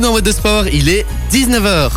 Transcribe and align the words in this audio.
Dans 0.00 0.18
de 0.18 0.32
Sport, 0.32 0.68
il 0.68 0.88
est 0.88 1.04
19h. 1.30 1.90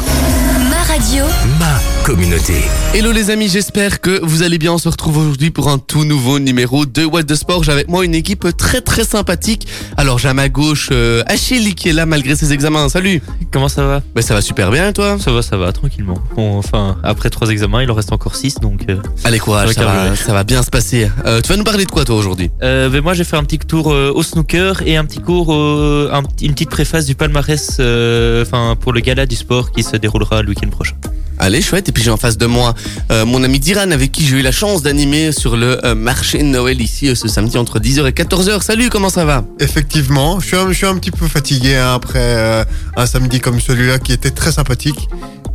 Ma 0.70 0.84
radio. 0.84 1.24
Ma 1.58 1.95
communauté. 2.06 2.54
Hello 2.94 3.12
les 3.12 3.32
amis, 3.32 3.50
j'espère 3.50 4.00
que 4.00 4.24
vous 4.24 4.44
allez 4.44 4.60
bien. 4.60 4.74
On 4.74 4.78
se 4.78 4.88
retrouve 4.88 5.18
aujourd'hui 5.18 5.50
pour 5.50 5.70
un 5.70 5.80
tout 5.80 6.06
nouveau 6.06 6.38
numéro 6.38 6.86
de 6.86 7.04
What 7.04 7.24
de 7.24 7.34
Sport. 7.34 7.64
J'ai 7.64 7.72
avec 7.72 7.88
moi 7.88 8.06
une 8.06 8.14
équipe 8.14 8.46
très 8.56 8.80
très 8.82 9.04
sympathique. 9.04 9.68
Alors 9.98 10.20
j'ai 10.20 10.28
à 10.30 10.36
ma 10.36 10.48
gauche 10.48 10.90
euh, 10.92 11.24
Achille 11.26 11.74
qui 11.74 11.90
est 11.90 11.94
là 11.94 12.06
malgré 12.06 12.36
ses 12.36 12.54
examens. 12.54 12.90
Salut 12.90 13.24
Comment 13.52 13.70
ça 13.70 13.88
va? 13.88 14.04
Ben 14.14 14.22
ça 14.22 14.36
va 14.36 14.42
super 14.42 14.70
bien 14.70 14.90
et 14.90 14.94
toi 14.94 15.18
Ça 15.20 15.32
va, 15.32 15.42
ça 15.42 15.58
va, 15.58 15.72
tranquillement. 15.72 16.20
Bon, 16.36 16.60
enfin, 16.60 16.98
après 17.04 17.32
trois 17.32 17.50
examens, 17.50 17.82
il 17.82 17.90
en 17.90 17.96
reste 17.96 18.12
encore 18.14 18.36
six, 18.36 18.60
donc... 18.62 18.82
euh, 18.88 18.98
Allez 19.24 19.40
courage, 19.40 19.70
Ça 19.70 19.82
ça 19.82 19.86
va 19.86 20.16
ça 20.16 20.44
bien 20.44 20.62
se 20.62 20.70
passer. 20.70 21.10
Euh, 21.26 21.42
tu 21.42 21.50
vas 21.50 21.58
nous 21.58 21.64
parler 21.64 21.86
de 21.86 21.92
quoi 21.92 22.06
toi 22.06 22.18
aujourd'hui? 22.18 22.52
Euh, 22.62 22.88
ben 22.88 23.02
moi, 23.02 23.16
j'ai 23.16 23.24
fait 23.24 23.38
un 23.38 23.44
petit 23.44 23.58
tour 23.58 23.92
euh, 23.92 24.12
au 24.14 24.22
snooker 24.22 24.84
et 24.86 24.96
un 24.96 25.06
petit 25.06 25.20
cours, 25.22 25.52
euh, 25.52 26.12
un 26.14 26.22
une 26.44 26.54
petite 26.54 26.70
préface 26.70 27.08
du 27.08 27.16
palmarès, 27.16 27.78
euh, 27.80 28.44
enfin, 28.44 28.76
pour 28.80 28.94
le 28.94 29.00
gala 29.00 29.26
du 29.26 29.36
sport 29.36 29.72
qui 29.72 29.82
se 29.82 29.98
déroulera 29.98 30.44
le 30.44 30.50
week-end 30.50 30.70
prochain. 30.70 30.94
Allez, 31.38 31.62
chouette. 31.62 31.90
Et 31.90 31.92
puis 31.96 32.04
j'ai 32.04 32.12
en 32.12 32.18
face 32.18 32.38
de 32.38 32.46
moi 32.46 32.76
euh, 33.12 33.26
mon 33.26 33.44
ami 33.44 33.58
Diran 33.58 33.90
avec 33.92 34.12
qui 34.12 34.26
j'ai 34.28 34.38
eu 34.38 34.42
la 34.42 34.52
chance 34.52 34.84
d'animer 34.84 35.32
sur 35.32 35.56
le 35.56 35.84
euh, 35.86 35.96
marché 35.96 36.40
de 36.40 36.44
Noël 36.44 36.80
ici 36.82 37.08
euh, 37.08 37.16
ce 37.16 37.30
samedi 37.30 37.58
entre 37.58 37.80
10h 37.80 38.06
et 38.08 38.12
14h. 38.12 38.62
Salut, 38.62 38.90
comment 38.90 39.10
ça 39.10 39.24
va? 39.24 39.46
Effectivement, 39.60 40.40
je 40.42 40.74
suis 40.74 40.86
un, 40.86 40.98
petit 40.98 41.12
peu 41.12 41.28
fatigué 41.28 41.76
hein, 41.76 41.94
après 41.96 42.66
un 42.98 43.06
samedi 43.06 43.40
comme 43.40 43.62
celui-là 43.62 43.98
qui 44.00 44.12
était 44.12 44.32
très 44.32 44.52
sympathique. 44.52 45.08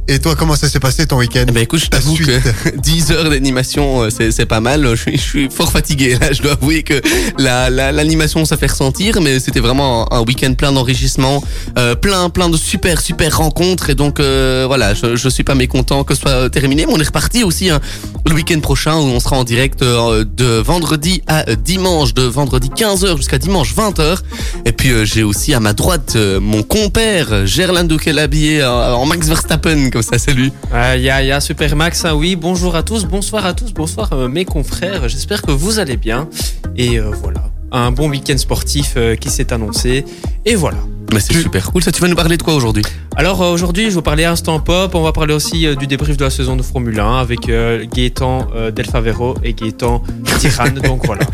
Et 0.09 0.19
toi, 0.19 0.35
comment 0.35 0.57
ça 0.57 0.69
s'est 0.69 0.81
passé 0.81 1.07
ton 1.07 1.19
week-end 1.19 1.45
Eh 1.49 1.53
ben 1.53 1.63
écoute, 1.63 1.79
je 1.79 1.87
Ta 1.87 1.99
t'avoue 1.99 2.17
que 2.17 2.77
10 2.79 3.13
heures 3.13 3.31
d'animation, 3.31 4.03
euh, 4.03 4.09
c'est 4.11 4.45
pas 4.47 4.59
mal. 4.59 4.85
Je 4.97 4.97
suis, 5.03 5.13
je 5.17 5.23
suis 5.23 5.49
fort 5.49 5.71
fatigué. 5.71 6.17
Là, 6.21 6.33
je 6.33 6.43
dois 6.43 6.53
avouer 6.61 6.83
que 6.83 7.01
la- 7.39 7.71
la- 7.71 7.93
l'animation, 7.93 8.45
ça 8.45 8.57
fait 8.57 8.67
ressentir, 8.67 9.21
mais 9.21 9.39
c'était 9.39 9.61
vraiment 9.61 10.13
un, 10.13 10.19
un 10.19 10.23
week-end 10.23 10.53
plein 10.55 10.73
d'enrichissement, 10.73 11.45
euh, 11.79 11.95
plein, 11.95 12.29
plein 12.29 12.49
de 12.49 12.57
super, 12.57 13.01
super 13.01 13.37
rencontres. 13.39 13.89
Et 13.91 13.95
donc 13.95 14.19
euh, 14.19 14.65
voilà, 14.67 14.95
je, 14.95 15.15
je 15.15 15.29
suis 15.29 15.45
pas 15.45 15.55
mécontent 15.55 16.03
que 16.03 16.17
ce 16.17 16.23
soit 16.23 16.51
terminé. 16.51 16.87
Mais 16.87 16.93
on 16.93 16.99
est 17.01 17.07
reparti 17.07 17.45
aussi 17.45 17.71
hein, 17.71 17.79
le 18.27 18.35
week-end 18.35 18.59
prochain 18.59 18.97
où 18.97 19.03
on 19.05 19.21
sera 19.21 19.37
en 19.37 19.45
direct 19.45 19.83
euh, 19.83 20.25
de 20.25 20.45
vendredi 20.61 21.23
à 21.29 21.45
dimanche, 21.55 22.15
de 22.15 22.23
vendredi 22.23 22.69
15h 22.71 23.17
jusqu'à 23.17 23.39
dimanche 23.39 23.77
20h. 23.77 24.17
Et 24.65 24.73
puis 24.73 24.91
j'ai 25.05 25.23
aussi 25.23 25.55
à 25.55 25.61
ma 25.61 25.73
droite 25.73 26.17
mon 26.41 26.65
compère 26.65 27.47
Gerlando 27.47 27.97
euh, 28.05 28.93
en 28.93 29.07
Max 29.07 29.29
Verstappen 29.29 29.91
comme 29.91 30.00
ça. 30.03 30.19
Salut. 30.19 30.53
Ah, 30.73 30.97
ya, 30.97 31.23
ya, 31.23 31.41
super 31.41 31.75
Max, 31.77 32.05
hein, 32.05 32.15
oui, 32.15 32.37
bonjour 32.37 32.77
à 32.77 32.83
tous, 32.83 33.05
bonsoir 33.05 33.47
à 33.47 33.55
tous, 33.55 33.73
bonsoir 33.73 34.13
euh, 34.13 34.29
mes 34.29 34.45
confrères, 34.45 35.09
j'espère 35.09 35.43
que 35.43 35.51
vous 35.51 35.79
allez 35.79 35.97
bien. 35.97 36.29
Et 36.77 36.99
euh, 36.99 37.11
voilà, 37.23 37.45
un 37.73 37.91
bon 37.93 38.09
week-end 38.09 38.39
sportif 38.39 38.95
euh, 38.97 39.17
qui 39.17 39.31
s'est 39.31 39.53
annoncé. 39.53 40.05
Et 40.45 40.55
voilà. 40.55 40.79
Mais 41.13 41.21
c'est 41.21 41.35
super 41.35 41.73
cool. 41.73 41.83
Ça, 41.83 41.91
tu 41.91 42.01
vas 42.01 42.09
nous 42.09 42.17
parler 42.17 42.37
de 42.37 42.43
quoi 42.43 42.55
aujourd'hui? 42.55 42.85
Alors 43.17 43.43
euh, 43.43 43.53
aujourd'hui, 43.53 43.85
je 43.85 43.89
vais 43.89 43.95
vous 43.97 44.03
parler 44.03 44.25
Instant 44.25 44.61
Pop, 44.61 44.95
on 44.95 45.03
va 45.03 45.13
parler 45.13 45.35
aussi 45.35 45.67
euh, 45.67 45.75
du 45.75 45.87
débrief 45.89 46.17
de 46.17 46.25
la 46.25 46.31
saison 46.31 46.55
de 46.57 46.63
Formule 46.63 46.99
1 46.99 47.19
avec 47.19 47.49
euh, 47.49 47.85
Gaëtan 47.93 48.47
euh, 48.55 48.71
Delfavero 48.71 49.35
et 49.43 49.53
Gaëtan 49.53 50.03
Tirane, 50.39 50.75
donc 50.85 51.05
voilà. 51.05 51.25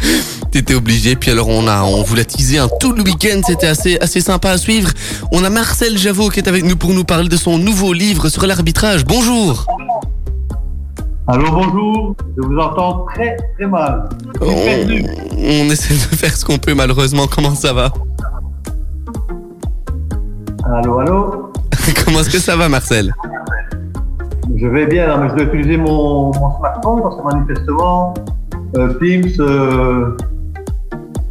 T'étais 0.50 0.74
obligé. 0.74 1.14
Puis 1.16 1.30
alors, 1.30 1.48
on 1.48 1.68
a, 1.68 1.82
on 1.82 2.02
vous 2.02 2.14
l'a 2.14 2.24
teasé 2.24 2.58
un 2.58 2.68
tout 2.80 2.92
le 2.92 3.02
week-end. 3.02 3.40
C'était 3.46 3.66
assez, 3.66 3.98
assez 4.00 4.20
sympa 4.20 4.50
à 4.50 4.58
suivre. 4.58 4.90
On 5.30 5.44
a 5.44 5.50
Marcel 5.50 5.98
Javot 5.98 6.30
qui 6.30 6.40
est 6.40 6.48
avec 6.48 6.64
nous 6.64 6.76
pour 6.76 6.94
nous 6.94 7.04
parler 7.04 7.28
de 7.28 7.36
son 7.36 7.58
nouveau 7.58 7.92
livre 7.92 8.28
sur 8.30 8.46
l'arbitrage. 8.46 9.04
Bonjour. 9.04 9.66
Allô, 11.28 11.50
bonjour. 11.50 12.16
Je 12.36 12.42
vous 12.46 12.56
entends 12.56 13.04
très 13.06 13.36
très 13.56 13.66
mal. 13.66 14.08
Suis 14.40 15.04
On, 15.32 15.70
essaie 15.72 15.94
de 15.94 16.16
faire 16.16 16.36
ce 16.36 16.44
qu'on 16.44 16.56
peut, 16.56 16.72
malheureusement. 16.72 17.26
Comment 17.26 17.56
ça 17.56 17.72
va 17.72 17.92
Allô, 20.64 21.00
allô. 21.00 21.52
Comment 22.04 22.20
est-ce 22.20 22.30
que 22.30 22.38
ça 22.38 22.54
va, 22.54 22.68
Marcel 22.68 23.12
Je 24.54 24.68
vais 24.68 24.86
bien, 24.86 25.08
là, 25.08 25.16
mais 25.16 25.28
je 25.30 25.34
dois 25.34 25.44
utiliser 25.46 25.76
mon, 25.76 26.32
mon 26.32 26.58
smartphone 26.58 27.02
parce 27.02 27.16
que 27.16 27.22
manifestement, 27.22 28.14
euh, 28.76 28.94
Teams 29.00 29.32
euh, 29.40 30.16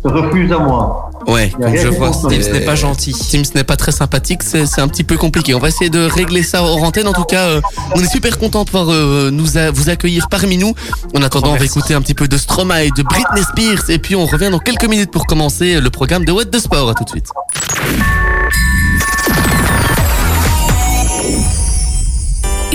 se 0.04 0.08
refuse 0.10 0.52
à 0.52 0.60
moi. 0.60 1.10
Ouais, 1.28 1.50
comme 1.60 1.76
je 1.76 1.88
vois. 1.88 2.12
Teams 2.30 2.42
n'est 2.54 2.62
pas 2.66 2.76
gentil. 2.76 3.14
Teams 3.14 3.44
n'est 3.56 3.64
pas 3.64 3.76
très 3.78 3.92
sympathique, 3.92 4.44
c'est 4.44 4.66
c'est 4.66 4.82
un 4.82 4.88
petit 4.88 5.04
peu 5.04 5.18
compliqué. 5.18 5.54
On 5.56 5.60
va 5.60 5.70
essayer 5.70 5.90
de 5.90 6.06
régler 6.06 6.44
ça 6.44 6.64
hors 6.64 6.84
antenne. 6.84 7.08
En 7.08 7.14
tout 7.14 7.24
cas, 7.24 7.46
euh, 7.48 7.62
on 7.96 8.02
est 8.02 8.08
super 8.12 8.38
content 8.38 8.64
de 8.64 8.70
pouvoir 8.70 8.92
euh, 8.92 9.32
nous 9.32 9.58
a- 9.58 9.72
vous 9.72 9.90
accueillir 9.90 10.28
parmi 10.30 10.58
nous. 10.58 10.74
En 11.16 11.22
attendant, 11.24 11.54
on 11.54 11.58
va 11.58 11.66
écouter 11.66 11.94
un 11.94 12.02
petit 12.02 12.14
peu 12.14 12.28
de 12.28 12.38
Stromae, 12.38 12.90
de 12.96 13.04
Britney 13.04 13.42
Spears, 13.44 13.90
et 13.90 13.98
puis 14.00 14.16
on 14.16 14.26
revient 14.26 14.50
dans 14.52 14.60
quelques 14.60 14.86
minutes 14.86 15.12
pour 15.12 15.26
commencer 15.26 15.80
le 15.82 15.90
programme 15.90 16.26
de 16.26 16.32
What 16.32 16.46
the 16.46 16.60
Sport. 16.60 16.90
À 16.90 16.94
tout 16.94 17.04
de 17.06 17.10
suite. 17.10 17.28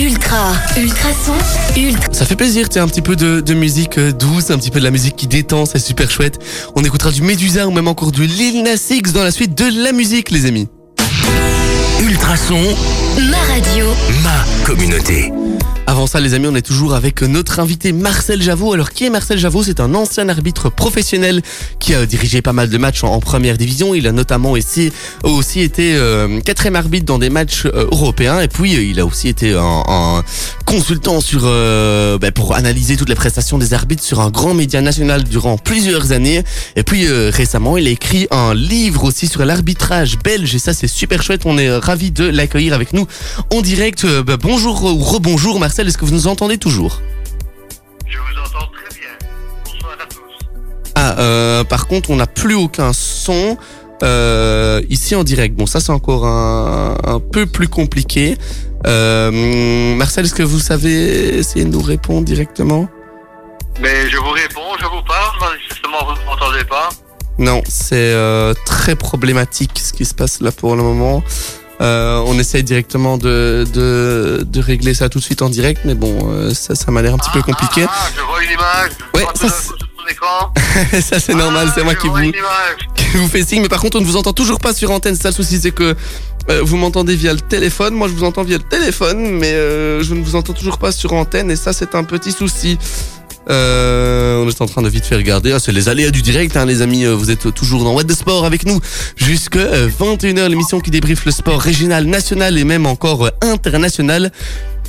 Ultra. 0.01 0.55
Ultrason. 0.79 1.35
Ultra. 1.77 2.15
Ça 2.15 2.25
fait 2.25 2.35
plaisir, 2.35 2.71
tu 2.71 2.79
un 2.79 2.89
petit 2.89 3.03
peu 3.03 3.17
de, 3.17 3.41
de 3.43 3.53
musique 3.53 3.99
euh, 3.99 4.13
douce, 4.13 4.51
un 4.51 4.57
petit 4.57 4.71
peu 4.71 4.79
de 4.79 4.85
la 4.85 4.91
musique 4.91 5.15
qui 5.15 5.27
détend, 5.27 5.67
c'est 5.67 5.79
super 5.79 6.11
chouette. 6.11 6.39
On 6.75 6.83
écoutera 6.83 7.11
du 7.11 7.21
Medusa 7.21 7.67
ou 7.67 7.71
même 7.71 7.87
encore 7.87 8.11
du 8.11 8.27
Lil 8.27 8.63
Nas 8.63 8.89
X 8.89 9.13
dans 9.13 9.23
la 9.23 9.31
suite 9.31 9.55
de 9.55 9.85
la 9.85 9.93
musique, 9.93 10.31
les 10.31 10.47
amis. 10.47 10.69
Ultrason. 12.03 12.63
Ma 13.31 13.37
radio. 13.53 13.85
Ma 14.23 14.65
communauté. 14.65 15.31
Ça, 16.07 16.19
les 16.19 16.33
amis, 16.33 16.47
on 16.47 16.55
est 16.55 16.63
toujours 16.63 16.95
avec 16.95 17.21
notre 17.21 17.61
invité 17.61 17.93
Marcel 17.93 18.41
Javot. 18.41 18.73
Alors, 18.73 18.91
qui 18.91 19.05
est 19.05 19.11
Marcel 19.11 19.39
Javot? 19.39 19.65
C'est 19.65 19.81
un 19.81 19.95
ancien 19.95 20.29
arbitre 20.31 20.71
professionnel 20.71 21.43
qui 21.79 21.95
a 21.95 22.07
dirigé 22.07 22.41
pas 22.41 22.55
mal 22.55 22.71
de 22.71 22.79
matchs 22.79 23.05
en, 23.05 23.21
première 23.21 23.59
division. 23.59 23.95
Il 23.95 24.07
a 24.07 24.13
notamment 24.13 24.53
aussi, 24.53 24.91
été 25.61 25.95
euh, 25.95 26.41
quatrième 26.41 26.77
arbitre 26.77 27.05
dans 27.05 27.19
des 27.19 27.29
matchs 27.29 27.67
euh, 27.67 27.87
européens. 27.93 28.41
Et 28.41 28.49
puis, 28.49 28.77
euh, 28.77 28.83
il 28.83 28.99
a 28.99 29.05
aussi 29.05 29.29
été 29.29 29.53
un, 29.53 30.25
consultant 30.65 31.21
sur 31.21 31.43
ben, 31.43 32.31
pour 32.33 32.55
analyser 32.55 32.97
toutes 32.97 33.09
les 33.09 33.15
prestations 33.17 33.59
des 33.59 33.75
arbitres 33.75 34.05
sur 34.05 34.21
un 34.21 34.31
grand 34.31 34.55
média 34.55 34.81
national 34.81 35.25
durant 35.25 35.59
plusieurs 35.59 36.13
années. 36.13 36.45
Et 36.77 36.85
puis, 36.85 37.09
récemment, 37.09 37.77
il 37.77 37.89
a 37.89 37.91
écrit 37.91 38.29
un 38.31 38.55
livre 38.55 39.05
aussi 39.05 39.27
sur 39.27 39.45
l'arbitrage 39.45 40.19
belge. 40.19 40.55
Et 40.55 40.61
ça, 40.61 40.73
c'est 40.73 40.87
super 40.87 41.23
chouette. 41.23 41.43
On 41.45 41.59
est 41.59 41.71
ravis 41.77 42.13
de 42.13 42.25
l'accueillir 42.25 42.73
avec 42.73 42.93
nous 42.93 43.07
en 43.51 43.61
direct. 43.61 44.07
Ben, 44.07 44.37
bonjour 44.41 44.85
ou 44.85 44.99
rebonjour 44.99 45.59
Marcel, 45.59 45.90
est-ce 45.91 45.99
que 45.99 46.05
vous 46.05 46.13
nous 46.13 46.29
entendez 46.29 46.57
toujours 46.57 47.01
Je 48.07 48.17
vous 48.17 48.41
entends 48.41 48.67
très 48.73 48.97
bien. 48.97 49.09
Bonsoir 49.65 49.93
à 50.01 50.07
tous. 50.07 50.47
Ah, 50.95 51.17
euh, 51.19 51.65
par 51.65 51.89
contre, 51.89 52.11
on 52.11 52.17
n'a 52.17 52.29
plus 52.29 52.55
aucun 52.55 52.93
son 52.93 53.59
euh, 54.05 54.81
ici 54.89 55.17
en 55.17 55.25
direct. 55.25 55.57
Bon, 55.57 55.67
ça 55.67 55.81
c'est 55.81 55.91
encore 55.91 56.27
un, 56.27 56.97
un 57.05 57.19
peu 57.19 57.47
plus 57.47 57.67
compliqué. 57.67 58.39
Euh, 58.87 59.97
Marcel, 59.97 60.25
est-ce 60.25 60.35
que 60.35 60.45
vous 60.45 60.61
savez 60.61 61.39
essayer 61.39 61.65
de 61.65 61.71
nous 61.71 61.83
répondre 61.83 62.25
directement? 62.25 62.89
Mais 63.81 64.09
je 64.09 64.17
vous 64.17 64.31
réponds, 64.31 64.77
je 64.79 64.87
vous 64.87 65.03
parle. 65.03 65.51
Manifestement, 65.51 65.99
vous 66.07 66.21
ne 66.21 66.25
m'entendez 66.25 66.65
pas. 66.65 66.89
Non, 67.39 67.63
c'est 67.69 68.13
euh, 68.13 68.55
très 68.65 68.95
problématique 68.95 69.79
ce 69.79 69.93
qui 69.93 70.05
se 70.05 70.15
passe 70.15 70.41
là 70.41 70.53
pour 70.53 70.77
le 70.77 70.83
moment. 70.83 71.25
Euh, 71.81 72.23
on 72.27 72.39
essaye 72.39 72.63
directement 72.63 73.17
de, 73.17 73.65
de, 73.73 74.43
de 74.47 74.61
régler 74.61 74.93
ça 74.95 75.09
tout 75.09 75.19
de 75.19 75.25
suite 75.25 75.41
en 75.43 75.49
direct, 75.49 75.81
mais 75.85 75.95
bon, 75.95 76.31
euh, 76.31 76.53
ça, 76.53 76.75
ça 76.75 76.91
m'a 76.91 77.01
l'air 77.01 77.15
un 77.15 77.19
petit 77.19 77.31
peu 77.31 77.41
compliqué. 77.43 77.87
Ah, 77.89 78.09
je 78.15 78.21
vois 78.21 78.43
une 78.45 78.51
image. 78.51 78.91
Ouais, 79.15 79.25
ça, 79.35 79.49
c'est- 79.49 81.01
ça 81.03 81.21
c'est 81.21 81.35
normal, 81.35 81.69
Ah, 81.69 81.73
c'est 81.75 81.85
moi 81.85 81.95
qui 82.01 82.09
vous, 82.09 82.33
qui 82.97 83.17
vous 83.17 83.29
fait 83.29 83.45
signe, 83.45 83.63
mais 83.63 83.69
par 83.69 83.81
contre 83.81 83.97
on 83.99 84.01
ne 84.01 84.07
vous 84.07 84.17
entend 84.17 84.33
toujours 84.33 84.59
pas 84.61 84.75
sur 84.75 84.91
antenne. 84.91 85.15
Ça 85.15 85.29
le 85.29 85.35
souci, 85.35 85.59
c'est 85.61 85.71
que 85.71 85.95
euh, 86.51 86.61
vous 86.63 86.77
m'entendez 86.77 87.15
via 87.15 87.33
le 87.33 87.41
téléphone, 87.41 87.95
moi 87.95 88.09
je 88.09 88.15
vous 88.15 88.25
entends 88.25 88.43
via 88.43 88.59
le 88.59 88.63
téléphone, 88.65 89.31
mais 89.39 89.53
euh, 89.53 90.03
je 90.03 90.15
ne 90.15 90.23
vous 90.23 90.35
entends 90.37 90.53
toujours 90.53 90.79
pas 90.79 90.91
sur 90.93 91.13
antenne, 91.13 91.51
et 91.51 91.57
ça 91.57 91.73
c'est 91.73 91.95
un 91.95 92.05
petit 92.05 92.33
souci. 92.33 92.77
Euh, 93.49 94.45
on 94.45 94.49
est 94.49 94.61
en 94.61 94.67
train 94.67 94.83
de 94.83 94.89
vite 94.89 95.05
faire 95.05 95.19
regarder. 95.19 95.53
Ah, 95.53 95.59
c'est 95.59 95.73
les 95.73 95.89
aléas 95.89 96.11
du 96.11 96.23
direct, 96.23 96.57
hein, 96.57 96.67
les 96.67 96.83
amis. 96.83 97.05
Euh, 97.05 97.15
Vous 97.15 97.31
êtes 97.31 97.53
toujours 97.55 97.85
dans 97.85 97.95
What 97.95 98.05
the 98.05 98.13
Sport 98.13 98.45
avec 98.45 98.67
nous 98.67 98.81
jusque 99.17 99.57
euh, 99.57 99.89
21h, 99.89 100.49
l'émission 100.49 100.81
qui 100.81 100.91
débriefe 100.91 101.25
le 101.25 101.33
sport 101.33 101.61
régional, 101.61 102.05
national 102.05 102.59
et 102.59 102.65
même 102.65 102.87
encore 102.87 103.27
euh, 103.27 103.31
international. 103.43 104.31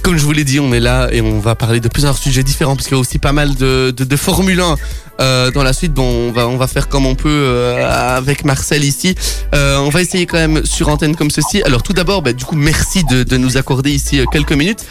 Comme 0.01 0.17
je 0.17 0.25
vous 0.25 0.31
l'ai 0.31 0.43
dit, 0.43 0.59
on 0.59 0.73
est 0.73 0.79
là 0.79 1.09
et 1.11 1.21
on 1.21 1.39
va 1.39 1.53
parler 1.53 1.79
de 1.79 1.87
plusieurs 1.87 2.17
sujets 2.17 2.41
différents 2.41 2.75
puisqu'il 2.75 2.95
y 2.95 2.97
a 2.97 2.99
aussi 2.99 3.19
pas 3.19 3.33
mal 3.33 3.53
de, 3.53 3.93
Formule 4.15 4.59
1 4.59 4.75
euh, 5.19 5.51
dans 5.51 5.61
la 5.61 5.73
suite. 5.73 5.93
Bon, 5.93 6.33
on 6.35 6.57
va, 6.57 6.67
faire 6.67 6.89
comme 6.89 7.05
on 7.05 7.13
peut 7.13 7.29
euh, 7.29 8.17
avec 8.17 8.43
Marcel 8.43 8.83
ici. 8.83 9.15
Euh, 9.53 9.77
on 9.77 9.89
va 9.89 10.01
essayer 10.01 10.25
quand 10.25 10.37
même 10.37 10.65
sur 10.65 10.89
antenne 10.89 11.15
comme 11.15 11.29
ceci. 11.29 11.61
Alors 11.63 11.83
tout 11.83 11.93
d'abord, 11.93 12.23
bah, 12.23 12.31
merci 12.53 13.03
de, 13.03 13.37
nous 13.37 13.57
accorder 13.57 13.91
ici 13.91 14.19
euh, 14.19 14.25
quelques 14.31 14.53
minutes. 14.53 14.85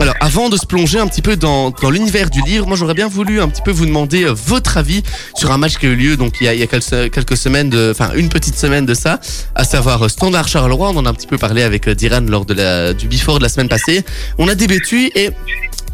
Alors, 0.00 0.14
avant 0.20 0.48
de 0.48 0.56
se 0.56 0.66
plonger 0.66 0.98
un 0.98 1.06
petit 1.06 1.22
peu 1.22 1.36
dans, 1.36 1.72
l'univers 1.90 2.28
du 2.28 2.42
livre, 2.42 2.66
moi 2.66 2.76
j'aurais 2.76 2.94
bien 2.94 3.08
voulu 3.08 3.40
un 3.40 3.48
petit 3.48 3.62
peu 3.62 3.70
vous 3.70 3.86
demander 3.86 4.24
euh, 4.24 4.32
votre 4.32 4.76
avis 4.76 5.02
sur 5.34 5.52
un 5.52 5.58
match 5.58 5.78
qui 5.78 5.86
a 5.86 5.90
eu 5.90 5.94
lieu 5.94 6.16
donc 6.16 6.34
il 6.40 6.44
y 6.44 6.62
a, 6.62 6.66
quelques, 6.66 7.36
semaines, 7.36 7.72
enfin 7.90 8.10
une 8.14 8.28
petite 8.28 8.56
semaine 8.56 8.86
de 8.86 8.94
ça, 8.94 9.20
à 9.54 9.64
savoir 9.64 10.04
euh, 10.04 10.08
Standard 10.08 10.48
Charleroi. 10.48 10.90
On 10.90 10.96
en 10.96 11.06
a 11.06 11.10
un 11.10 11.14
petit 11.14 11.26
peu 11.26 11.38
parlé 11.38 11.62
avec 11.62 11.86
euh, 11.86 11.94
Diran 11.94 12.22
lors 12.22 12.44
de 12.44 12.54
la, 12.54 12.92
du 12.92 13.06
before 13.06 13.38
de 13.38 13.44
la 13.44 13.48
semaine 13.48 13.68
passée. 13.68 14.04
On 14.38 14.48
a 14.48 14.54
débattu 14.54 15.10
et 15.14 15.30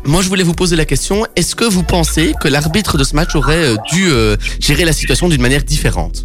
moi, 0.07 0.23
je 0.23 0.29
voulais 0.29 0.45
vous 0.45 0.55
poser 0.55 0.77
la 0.77 0.87
question 0.87 1.27
est-ce 1.37 1.55
que 1.55 1.67
vous 1.67 1.83
pensez 1.83 2.33
que 2.41 2.49
l'arbitre 2.49 2.97
de 2.97 3.05
ce 3.05 3.15
match 3.15 3.37
aurait 3.37 3.75
dû 3.93 4.09
gérer 4.59 4.87
la 4.87 4.95
situation 4.95 5.29
d'une 5.29 5.43
manière 5.43 5.63
différente? 5.63 6.25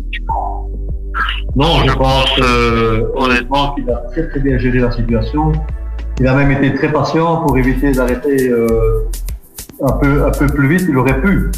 Non, 1.57 1.86
je 1.86 1.94
pense 1.94 2.30
honnêtement 3.16 3.75
qu'il 3.75 3.89
a 3.89 3.98
très 4.12 4.30
très 4.30 4.39
bien 4.39 4.57
géré 4.57 4.80
la 4.80 4.92
situation. 4.94 5.51
Il 6.20 6.28
a 6.28 6.36
même 6.36 6.52
été 6.52 6.74
très 6.74 6.92
patient 6.92 7.38
pour 7.38 7.58
éviter 7.58 7.92
d'arrêter 7.92 8.50
euh, 8.50 9.02
un, 9.82 9.92
peu, 9.94 10.26
un 10.26 10.32
peu 10.32 10.48
plus 10.48 10.68
vite. 10.68 10.86
Il 10.88 10.98
aurait 10.98 11.20
pu, 11.22 11.52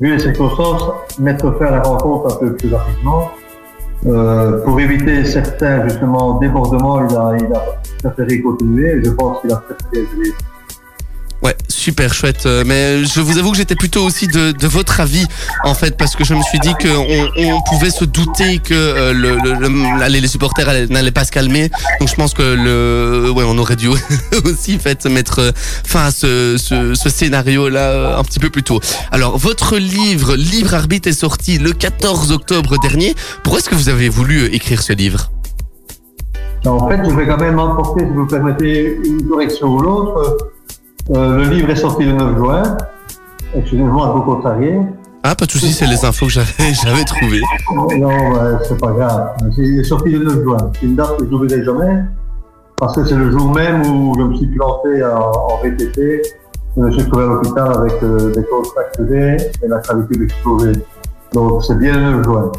vu 0.00 0.12
les 0.12 0.18
circonstances, 0.18 0.90
mettre 1.18 1.52
fin 1.58 1.66
à 1.66 1.70
la 1.72 1.82
rencontre 1.82 2.34
un 2.34 2.38
peu 2.38 2.52
plus 2.54 2.72
rapidement. 2.72 3.30
Euh, 4.06 4.62
pour 4.62 4.78
éviter 4.78 5.24
certains 5.24 5.88
justement 5.88 6.38
débordements, 6.38 7.04
il 7.08 7.16
a, 7.16 7.36
il 7.36 7.52
a 7.52 8.10
préféré 8.10 8.42
continuer. 8.42 9.02
Je 9.02 9.10
pense 9.10 9.40
qu'il 9.40 9.50
a 9.50 9.62
géré. 9.92 10.32
Ouais, 11.42 11.54
super 11.68 12.14
chouette. 12.14 12.46
Euh, 12.46 12.64
Mais 12.66 13.04
je 13.04 13.20
vous 13.20 13.38
avoue 13.38 13.50
que 13.52 13.56
j'étais 13.56 13.74
plutôt 13.74 14.02
aussi 14.04 14.26
de, 14.26 14.66
votre 14.66 15.00
avis, 15.00 15.26
en 15.64 15.74
fait, 15.74 15.96
parce 15.96 16.16
que 16.16 16.24
je 16.24 16.34
me 16.34 16.42
suis 16.42 16.58
dit 16.58 16.72
qu'on 16.74 17.06
on 17.36 17.60
pouvait 17.62 17.90
se 17.90 18.04
douter 18.04 18.58
que 18.58 18.74
euh, 18.74 20.08
les 20.08 20.26
supporters 20.28 20.68
allaient- 20.68 20.86
n'allaient 20.86 21.10
pas 21.10 21.24
se 21.24 21.32
calmer. 21.32 21.70
Donc 22.00 22.08
je 22.08 22.14
pense 22.14 22.34
que 22.34 22.42
le, 22.42 23.30
ouais, 23.30 23.44
on 23.46 23.58
aurait 23.58 23.76
dû 23.76 23.88
aussi 24.44 24.78
mettre 25.10 25.52
fin 25.84 26.06
à 26.06 26.10
ce, 26.10 26.56
scénario-là 27.06 27.80
euh, 27.80 28.18
un 28.18 28.24
petit 28.24 28.38
peu 28.38 28.50
plus 28.50 28.62
tôt. 28.62 28.80
Alors, 29.12 29.36
votre 29.38 29.76
livre, 29.76 30.36
Livre 30.36 30.74
Arbitre, 30.74 31.08
est 31.08 31.12
sorti 31.12 31.58
le 31.58 31.72
14 31.72 32.32
octobre 32.32 32.78
dernier. 32.80 33.14
Pourquoi 33.44 33.60
est-ce 33.60 33.68
que 33.68 33.74
vous 33.74 33.88
avez 33.88 34.08
voulu 34.08 34.46
écrire 34.46 34.82
ce 34.82 34.92
livre? 34.92 35.30
En 36.64 36.88
fait, 36.88 36.98
je 37.08 37.14
vais 37.14 37.26
quand 37.26 37.38
même 37.38 37.58
apporter, 37.58 38.00
si 38.00 38.06
vous 38.10 38.22
me 38.24 38.26
permettez, 38.28 38.98
une 39.04 39.28
correction 39.28 39.68
ou 39.68 39.78
l'autre. 39.78 40.36
Euh, 41.10 41.36
le 41.36 41.44
livre 41.44 41.70
est 41.70 41.76
sorti 41.76 42.04
le 42.04 42.12
9 42.12 42.36
juin. 42.36 42.62
Excusez-moi, 43.54 44.08
un 44.08 44.12
peu 44.12 44.20
contrarié. 44.20 44.78
Ah, 45.22 45.34
pas 45.34 45.46
de 45.46 45.50
souci, 45.50 45.72
c'est 45.72 45.86
les 45.86 46.04
infos 46.04 46.26
que 46.26 46.32
j'avais 46.32 47.04
trouvées. 47.06 47.40
Non, 47.98 48.10
c'est 48.66 48.80
pas 48.80 48.90
grave. 48.92 49.32
Il 49.56 49.80
est 49.80 49.84
sorti 49.84 50.10
le 50.10 50.24
9 50.24 50.42
juin. 50.42 50.56
C'est 50.74 50.86
une 50.86 50.96
date 50.96 51.16
que 51.18 51.24
je 51.24 51.30
n'oublierai 51.30 51.64
jamais. 51.64 52.02
Parce 52.76 52.94
que 52.96 53.04
c'est 53.04 53.14
le 53.14 53.30
jour 53.30 53.54
même 53.54 53.82
où 53.86 54.14
je 54.18 54.22
me 54.22 54.34
suis 54.36 54.46
planté 54.48 55.02
en, 55.04 55.30
en 55.32 55.62
VTT. 55.62 56.22
Je 56.76 56.82
me 56.82 56.90
suis 56.90 57.08
trouvé 57.08 57.24
à 57.24 57.28
l'hôpital 57.28 57.72
avec 57.78 58.02
euh, 58.02 58.34
des 58.34 58.44
côtes 58.44 58.66
fracturées 58.66 59.36
et 59.62 59.68
la 59.68 59.78
clavicule 59.78 60.24
explosée. 60.24 60.72
Donc, 61.32 61.64
c'est 61.64 61.78
bien 61.78 61.94
le 61.96 62.16
9 62.18 62.24
juin. 62.24 62.52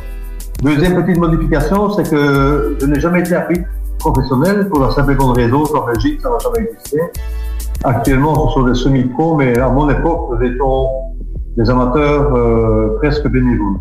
Deuxième 0.64 1.04
petite 1.04 1.20
modification, 1.20 1.92
c'est 1.92 2.10
que 2.10 2.78
je 2.82 2.86
n'ai 2.88 3.00
jamais 3.00 3.20
été 3.20 3.36
arbitre 3.36 3.68
professionnel 4.00 4.68
pour 4.70 4.80
la 4.80 4.90
simple 4.92 5.12
et 5.12 5.16
bonne 5.16 5.32
raison 5.36 5.64
qu'en 5.66 5.86
Belgique, 5.86 6.20
ça 6.22 6.30
n'a 6.30 6.38
jamais 6.40 6.68
existé. 6.68 7.00
Actuellement, 7.84 8.50
ce 8.50 8.54
sont 8.56 8.64
des 8.68 8.76
semi-pros, 8.76 9.36
mais 9.38 9.58
à 9.60 9.70
mon 9.70 9.90
époque, 9.90 10.30
nous 10.32 10.46
étions 10.46 10.88
des 11.58 11.70
amateurs 11.70 12.36
euh, 12.36 12.98
presque 13.02 13.28
bénévoles. 13.28 13.78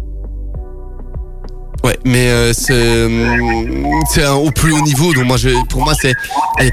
Ouais, 1.84 1.96
mais 2.04 2.28
euh, 2.31 2.52
c'est 2.52 4.25
un- 4.25 4.34
au 4.34 4.50
plus 4.50 4.72
haut 4.72 4.81
niveau. 4.81 5.12
Donc 5.14 5.25
moi, 5.26 5.37
pour 5.69 5.82
moi, 5.84 5.93
c'est 5.94 6.14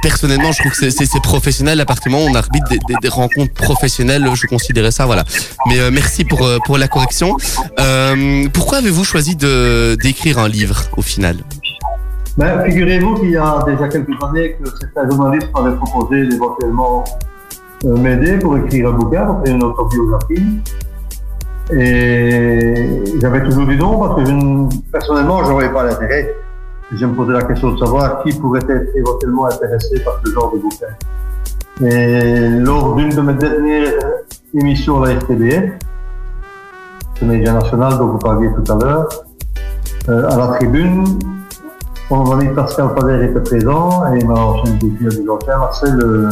personnellement, 0.02 0.52
je 0.52 0.60
trouve 0.60 0.72
que 0.72 0.90
c'est- 0.90 1.22
professionnel. 1.22 1.84
Où 2.28 2.30
on 2.32 2.34
arbitre 2.36 2.68
des, 3.02 3.10
rencontres 3.10 3.54
professionnelles, 3.54 4.28
je 4.34 4.48
considérais 4.48 4.92
ça. 4.92 5.06
Voilà. 5.06 5.24
Mais 5.68 5.80
euh, 5.80 5.92
merci 5.92 6.26
pour 6.26 6.44
euh, 6.44 6.58
pour 6.66 6.78
la 6.78 6.88
correction. 6.88 7.38
Euh, 7.80 8.48
pourquoi 8.54 8.80
avez-vous 8.80 9.04
choisi 9.04 9.36
de 9.36 9.96
d'écrire 10.02 10.40
un 10.40 10.48
livre 10.48 10.82
au 10.98 11.02
final? 11.02 11.38
Ben, 12.38 12.64
figurez-vous 12.66 13.16
qu'il 13.16 13.32
y 13.32 13.38
a 13.38 13.64
déjà 13.66 13.88
quelques 13.88 14.24
années 14.24 14.54
que 14.54 14.68
certains 14.80 15.10
journalistes 15.10 15.50
m'avaient 15.54 15.76
proposé 15.76 16.28
d'éventuellement 16.28 17.04
euh, 17.86 17.96
m'aider 17.98 18.38
pour 18.40 18.58
écrire 18.58 18.90
un 18.90 18.94
bouquin, 18.94 19.26
pour 19.26 19.44
faire 19.46 19.56
une 19.56 19.64
autobiographie. 19.64 20.60
Et 21.72 22.90
j'avais 23.22 23.44
toujours 23.44 23.68
dit 23.68 23.78
non 23.78 24.00
parce 24.00 24.16
que 24.16 24.26
je 24.26 24.32
ne- 24.32 24.68
personnellement, 24.92 25.44
je 25.44 25.50
ne 25.50 25.54
voyais 25.54 25.70
pas 25.72 25.84
l'intérêt. 25.84 26.34
Je 26.92 27.06
me 27.06 27.14
posais 27.14 27.34
la 27.34 27.44
question 27.44 27.72
de 27.74 27.78
savoir 27.78 28.24
qui 28.24 28.34
pourrait 28.38 28.62
être 28.68 28.96
éventuellement 28.96 29.46
intéressé 29.46 30.00
par 30.04 30.20
ce 30.26 30.32
genre 30.32 30.52
de 30.54 30.60
bouquin. 30.60 30.88
Et 31.86 32.50
lors 32.60 32.96
d'une 32.96 33.10
de 33.10 33.22
mes 33.22 33.34
dernières 33.34 33.94
émissions 34.54 35.02
à 35.04 35.08
la 35.08 35.20
RTBF, 35.20 35.72
le 37.22 37.28
média 37.28 37.54
national 37.54 37.98
dont 37.98 38.08
vous 38.08 38.18
parliez 38.20 38.50
tout 38.54 38.72
à 38.74 38.76
l'heure, 38.84 39.08
euh, 40.10 40.30
à 40.30 40.38
la 40.38 40.48
tribune, 40.58 41.04
mon 42.10 42.32
ami 42.32 42.54
Pascal 42.54 42.94
Pader 42.94 43.26
était 43.26 43.40
présent 43.40 44.14
et 44.14 44.20
il 44.20 44.28
m'a 44.28 44.36
lancé 44.36 44.72
une 44.72 44.78
boutique 44.78 45.08
en 45.08 45.10
disant 45.10 45.38
Tiens, 45.38 45.58
Marcel, 45.58 46.00
euh, 46.02 46.30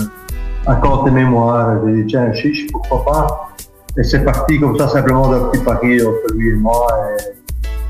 accorde 0.68 1.06
tes 1.06 1.12
mémoires. 1.12 1.77
J'ai 1.85 2.03
dit 2.03 2.06
Tiens, 2.07 2.33
chiche, 2.33 2.68
pourquoi 2.71 3.06
pas? 3.06 3.50
Et 3.97 4.03
c'est 4.03 4.23
parti 4.23 4.59
comme 4.59 4.77
ça, 4.77 4.88
simplement 4.88 5.29
d'un 5.29 5.45
petit 5.50 5.63
pari 5.63 6.01
entre 6.01 6.33
lui 6.35 6.50
et 6.50 6.56
moi. 6.56 6.88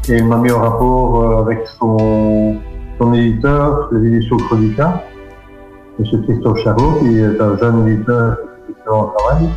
Et, 0.09 0.17
il 0.17 0.27
m'a 0.27 0.37
mis 0.37 0.51
en 0.51 0.59
rapport 0.59 1.23
euh, 1.23 1.41
avec 1.41 1.59
son, 1.79 2.57
éditeur, 3.13 3.89
l'édition 3.91 4.37
Chronica, 4.37 5.03
M. 5.99 6.05
Christophe 6.23 6.59
Charot, 6.59 6.99
qui 6.99 7.19
est 7.19 7.41
un 7.41 7.57
jeune 7.57 7.87
éditeur 7.87 8.37
excellent 8.69 9.13
travail. 9.17 9.49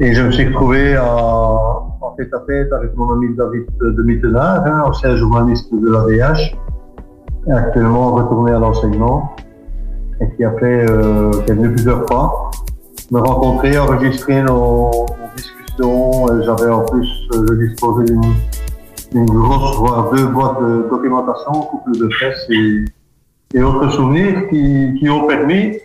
Et 0.00 0.12
je 0.12 0.22
me 0.22 0.30
suis 0.30 0.46
retrouvé 0.46 0.96
en, 0.98 1.96
en 2.00 2.10
tête 2.16 2.32
à 2.32 2.40
tête 2.46 2.72
avec 2.72 2.96
mon 2.96 3.12
ami 3.12 3.34
David 3.36 3.66
de 3.80 4.02
Mittenard, 4.02 4.64
hein, 4.66 4.82
ancien 4.86 5.16
journaliste 5.16 5.68
de 5.72 5.90
l'ADH 5.90 6.56
actuellement 7.48 8.12
retourné 8.12 8.52
à 8.52 8.58
l'enseignement 8.58 9.34
et 10.20 10.28
qui 10.36 10.44
a 10.44 10.52
fait, 10.52 10.90
euh, 10.90 11.30
qui 11.44 11.52
est 11.52 11.54
venu 11.54 11.72
plusieurs 11.72 12.06
fois 12.06 12.50
me 13.10 13.18
rencontrer, 13.20 13.78
enregistrer 13.78 14.42
nos, 14.42 14.90
nos 14.90 15.36
discussions. 15.36 16.26
J'avais 16.42 16.70
en 16.70 16.84
plus, 16.84 17.08
euh, 17.32 17.46
je 17.48 17.54
disposais 17.66 18.04
d'une 18.04 18.34
d'une 19.12 19.26
grosse, 19.26 19.76
voire 19.78 20.12
deux 20.12 20.26
boîtes 20.26 20.60
de 20.62 20.86
documentation, 20.88 21.50
couple 21.62 21.98
de 21.98 22.06
presse 22.06 22.46
et, 22.48 22.84
et 23.54 23.60
autres 23.60 23.88
souvenirs 23.90 24.48
qui, 24.48 24.94
qui 25.00 25.10
ont 25.10 25.26
permis 25.26 25.78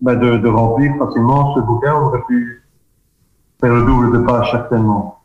ben, 0.00 0.16
de, 0.16 0.38
de 0.38 0.48
remplir 0.48 0.92
facilement 0.98 1.54
ce 1.54 1.60
bouquin. 1.60 1.94
On 1.94 2.06
aurait 2.06 2.24
pu 2.26 2.64
faire 3.60 3.72
le 3.72 3.84
double 3.84 4.18
de 4.18 4.24
pages 4.24 4.50
certainement. 4.50 5.15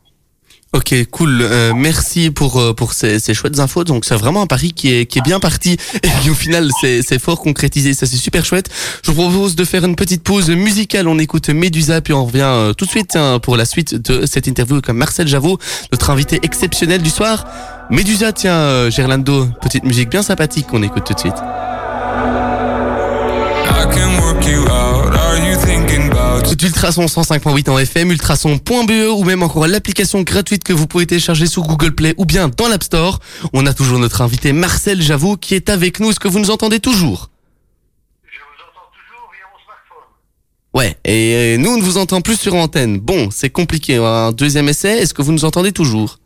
Ok, 0.74 0.94
cool. 1.10 1.40
Euh, 1.42 1.74
merci 1.76 2.30
pour 2.30 2.58
euh, 2.58 2.72
pour 2.72 2.94
ces, 2.94 3.18
ces 3.18 3.34
chouettes 3.34 3.58
infos. 3.58 3.84
Donc 3.84 4.06
c'est 4.06 4.14
vraiment 4.14 4.40
un 4.40 4.46
pari 4.46 4.72
qui 4.72 4.94
est 4.94 5.04
qui 5.04 5.18
est 5.18 5.22
bien 5.22 5.38
parti 5.38 5.76
et 6.24 6.30
au 6.30 6.34
final 6.34 6.70
c'est 6.80 7.18
fort 7.18 7.40
concrétisé. 7.40 7.92
Ça 7.92 8.06
c'est 8.06 8.16
super 8.16 8.44
chouette. 8.46 8.70
Je 9.04 9.10
vous 9.10 9.22
propose 9.22 9.54
de 9.54 9.64
faire 9.64 9.84
une 9.84 9.96
petite 9.96 10.22
pause 10.22 10.48
musicale. 10.48 11.08
On 11.08 11.18
écoute 11.18 11.50
Medusa 11.50 12.00
puis 12.00 12.14
on 12.14 12.24
revient 12.24 12.40
euh, 12.42 12.72
tout 12.72 12.86
de 12.86 12.90
suite 12.90 13.16
hein, 13.16 13.38
pour 13.38 13.58
la 13.58 13.66
suite 13.66 13.94
de 13.94 14.24
cette 14.24 14.46
interview 14.46 14.76
avec 14.76 14.88
Marcel 14.88 15.28
Javot, 15.28 15.58
notre 15.92 16.08
invité 16.08 16.40
exceptionnel 16.42 17.02
du 17.02 17.10
soir. 17.10 17.44
Medusa, 17.90 18.32
tiens, 18.32 18.54
euh, 18.54 18.90
Gerlando, 18.90 19.48
petite 19.60 19.84
musique 19.84 20.08
bien 20.08 20.22
sympathique 20.22 20.68
qu'on 20.68 20.82
écoute 20.82 21.04
tout 21.04 21.12
de 21.12 21.20
suite. 21.20 21.36
C'est 26.44 26.62
Ultrason 26.62 27.06
105.8 27.06 27.70
en 27.70 27.78
FM, 27.78 28.10
ultrason.be 28.10 29.10
ou 29.14 29.24
même 29.24 29.42
encore 29.42 29.66
l'application 29.66 30.22
gratuite 30.22 30.64
que 30.64 30.72
vous 30.72 30.86
pouvez 30.86 31.06
télécharger 31.06 31.46
sur 31.46 31.62
Google 31.62 31.94
Play 31.94 32.14
ou 32.16 32.24
bien 32.24 32.48
dans 32.48 32.68
l'App 32.68 32.82
Store. 32.82 33.20
On 33.52 33.66
a 33.66 33.74
toujours 33.74 33.98
notre 33.98 34.20
invité 34.22 34.52
Marcel 34.52 35.00
Javot 35.00 35.36
qui 35.36 35.54
est 35.54 35.70
avec 35.70 36.00
nous. 36.00 36.10
Est-ce 36.10 36.20
que 36.20 36.28
vous 36.28 36.38
nous 36.38 36.50
entendez 36.50 36.80
toujours? 36.80 37.30
Je 38.24 38.38
vous 38.38 38.62
entends 38.68 38.88
toujours 38.92 39.30
via 39.32 39.44
mon 39.52 39.58
smartphone. 39.64 40.06
Ouais, 40.74 40.96
et 41.04 41.56
euh, 41.56 41.58
nous 41.58 41.70
on 41.70 41.76
ne 41.78 41.82
vous 41.82 41.98
entend 41.98 42.20
plus 42.20 42.36
sur 42.36 42.54
antenne. 42.54 42.98
Bon, 42.98 43.28
c'est 43.30 43.50
compliqué. 43.50 43.96
Un 43.96 44.32
deuxième 44.32 44.68
essai, 44.68 44.98
est-ce 44.98 45.14
que 45.14 45.22
vous 45.22 45.32
nous 45.32 45.44
entendez 45.44 45.72
toujours? 45.72 46.18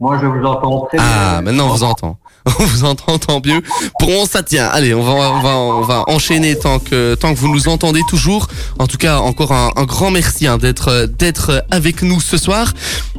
Moi, 0.00 0.18
je 0.20 0.26
vous 0.26 0.44
entends 0.44 0.86
très 0.86 0.98
bien. 0.98 1.06
Ah, 1.06 1.42
maintenant 1.42 1.66
on 1.66 1.74
vous 1.74 1.82
entend. 1.82 2.18
On 2.60 2.64
vous 2.64 2.84
entend 2.84 3.18
tant 3.18 3.40
mieux. 3.44 3.62
Bon, 4.00 4.24
ça 4.24 4.42
tient. 4.42 4.66
Allez, 4.66 4.94
on 4.94 5.02
va, 5.02 5.12
on 5.12 5.40
va, 5.40 5.56
on 5.56 5.80
va 5.82 6.04
enchaîner 6.06 6.56
tant 6.56 6.78
que, 6.78 7.14
tant 7.14 7.34
que 7.34 7.38
vous 7.38 7.52
nous 7.52 7.68
entendez 7.68 8.00
toujours. 8.08 8.48
En 8.78 8.86
tout 8.86 8.96
cas, 8.96 9.18
encore 9.18 9.52
un, 9.52 9.84
grand 9.84 10.10
merci 10.10 10.46
hein, 10.46 10.58
d'être, 10.58 11.06
d'être 11.06 11.64
avec 11.70 12.02
nous 12.02 12.20
ce 12.20 12.36
soir. 12.36 12.72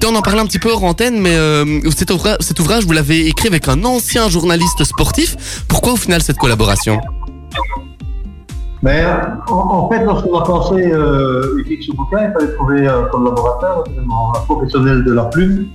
On 0.05 0.15
en 0.15 0.21
parlait 0.21 0.39
un 0.39 0.45
petit 0.45 0.59
peu 0.59 0.71
hors 0.71 0.83
antenne, 0.83 1.19
mais 1.19 1.35
euh, 1.35 1.79
cet, 1.95 2.09
ouvrage, 2.59 2.85
vous 2.85 2.93
l'avez 2.93 3.27
écrit 3.27 3.47
avec 3.47 3.67
un 3.67 3.83
ancien 3.83 4.29
journaliste 4.29 4.83
sportif. 4.83 5.63
Pourquoi 5.67 5.93
au 5.93 5.97
final 5.97 6.21
cette 6.21 6.37
collaboration? 6.37 6.99
Mais 8.81 9.05
en, 9.49 9.53
en 9.53 9.89
fait, 9.89 10.03
lorsqu'on 10.05 10.39
a 10.39 10.43
pensé 10.43 10.91
euh, 10.91 11.59
écrire 11.59 11.79
ce 11.85 11.95
bouquin, 11.95 12.27
il 12.27 12.31
fallait 12.31 12.53
trouver 12.55 12.87
un 12.87 13.03
collaborateur, 13.03 13.83
un 13.97 14.39
professionnel 14.45 15.03
de 15.03 15.11
la 15.11 15.25
plume. 15.25 15.67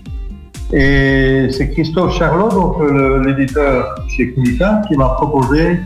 Et 0.72 1.48
c'est 1.50 1.70
Christophe 1.70 2.16
Charlot, 2.16 2.48
donc 2.48 2.80
euh, 2.80 3.22
l'éditeur 3.24 3.94
chez 4.08 4.32
Clinica, 4.32 4.82
qui 4.88 4.96
m'a 4.96 5.10
proposé 5.10 5.78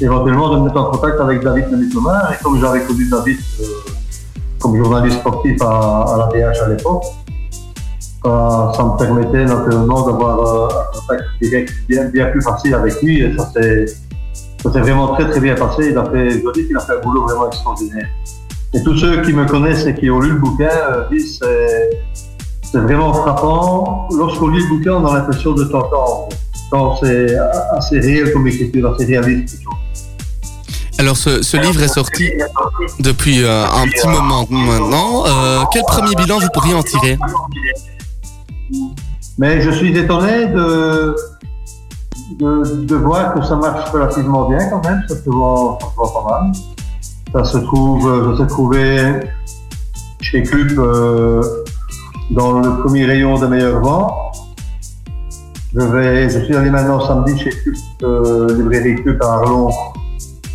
éventuellement 0.00 0.54
de 0.54 0.60
me 0.60 0.64
mettre 0.66 0.80
en 0.80 0.90
contact 0.90 1.20
avec 1.20 1.42
David 1.42 1.70
Lemaitre-Thomas. 1.70 2.32
Et 2.32 2.42
comme 2.42 2.60
j'avais 2.60 2.80
connu 2.84 3.08
David 3.08 3.38
euh, 3.60 3.64
comme 4.58 4.76
journaliste 4.76 5.18
sportif 5.18 5.60
à, 5.62 6.02
à 6.02 6.16
la 6.18 6.52
DH 6.52 6.58
à 6.64 6.68
l'époque, 6.68 7.04
ça, 8.22 8.72
ça 8.76 8.84
me 8.84 8.98
permettait 8.98 9.44
naturellement 9.46 10.06
d'avoir 10.06 10.38
euh, 10.38 10.68
un 10.68 10.98
contact 10.98 11.24
direct 11.40 11.72
bien, 11.88 12.04
bien 12.06 12.26
plus 12.26 12.42
facile 12.42 12.74
avec 12.74 13.00
lui. 13.02 13.22
Et 13.22 13.36
ça 13.36 13.50
s'est 13.52 14.80
vraiment 14.80 15.14
très 15.14 15.28
très 15.30 15.40
bien 15.40 15.54
passé. 15.54 15.88
Il 15.90 15.98
a 15.98 16.04
fait, 16.04 16.30
je 16.30 16.38
dire 16.38 16.52
qu'il 16.52 16.76
a 16.76 16.80
fait 16.80 16.92
un 16.92 17.00
boulot 17.00 17.22
vraiment 17.22 17.48
extraordinaire. 17.48 18.08
Et 18.72 18.82
tous 18.82 18.96
ceux 18.96 19.22
qui 19.22 19.32
me 19.32 19.46
connaissent 19.46 19.86
et 19.86 19.94
qui 19.94 20.10
ont 20.10 20.20
lu 20.20 20.30
le 20.30 20.38
bouquin 20.38 20.68
euh, 20.68 21.08
disent 21.10 21.40
c'est 22.70 22.78
vraiment 22.78 23.12
frappant. 23.12 24.08
Lorsqu'on 24.16 24.48
lit 24.48 24.62
le 24.62 24.68
bouquin, 24.68 24.92
on 24.92 25.06
a 25.06 25.18
l'impression 25.18 25.52
de 25.52 25.64
t'entendre. 25.64 26.28
Pourtant, 26.70 26.96
c'est 27.02 27.36
assez 27.76 27.98
réel 27.98 28.32
comme 28.32 28.46
écriture, 28.46 28.92
assez 28.92 29.04
réaliste. 29.06 29.58
Alors 30.98 31.16
ce, 31.16 31.42
ce 31.42 31.56
livre 31.56 31.82
est 31.82 31.88
sorti 31.88 32.30
depuis 33.00 33.42
euh, 33.42 33.64
un 33.64 33.86
petit 33.86 34.06
moment 34.06 34.46
maintenant. 34.50 35.24
Euh, 35.26 35.62
quel 35.72 35.82
premier 35.84 36.14
bilan 36.14 36.38
vous 36.38 36.48
pourriez 36.52 36.74
en 36.74 36.82
tirer? 36.82 37.18
Mais 39.38 39.62
je 39.62 39.70
suis 39.70 39.96
étonné 39.96 40.46
de, 40.48 41.16
de, 42.38 42.84
de 42.84 42.96
voir 42.96 43.32
que 43.34 43.42
ça 43.42 43.56
marche 43.56 43.88
relativement 43.90 44.48
bien 44.48 44.68
quand 44.68 44.84
même. 44.84 45.02
Ça 45.08 45.16
se 45.16 45.30
vend, 45.30 45.78
ça 45.80 45.86
se 45.86 45.96
vend 45.96 46.08
pas 46.08 46.30
mal. 46.30 46.52
Ça 47.32 47.44
se 47.44 47.58
trouve, 47.58 48.06
euh, 48.06 48.36
ça 48.36 48.42
s'est 48.42 48.48
trouvé 48.48 49.20
chez 50.20 50.42
Club 50.42 50.78
euh, 50.78 51.42
dans 52.30 52.52
le 52.60 52.82
premier 52.82 53.04
rayon 53.06 53.38
de 53.38 53.46
meilleur 53.46 53.80
vent. 53.80 54.32
Je 55.74 55.80
vais, 55.80 56.28
je 56.28 56.44
suis 56.44 56.56
allé 56.56 56.70
maintenant 56.70 57.06
samedi 57.06 57.38
chez 57.38 57.50
Club, 57.50 57.74
euh, 58.02 58.56
librairie 58.56 58.96
Club 59.02 59.22
à 59.22 59.34
Arlon 59.34 59.70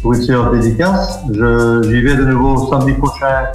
pour 0.01 0.13
une 0.13 0.21
séance 0.21 0.51
dédicace. 0.53 1.19
J'y 1.31 2.01
vais 2.01 2.15
de 2.15 2.25
nouveau 2.25 2.69
samedi 2.69 2.93
prochain. 2.93 3.45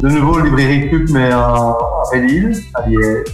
De 0.00 0.08
nouveau 0.08 0.40
librairie 0.40 0.88
Club 0.88 1.10
mais 1.10 1.30
à, 1.30 1.46
à 1.46 1.76
Belle-Île, 2.10 2.56
à 2.74 2.88
Liège. 2.88 3.24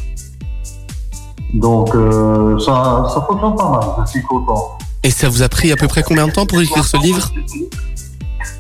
Donc 1.55 1.95
euh, 1.95 2.59
ça 2.59 3.25
fonctionne 3.27 3.57
pas 3.57 3.71
mal, 3.71 4.05
je 4.05 4.11
suis 4.11 4.23
content. 4.23 4.77
Et 5.03 5.11
ça 5.11 5.29
vous 5.29 5.43
a 5.43 5.49
pris 5.49 5.73
à 5.73 5.77
peu 5.77 5.89
près 5.89 6.03
combien 6.03 6.27
de 6.27 6.33
temps 6.33 6.45
pour 6.45 6.61
écrire 6.61 6.85
ce 6.85 6.97
livre? 6.99 7.33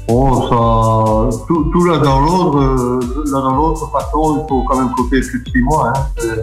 Oh, 0.08 1.28
ça, 1.30 1.38
tout, 1.46 1.70
tout 1.72 1.84
l'un 1.84 1.98
dans 1.98 2.20
l'autre, 2.20 2.58
euh, 2.58 3.24
l'un 3.26 3.40
dans 3.40 3.54
l'autre, 3.54 3.90
façon, 3.90 4.42
il 4.42 4.48
faut 4.48 4.62
quand 4.62 4.76
même 4.76 4.90
compter 4.96 5.20
plus 5.20 5.44
de 5.44 5.50
six 5.50 5.62
mois. 5.62 5.92
Hein. 5.94 6.06
C'est- 6.18 6.42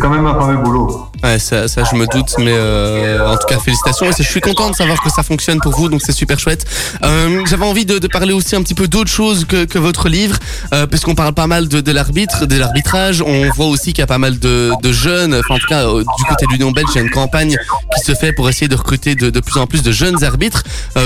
quand 0.00 0.10
même 0.10 0.26
un 0.26 0.34
fameux 0.34 0.58
boulot. 0.58 1.06
Ouais, 1.22 1.38
ça, 1.38 1.68
ça 1.68 1.84
je 1.84 1.96
me 1.96 2.06
doute, 2.06 2.34
mais 2.38 2.52
euh, 2.52 3.32
en 3.32 3.36
tout 3.36 3.46
cas 3.46 3.58
félicitations. 3.58 4.06
Je 4.16 4.22
suis 4.22 4.40
content 4.40 4.70
de 4.70 4.74
savoir 4.74 5.02
que 5.02 5.10
ça 5.10 5.22
fonctionne 5.22 5.60
pour 5.60 5.72
vous, 5.72 5.88
donc 5.88 6.02
c'est 6.04 6.12
super 6.12 6.38
chouette. 6.38 6.66
Euh, 7.02 7.44
J'avais 7.46 7.64
envie 7.64 7.86
de, 7.86 7.98
parler 8.08 8.32
aussi 8.32 8.54
un 8.56 8.62
petit 8.62 8.74
peu 8.74 8.88
d'autre 8.88 9.10
chose 9.10 9.44
que, 9.44 9.78
votre 9.78 10.08
livre, 10.08 10.36
euh, 10.72 10.86
puisqu'on 10.86 11.14
parle 11.14 11.32
pas 11.32 11.46
mal 11.46 11.68
de, 11.68 11.92
l'arbitre, 11.92 12.46
de 12.46 12.56
l'arbitrage. 12.56 13.22
On 13.22 13.50
voit 13.50 13.66
aussi 13.66 13.92
qu'il 13.92 14.00
y 14.00 14.02
a 14.02 14.06
pas 14.06 14.18
mal 14.18 14.38
de, 14.38 14.72
de 14.82 14.92
jeunes, 14.92 15.34
enfin 15.34 15.54
en 15.54 15.58
tout 15.58 15.66
cas 15.66 15.86
du 15.86 16.24
côté 16.28 16.46
de 16.46 16.52
l'Union 16.52 16.70
belge, 16.70 16.88
il 16.94 16.96
y 16.96 17.00
a 17.00 17.02
une 17.02 17.10
campagne 17.10 17.56
qui 17.96 18.04
se 18.04 18.14
fait 18.14 18.32
pour 18.32 18.48
essayer 18.48 18.68
de 18.68 18.76
recruter 18.76 19.14
de, 19.14 19.40
plus 19.40 19.60
en 19.60 19.66
plus 19.66 19.82
de 19.82 19.92
jeunes 19.92 20.22
arbitres. 20.24 20.62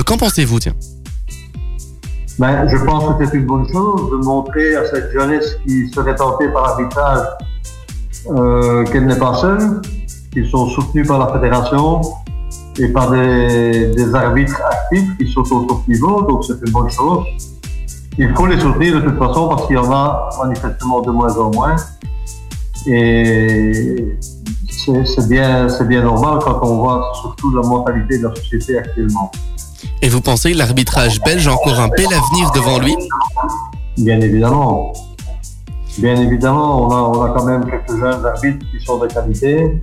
Qu'en 0.07 0.17
pensez-vous, 0.17 0.61
tiens? 0.61 0.75
Ben, 2.38 2.68
je 2.68 2.76
pense 2.76 3.18
que 3.18 3.26
c'est 3.26 3.37
une 3.37 3.47
bonne 3.47 3.68
chose 3.68 4.11
de 4.12 4.16
montrer 4.25 4.76
à 4.76 4.85
cette 4.87 5.11
jeunesse 5.12 5.57
qui 5.66 5.88
serait 5.88 6.14
tentée 6.14 6.49
par 6.49 6.68
l'arbitrage 6.68 7.26
euh, 8.30 8.85
qu'elle 8.85 9.07
n'est 9.07 9.18
pas 9.18 9.35
seule, 9.35 9.80
qu'ils 10.33 10.49
sont 10.49 10.68
soutenus 10.68 11.09
par 11.09 11.18
la 11.18 11.33
fédération 11.33 12.00
et 12.78 12.88
par 12.88 13.11
des, 13.11 14.14
arbitres 14.14 14.61
actifs 14.71 15.16
qui 15.18 15.33
sont 15.33 15.40
au 15.52 15.64
top 15.64 15.88
niveau, 15.88 16.23
donc 16.23 16.45
c'est 16.45 16.64
une 16.64 16.73
bonne 16.73 16.88
chose. 16.90 17.25
Il 18.16 18.33
faut 18.35 18.47
les 18.47 18.61
soutenir 18.61 18.95
de 18.95 19.00
toute 19.00 19.18
façon 19.18 19.49
parce 19.49 19.66
qu'il 19.66 19.75
y 19.75 19.78
en 19.78 19.90
a 19.90 20.28
manifestement 20.45 21.00
de 21.00 21.11
moins 21.11 21.37
en 21.38 21.50
moins. 21.50 21.76
Et 22.87 24.16
c'est 24.68 25.28
bien, 25.28 25.68
c'est 25.68 25.88
bien 25.88 26.02
normal 26.02 26.38
quand 26.42 26.61
on 26.62 26.78
voit 26.78 27.12
surtout 27.21 27.54
la 27.54 27.66
mentalité 27.66 28.18
de 28.18 28.28
la 28.28 28.35
société 28.37 28.78
actuellement. 28.78 29.33
Et 30.02 30.08
vous 30.08 30.20
pensez 30.20 30.52
que 30.52 30.58
l'arbitrage 30.58 31.20
belge 31.23 31.47
a 31.49 31.52
encore 31.52 31.78
un 31.78 31.88
bel 31.88 32.06
avenir 32.06 32.50
devant 32.54 32.78
lui? 32.78 32.94
Bien 33.97 34.20
évidemment. 34.20 34.92
Bien 35.99 36.14
évidemment, 36.14 36.87
on 36.87 36.90
a, 36.90 37.18
on 37.18 37.23
a 37.23 37.30
quand 37.30 37.44
même 37.44 37.64
quelques 37.64 37.99
jeunes 37.99 38.25
arbitres 38.25 38.64
qui 38.70 38.85
sont 38.85 38.99
de 38.99 39.06
qualité. 39.08 39.80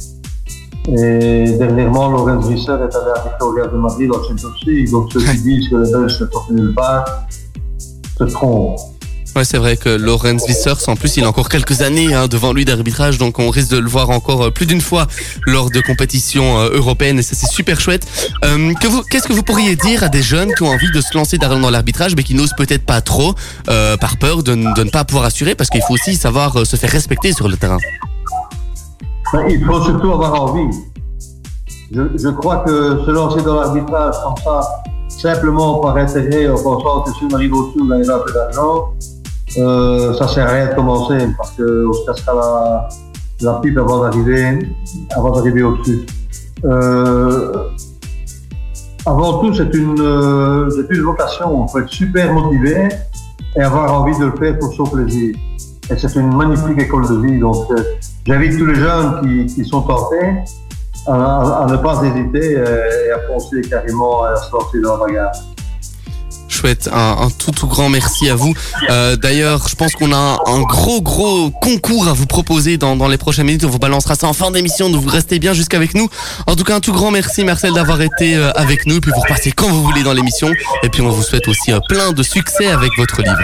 Et 0.87 1.51
dernièrement, 1.57 2.09
Lorenz 2.09 2.47
Visser 2.47 2.71
est 2.71 2.95
allé 2.95 3.11
arbitrer 3.15 3.41
au 3.41 3.51
Real 3.51 3.71
de 3.71 3.77
Madrid 3.77 4.11
en 4.11 4.23
Champions 4.23 4.49
League. 4.65 4.91
Donc 4.91 5.11
ceux 5.11 5.19
qui 5.19 5.41
disent 5.41 5.69
que 5.69 5.75
les 5.77 5.91
Belges 5.91 6.21
ne 6.21 6.27
sortent 6.27 6.51
nulle 6.51 6.73
part 6.73 7.05
se 8.17 8.23
trompent. 8.25 8.79
Ouais, 9.35 9.43
c'est 9.43 9.57
vrai 9.57 9.75
que 9.75 9.89
Lorenz 9.89 10.45
Wissers, 10.47 10.87
en 10.87 10.95
plus, 10.95 11.17
il 11.17 11.25
a 11.25 11.27
encore 11.27 11.49
quelques 11.49 11.81
années 11.81 12.13
hein, 12.13 12.27
devant 12.29 12.53
lui 12.53 12.63
d'arbitrage, 12.63 13.17
donc 13.17 13.37
on 13.37 13.49
risque 13.49 13.69
de 13.69 13.77
le 13.77 13.89
voir 13.89 14.09
encore 14.09 14.43
euh, 14.43 14.49
plus 14.49 14.65
d'une 14.65 14.79
fois 14.79 15.07
lors 15.45 15.69
de 15.69 15.81
compétitions 15.81 16.57
euh, 16.57 16.69
européennes, 16.77 17.19
et 17.19 17.21
ça 17.21 17.35
c'est 17.35 17.49
super 17.51 17.81
chouette. 17.81 18.07
Euh, 18.45 18.71
Qu'est-ce 19.09 19.27
que 19.27 19.33
vous 19.33 19.43
pourriez 19.43 19.75
dire 19.75 20.03
à 20.03 20.07
des 20.07 20.21
jeunes 20.21 20.53
qui 20.53 20.63
ont 20.63 20.69
envie 20.69 20.89
de 20.89 21.01
se 21.01 21.17
lancer 21.17 21.37
dans 21.37 21.69
l'arbitrage, 21.69 22.15
mais 22.15 22.23
qui 22.23 22.33
n'osent 22.33 22.53
peut-être 22.57 22.85
pas 22.85 23.01
trop, 23.01 23.35
par 23.65 24.17
peur 24.19 24.41
de, 24.41 24.55
ne 24.55 24.89
pas 24.89 25.03
pouvoir 25.03 25.25
assurer, 25.25 25.53
parce 25.53 25.69
qu'il 25.69 25.81
faut 25.81 25.95
aussi 25.95 26.15
savoir 26.15 26.65
se 26.65 26.77
faire 26.77 26.89
respecter 26.89 27.33
sur 27.33 27.49
le 27.49 27.57
terrain? 27.57 27.79
Il 29.49 29.65
faut 29.65 29.83
surtout 29.83 30.11
avoir 30.13 30.43
envie. 30.43 30.77
Je, 31.91 32.01
je 32.15 32.29
crois 32.29 32.63
que 32.65 33.03
se 33.05 33.11
lancer 33.11 33.41
dans 33.41 33.59
l'arbitrage 33.59 34.15
comme 34.23 34.37
ça, 34.41 34.61
simplement 35.09 35.79
par 35.79 35.97
intérêt, 35.97 36.47
en 36.47 36.55
pensant 36.55 37.01
que 37.01 37.11
si 37.11 37.25
on 37.29 37.35
arrive 37.35 37.53
au-dessus, 37.53 37.79
on 37.81 37.87
gagnera 37.87 38.15
un 38.15 38.19
peu 38.19 38.31
d'argent, 38.31 38.93
euh, 39.57 40.13
ça 40.13 40.27
sert 40.27 40.47
à 40.47 40.51
rien 40.51 40.69
de 40.69 40.75
commencer 40.75 41.17
parce 41.37 41.51
qu'on 41.51 41.93
se 41.93 42.05
cassera 42.05 42.33
la, 42.33 42.89
la 43.41 43.59
pipe 43.59 43.77
avant 43.77 44.03
d'arriver, 44.03 44.59
avant 45.15 45.31
d'arriver 45.31 45.63
au-dessus. 45.63 46.05
Euh, 46.65 47.69
avant 49.05 49.39
tout, 49.39 49.53
c'est 49.53 49.73
une, 49.73 49.99
euh, 49.99 50.69
une 50.89 51.01
vocation. 51.01 51.65
Il 51.65 51.71
faut 51.71 51.79
être 51.79 51.89
super 51.89 52.33
motivé 52.33 52.89
et 53.55 53.61
avoir 53.61 54.01
envie 54.01 54.17
de 54.17 54.25
le 54.25 54.31
faire 54.35 54.57
pour 54.59 54.73
son 54.73 54.85
plaisir. 54.85 55.35
Et 55.89 55.95
c'est 55.95 56.15
une 56.15 56.35
magnifique 56.35 56.79
école 56.79 57.07
de 57.07 57.25
vie. 57.25 57.39
Donc, 57.39 57.67
j'invite 58.25 58.57
tous 58.57 58.65
les 58.65 58.75
jeunes 58.75 59.21
qui, 59.21 59.45
qui 59.53 59.65
sont 59.65 59.81
tentés 59.81 60.43
à, 61.07 61.67
ne 61.69 61.77
pas 61.77 62.01
hésiter 62.03 62.53
et 62.53 63.11
à 63.11 63.19
foncer 63.27 63.61
carrément 63.61 64.23
à 64.23 64.35
se 64.35 64.51
lancer 64.51 64.81
dans 64.81 64.97
la 64.97 65.05
bagarre. 65.05 65.31
Chouette, 66.65 66.89
un, 66.91 67.17
un 67.21 67.29
tout 67.29 67.51
tout 67.51 67.67
grand 67.67 67.89
merci 67.89 68.27
à 68.27 68.33
vous. 68.33 68.55
Euh, 68.89 69.15
D'ailleurs, 69.15 69.67
je 69.67 69.75
pense 69.75 69.93
qu'on 69.93 70.11
a 70.11 70.39
un, 70.47 70.61
gros 70.61 70.99
gros 70.99 71.51
concours 71.51 72.07
à 72.07 72.13
vous 72.13 72.25
proposer 72.25 72.77
dans, 72.79 72.95
dans 72.95 73.07
les 73.07 73.19
prochaines 73.19 73.45
minutes. 73.45 73.65
On 73.65 73.69
vous 73.69 73.77
balancera 73.77 74.15
ça 74.15 74.25
en 74.27 74.33
fin 74.33 74.49
d'émission, 74.49 74.89
donc 74.89 75.03
vous 75.03 75.09
restez 75.09 75.37
bien 75.37 75.53
jusqu'avec 75.53 75.93
nous. 75.93 76.09
En 76.47 76.55
tout 76.55 76.63
cas, 76.63 76.77
un 76.77 76.79
tout 76.79 76.91
grand 76.91 77.11
merci 77.11 77.43
Marcel 77.43 77.73
d'avoir 77.73 78.01
été 78.01 78.35
euh, 78.35 78.51
avec 78.55 78.87
nous. 78.87 78.95
Et 78.95 78.99
puis 78.99 79.11
vous 79.13 79.21
repartez 79.21 79.51
quand 79.51 79.67
vous 79.67 79.83
voulez 79.83 80.01
dans 80.01 80.13
l'émission. 80.13 80.49
Et 80.81 80.89
puis 80.89 81.03
on 81.03 81.09
vous 81.11 81.21
souhaite 81.21 81.47
aussi 81.47 81.71
euh, 81.71 81.79
plein 81.87 82.13
de 82.13 82.23
succès 82.23 82.65
avec 82.65 82.89
votre 82.97 83.21
livre. 83.21 83.37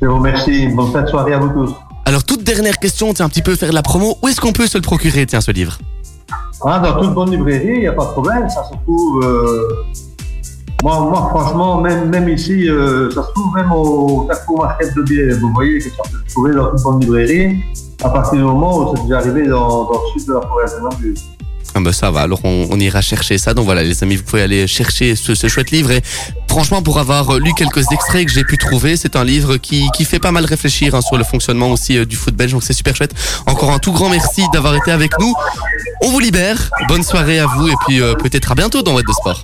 Je 0.00 0.06
vous 0.06 0.16
remercie. 0.16 0.68
Bonne 0.68 0.90
fin 0.92 1.02
de 1.02 1.08
soirée 1.08 1.34
à 1.34 1.38
vous 1.38 1.50
tous. 1.50 1.74
Alors 2.06 2.24
toute 2.24 2.42
dernière 2.42 2.78
question, 2.78 3.12
tiens 3.12 3.26
un 3.26 3.28
petit 3.28 3.42
peu 3.42 3.56
faire 3.56 3.68
de 3.68 3.74
la 3.74 3.82
promo. 3.82 4.16
Où 4.22 4.28
est-ce 4.28 4.40
qu'on 4.40 4.52
peut 4.52 4.66
se 4.66 4.78
le 4.78 4.82
procurer, 4.82 5.26
tiens 5.26 5.42
ce 5.42 5.50
livre? 5.50 5.76
Ah, 6.64 6.78
dans 6.78 6.98
toute 6.98 7.12
bonne 7.12 7.30
librairie, 7.30 7.74
il 7.74 7.80
n'y 7.80 7.86
a 7.88 7.92
pas 7.92 8.06
de 8.06 8.10
problème. 8.12 8.48
Ça 8.48 8.64
se 8.64 8.74
trouve. 8.84 9.22
euh, 9.22 9.84
moi, 10.82 11.28
franchement, 11.30 11.80
même, 11.80 12.28
ici, 12.28 12.68
euh, 12.68 13.10
ça 13.10 13.22
se 13.22 13.32
trouve 13.32 13.54
même 13.54 13.70
au 13.72 14.26
Carrefour 14.28 14.64
Market 14.64 14.94
de 14.94 15.02
Bière. 15.02 15.36
Vous 15.40 15.52
voyez 15.52 15.78
que 15.78 15.84
ça 15.84 16.02
peut 16.10 16.18
se 16.26 16.32
trouver 16.32 16.54
dans 16.54 16.70
toute 16.70 16.82
bonne 16.82 17.00
librairie 17.00 17.56
à 18.02 18.08
partir 18.08 18.38
du 18.38 18.44
moment 18.44 18.78
où 18.78 18.96
c'est 18.96 19.02
déjà 19.02 19.18
arrivé 19.18 19.46
dans, 19.46 19.90
le 19.90 20.18
sud 20.18 20.28
de 20.28 20.34
la 20.34 20.40
province 20.40 20.74
de. 21.02 21.14
Ah 21.72 21.78
bah 21.80 21.92
ça 21.92 22.10
va, 22.10 22.22
alors 22.22 22.40
on, 22.42 22.80
ira 22.80 23.00
chercher 23.00 23.38
ça. 23.38 23.54
Donc 23.54 23.64
voilà 23.64 23.84
les 23.84 24.02
amis, 24.02 24.16
vous 24.16 24.24
pouvez 24.24 24.42
aller 24.42 24.66
chercher 24.66 25.14
ce, 25.14 25.34
chouette 25.46 25.70
livre. 25.70 25.92
Et 25.92 26.02
franchement, 26.48 26.82
pour 26.82 26.98
avoir 26.98 27.30
euh, 27.30 27.38
lu 27.38 27.52
quelques 27.54 27.92
extraits 27.92 28.26
que 28.26 28.32
j'ai 28.32 28.42
pu 28.42 28.56
trouver, 28.58 28.96
c'est 28.96 29.14
un 29.14 29.22
livre 29.22 29.56
qui, 29.58 29.88
fait 30.04 30.18
pas 30.18 30.32
mal 30.32 30.44
réfléchir 30.46 30.94
hein, 30.96 31.00
sur 31.00 31.16
le 31.16 31.22
fonctionnement 31.22 31.70
aussi 31.70 31.98
euh, 31.98 32.04
du 32.04 32.16
foot 32.16 32.34
belge. 32.34 32.52
Donc 32.52 32.64
c'est 32.64 32.72
super 32.72 32.96
chouette. 32.96 33.14
Encore 33.46 33.70
un 33.70 33.78
tout 33.78 33.92
grand 33.92 34.08
merci 34.08 34.42
d'avoir 34.52 34.74
été 34.74 34.90
avec 34.90 35.12
nous. 35.20 35.32
On 36.02 36.08
vous 36.08 36.18
libère. 36.18 36.70
Bonne 36.88 37.04
soirée 37.04 37.38
à 37.38 37.46
vous 37.46 37.68
et 37.68 37.74
puis 37.86 38.00
peut-être 38.18 38.50
à 38.50 38.54
bientôt 38.54 38.82
dans 38.82 38.94
Web 38.96 39.06
de 39.06 39.12
Sport. 39.12 39.42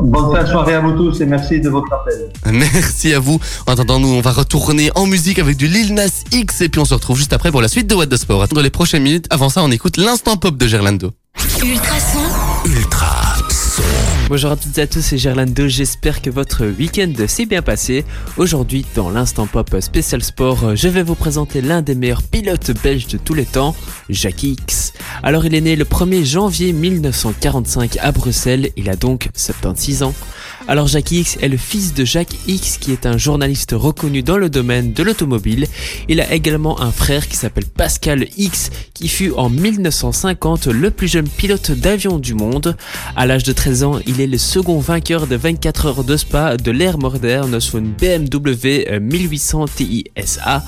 Bonne 0.00 0.34
fin 0.34 0.44
de 0.44 0.48
soirée 0.48 0.74
à 0.74 0.80
vous 0.80 0.92
tous 0.92 1.20
et 1.20 1.26
merci 1.26 1.60
de 1.60 1.68
votre 1.68 1.92
appel. 1.92 2.30
Merci 2.52 3.12
à 3.14 3.20
vous. 3.20 3.40
En 3.66 3.72
attendant, 3.72 3.98
nous, 3.98 4.08
on 4.08 4.20
va 4.20 4.32
retourner 4.32 4.90
en 4.94 5.06
musique 5.06 5.38
avec 5.38 5.56
du 5.56 5.66
Lil 5.66 5.94
Nas 5.94 6.24
X 6.32 6.60
et 6.60 6.68
puis 6.68 6.80
on 6.80 6.84
se 6.84 6.94
retrouve 6.94 7.16
juste 7.16 7.32
après 7.32 7.50
pour 7.50 7.62
la 7.62 7.68
suite 7.68 7.88
de 7.88 7.94
What 7.94 8.06
the 8.06 8.16
Sport. 8.16 8.48
Dans 8.48 8.60
les 8.60 8.70
prochaines 8.70 9.02
minutes, 9.02 9.26
avant 9.30 9.48
ça, 9.48 9.62
on 9.62 9.70
écoute 9.70 9.96
l'instant 9.96 10.36
pop 10.36 10.56
de 10.56 10.66
Gerlando. 10.66 11.12
Ultra 11.62 11.98
son. 11.98 12.70
Bonjour 14.28 14.50
à 14.50 14.56
toutes 14.56 14.76
et 14.76 14.82
à 14.82 14.86
tous, 14.86 15.00
c'est 15.00 15.16
Gerlando, 15.16 15.68
j'espère 15.68 16.20
que 16.20 16.28
votre 16.28 16.66
week-end 16.66 17.10
s'est 17.26 17.46
bien 17.46 17.62
passé. 17.62 18.04
Aujourd'hui, 18.36 18.84
dans 18.94 19.08
l'instant 19.08 19.46
pop 19.46 19.74
spécial 19.80 20.22
sport, 20.22 20.76
je 20.76 20.86
vais 20.88 21.02
vous 21.02 21.14
présenter 21.14 21.62
l'un 21.62 21.80
des 21.80 21.94
meilleurs 21.94 22.22
pilotes 22.22 22.72
belges 22.82 23.06
de 23.06 23.16
tous 23.16 23.32
les 23.32 23.46
temps, 23.46 23.74
Jackie 24.10 24.50
X. 24.50 24.92
Alors 25.22 25.46
il 25.46 25.54
est 25.54 25.62
né 25.62 25.76
le 25.76 25.86
1er 25.86 26.26
janvier 26.26 26.74
1945 26.74 27.96
à 28.02 28.12
Bruxelles, 28.12 28.68
il 28.76 28.90
a 28.90 28.96
donc 28.96 29.30
76 29.34 30.02
ans. 30.02 30.14
Alors 30.70 30.86
Jackie 30.86 31.20
X 31.20 31.38
est 31.40 31.48
le 31.48 31.56
fils 31.56 31.94
de 31.94 32.04
Jacques 32.04 32.36
X 32.46 32.76
qui 32.76 32.92
est 32.92 33.06
un 33.06 33.16
journaliste 33.16 33.72
reconnu 33.72 34.22
dans 34.22 34.36
le 34.36 34.50
domaine 34.50 34.92
de 34.92 35.02
l'automobile. 35.02 35.66
Il 36.10 36.20
a 36.20 36.30
également 36.30 36.82
un 36.82 36.92
frère 36.92 37.26
qui 37.26 37.36
s'appelle 37.36 37.64
Pascal 37.64 38.26
X 38.36 38.68
qui 38.92 39.08
fut 39.08 39.32
en 39.34 39.48
1950 39.48 40.66
le 40.66 40.90
plus 40.90 41.08
jeune 41.08 41.26
pilote 41.26 41.70
d'avion 41.70 42.18
du 42.18 42.34
monde. 42.34 42.76
À 43.16 43.24
l'âge 43.24 43.44
de 43.44 43.52
13 43.52 43.82
ans, 43.84 43.98
il 44.06 44.20
est 44.20 44.26
le 44.26 44.36
second 44.36 44.78
vainqueur 44.78 45.26
de 45.26 45.36
24 45.36 45.86
heures 45.86 46.04
de 46.04 46.18
spa 46.18 46.58
de 46.58 46.70
l'ère 46.70 46.98
moderne 46.98 47.60
sur 47.60 47.78
une 47.78 47.92
BMW 47.92 48.98
1800 49.00 49.64
TISA. 49.74 50.62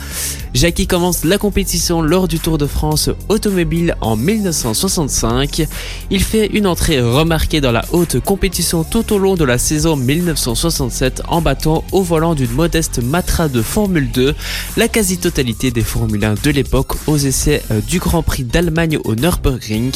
Jackie 0.54 0.86
commence 0.86 1.24
la 1.24 1.36
compétition 1.36 2.00
lors 2.00 2.26
du 2.26 2.38
Tour 2.38 2.56
de 2.56 2.66
France 2.66 3.10
automobile 3.28 3.94
en 4.00 4.16
1965. 4.16 5.66
Il 6.10 6.22
fait 6.22 6.46
une 6.46 6.66
entrée 6.66 7.02
remarquée 7.02 7.60
dans 7.60 7.70
la 7.70 7.84
haute 7.92 8.18
compétition 8.20 8.82
tout 8.82 9.12
au 9.12 9.18
long 9.18 9.34
de 9.34 9.44
la 9.44 9.58
saison 9.58 9.89
1967 9.96 11.22
en 11.28 11.40
battant 11.40 11.84
au 11.92 12.02
volant 12.02 12.34
d'une 12.34 12.50
modeste 12.52 13.02
Matra 13.02 13.48
de 13.48 13.62
Formule 13.62 14.10
2 14.10 14.34
la 14.76 14.88
quasi-totalité 14.88 15.70
des 15.70 15.82
Formule 15.82 16.24
1 16.24 16.34
de 16.42 16.50
l'époque 16.50 16.92
aux 17.06 17.16
essais 17.16 17.62
euh, 17.70 17.80
du 17.80 17.98
Grand 17.98 18.22
Prix 18.22 18.44
d'Allemagne 18.44 18.98
au 19.04 19.14
Nürburgring. 19.14 19.92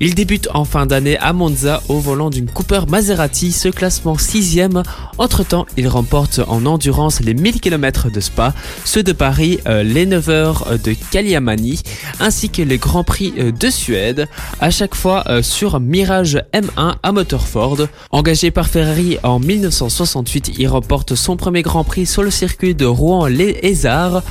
Il 0.00 0.14
débute 0.14 0.48
en 0.54 0.64
fin 0.64 0.86
d'année 0.86 1.18
à 1.18 1.32
Monza 1.32 1.82
au 1.88 1.98
volant 1.98 2.30
d'une 2.30 2.50
Cooper 2.50 2.82
Maserati, 2.88 3.52
ce 3.52 3.68
classement 3.68 4.16
6ème. 4.16 4.82
Entre-temps, 5.18 5.66
il 5.76 5.88
remporte 5.88 6.40
en 6.46 6.66
endurance 6.66 7.20
les 7.20 7.34
1000 7.34 7.60
km 7.60 8.10
de 8.10 8.20
Spa, 8.20 8.54
ceux 8.84 9.02
de 9.02 9.12
Paris, 9.12 9.58
euh, 9.66 9.82
les 9.82 10.06
9 10.06 10.28
heures 10.28 10.66
de 10.82 10.94
Kaliamani, 11.10 11.80
ainsi 12.20 12.50
que 12.50 12.62
les 12.62 12.78
Grands 12.78 13.04
Prix 13.04 13.34
euh, 13.38 13.52
de 13.52 13.70
Suède, 13.70 14.28
à 14.60 14.70
chaque 14.70 14.94
fois 14.94 15.24
euh, 15.28 15.42
sur 15.42 15.80
Mirage 15.80 16.42
M1 16.52 16.96
à 17.02 17.12
moteur 17.12 17.46
Ford. 17.46 17.78
Engagé 18.10 18.50
par 18.50 18.66
Ferrari 18.66 19.18
en 19.22 19.29
1968, 19.38 20.52
il 20.58 20.66
remporte 20.68 21.14
son 21.14 21.36
premier 21.36 21.62
Grand 21.62 21.84
Prix 21.84 22.06
sur 22.06 22.22
le 22.22 22.30
circuit 22.30 22.74
de 22.74 22.86
Rouen-les-Lézards. 22.86 24.22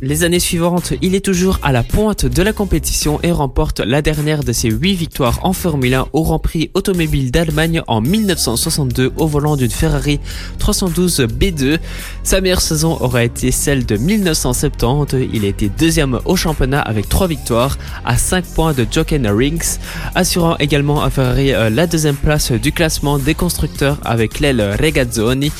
Les 0.00 0.22
années 0.22 0.38
suivantes, 0.38 0.92
il 1.02 1.16
est 1.16 1.24
toujours 1.24 1.58
à 1.60 1.72
la 1.72 1.82
pointe 1.82 2.24
de 2.24 2.42
la 2.42 2.52
compétition 2.52 3.18
et 3.24 3.32
remporte 3.32 3.80
la 3.80 4.00
dernière 4.00 4.44
de 4.44 4.52
ses 4.52 4.70
8 4.70 4.94
victoires 4.94 5.40
en 5.42 5.52
Formule 5.52 5.92
1 5.92 6.06
au 6.12 6.22
Grand 6.22 6.38
Prix 6.38 6.70
automobile 6.74 7.32
d'Allemagne 7.32 7.82
en 7.88 8.00
1962 8.00 9.12
au 9.16 9.26
volant 9.26 9.56
d'une 9.56 9.72
Ferrari 9.72 10.20
312 10.60 11.26
B2. 11.36 11.80
Sa 12.22 12.40
meilleure 12.40 12.60
saison 12.60 12.96
aura 13.00 13.24
été 13.24 13.50
celle 13.50 13.86
de 13.86 13.96
1970. 13.96 15.30
Il 15.32 15.44
été 15.44 15.68
deuxième 15.68 16.20
au 16.26 16.36
championnat 16.36 16.80
avec 16.80 17.08
3 17.08 17.26
victoires 17.26 17.76
à 18.04 18.16
5 18.16 18.44
points 18.44 18.74
de 18.74 18.86
Jochen 18.88 19.26
Rings, 19.26 19.78
assurant 20.14 20.56
également 20.58 21.02
à 21.02 21.10
Ferrari 21.10 21.52
euh, 21.52 21.70
la 21.70 21.88
deuxième 21.88 22.14
place 22.14 22.52
du 22.52 22.70
classement 22.70 23.18
des 23.18 23.34
constructeurs 23.34 23.98
avec 24.04 24.38
l'aile 24.38 24.76
Regazzoni. 24.80 25.50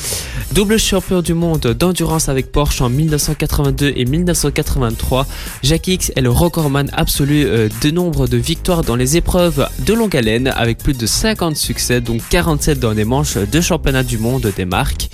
Double 0.53 0.79
champion 0.79 1.21
du 1.21 1.33
monde 1.33 1.75
d'endurance 1.77 2.27
avec 2.29 2.51
Porsche 2.51 2.81
en 2.81 2.89
1982 2.89 3.93
et 3.95 4.05
1983, 4.05 4.28
Jacques 5.63 5.87
X 5.87 6.11
est 6.15 6.21
le 6.21 6.29
recordman 6.29 6.89
absolu 6.93 7.45
euh, 7.45 7.69
de 7.81 7.91
nombre 7.91 8.27
de 8.27 8.37
victoires 8.37 8.83
dans 8.83 8.95
les 8.95 9.17
épreuves 9.17 9.67
de 9.79 9.93
longue 9.93 10.15
haleine 10.15 10.53
avec 10.55 10.77
plus 10.77 10.97
de 10.97 11.05
50 11.05 11.55
succès, 11.55 12.01
dont 12.01 12.17
47 12.29 12.79
dans 12.79 12.91
les 12.91 13.05
manches 13.05 13.37
de 13.37 13.61
championnat 13.61 14.03
du 14.03 14.17
monde 14.17 14.51
des 14.55 14.65
marques. 14.65 15.09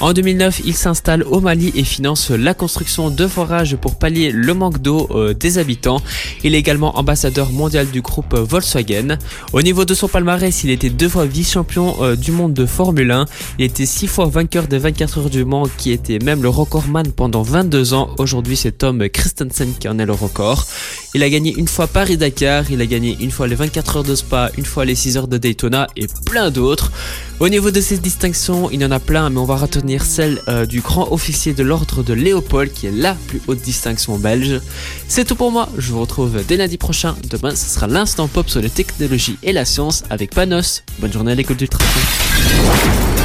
En 0.00 0.12
2009, 0.12 0.62
il 0.64 0.74
s'installe 0.74 1.22
au 1.24 1.40
Mali 1.40 1.72
et 1.74 1.84
finance 1.84 2.30
la 2.30 2.54
construction 2.54 3.10
de 3.10 3.26
forages 3.26 3.76
pour 3.76 3.96
pallier 3.96 4.30
le 4.30 4.54
manque 4.54 4.78
d'eau 4.80 5.08
euh, 5.10 5.34
des 5.34 5.58
habitants. 5.58 6.00
Il 6.44 6.54
est 6.54 6.58
également 6.58 6.98
ambassadeur 6.98 7.50
mondial 7.50 7.88
du 7.90 8.00
groupe 8.00 8.34
Volkswagen. 8.34 9.18
Au 9.52 9.62
niveau 9.62 9.84
de 9.84 9.94
son 9.94 10.08
palmarès, 10.08 10.62
il 10.64 10.70
était 10.70 10.90
deux 10.90 11.08
fois 11.08 11.24
vice-champion 11.24 11.96
euh, 12.00 12.16
du 12.16 12.30
monde 12.30 12.54
de 12.54 12.66
Formule 12.66 13.10
1. 13.10 13.26
Il 13.58 13.64
était 13.64 13.86
six 13.86 14.06
fois 14.06 14.26
vainqueur 14.26 14.68
des 14.68 14.78
24 14.78 15.18
heures 15.18 15.30
du 15.30 15.44
Mans, 15.44 15.66
qui 15.76 15.90
était 15.90 16.18
même 16.18 16.42
le 16.42 16.48
recordman 16.48 17.10
pendant 17.12 17.42
22 17.42 17.94
ans. 17.94 18.10
Aujourd'hui, 18.18 18.56
c'est 18.58 18.78
Tom 18.78 19.08
Christensen 19.08 19.72
qui 19.78 19.88
en 19.88 19.98
est 20.00 20.06
le 20.06 20.12
record. 20.12 20.66
Il 21.14 21.22
a 21.22 21.30
gagné 21.30 21.54
une 21.56 21.68
fois 21.68 21.86
Paris-Dakar, 21.86 22.70
il 22.70 22.80
a 22.80 22.86
gagné 22.86 23.16
une 23.20 23.30
fois 23.30 23.46
les 23.46 23.54
24 23.54 23.98
heures 23.98 24.04
de 24.04 24.16
Spa, 24.16 24.50
une 24.58 24.64
fois 24.64 24.84
les 24.84 24.96
6 24.96 25.16
heures 25.16 25.28
de 25.28 25.38
Daytona 25.38 25.86
et 25.96 26.06
plein 26.26 26.50
d'autres. 26.50 26.90
Au 27.38 27.48
niveau 27.48 27.70
de 27.70 27.80
ces 27.80 27.98
distinctions, 27.98 28.68
il 28.70 28.82
y 28.82 28.84
en 28.84 28.90
a 28.90 28.98
plein, 28.98 29.30
mais 29.30 29.38
on 29.38 29.44
va 29.44 29.56
retenir 29.56 30.04
celle 30.04 30.42
euh, 30.48 30.66
du 30.66 30.80
grand 30.80 31.12
officier 31.12 31.54
de 31.54 31.62
l'ordre 31.62 32.02
de 32.02 32.12
Léopold, 32.12 32.72
qui 32.72 32.88
est 32.88 32.92
la 32.92 33.14
plus 33.28 33.40
haute 33.46 33.60
distinction 33.60 34.18
belge. 34.18 34.60
C'est 35.06 35.24
tout 35.24 35.36
pour 35.36 35.52
moi, 35.52 35.68
je 35.78 35.92
vous 35.92 36.00
retrouve 36.00 36.44
dès 36.46 36.56
lundi 36.56 36.78
prochain. 36.78 37.14
Demain, 37.30 37.54
ce 37.54 37.68
sera 37.68 37.86
l'instant 37.86 38.26
pop 38.26 38.50
sur 38.50 38.60
les 38.60 38.70
technologies 38.70 39.38
et 39.44 39.52
la 39.52 39.64
science 39.64 40.02
avec 40.10 40.34
Panos. 40.34 40.82
Bonne 40.98 41.12
journée 41.12 41.32
à 41.32 41.34
l'école 41.36 41.56
du 41.56 41.68
trafic. 41.68 43.17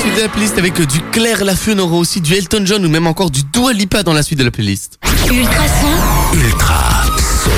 Suite 0.00 0.16
de 0.16 0.20
la 0.22 0.28
playlist 0.28 0.58
avec 0.58 0.80
du 0.80 1.00
Claire 1.12 1.44
Lafeu, 1.44 1.74
on 1.74 1.78
aura 1.80 1.96
aussi 1.96 2.20
du 2.20 2.34
Elton 2.34 2.62
John 2.64 2.84
ou 2.84 2.88
même 2.88 3.06
encore 3.06 3.30
du 3.30 3.42
Dua 3.52 3.72
Lipa 3.72 4.02
dans 4.02 4.12
la 4.14 4.22
suite 4.22 4.38
de 4.38 4.44
la 4.44 4.50
playlist. 4.50 4.98
Ultrason, 5.30 5.86
Ultra 6.34 7.04
son. 7.44 7.50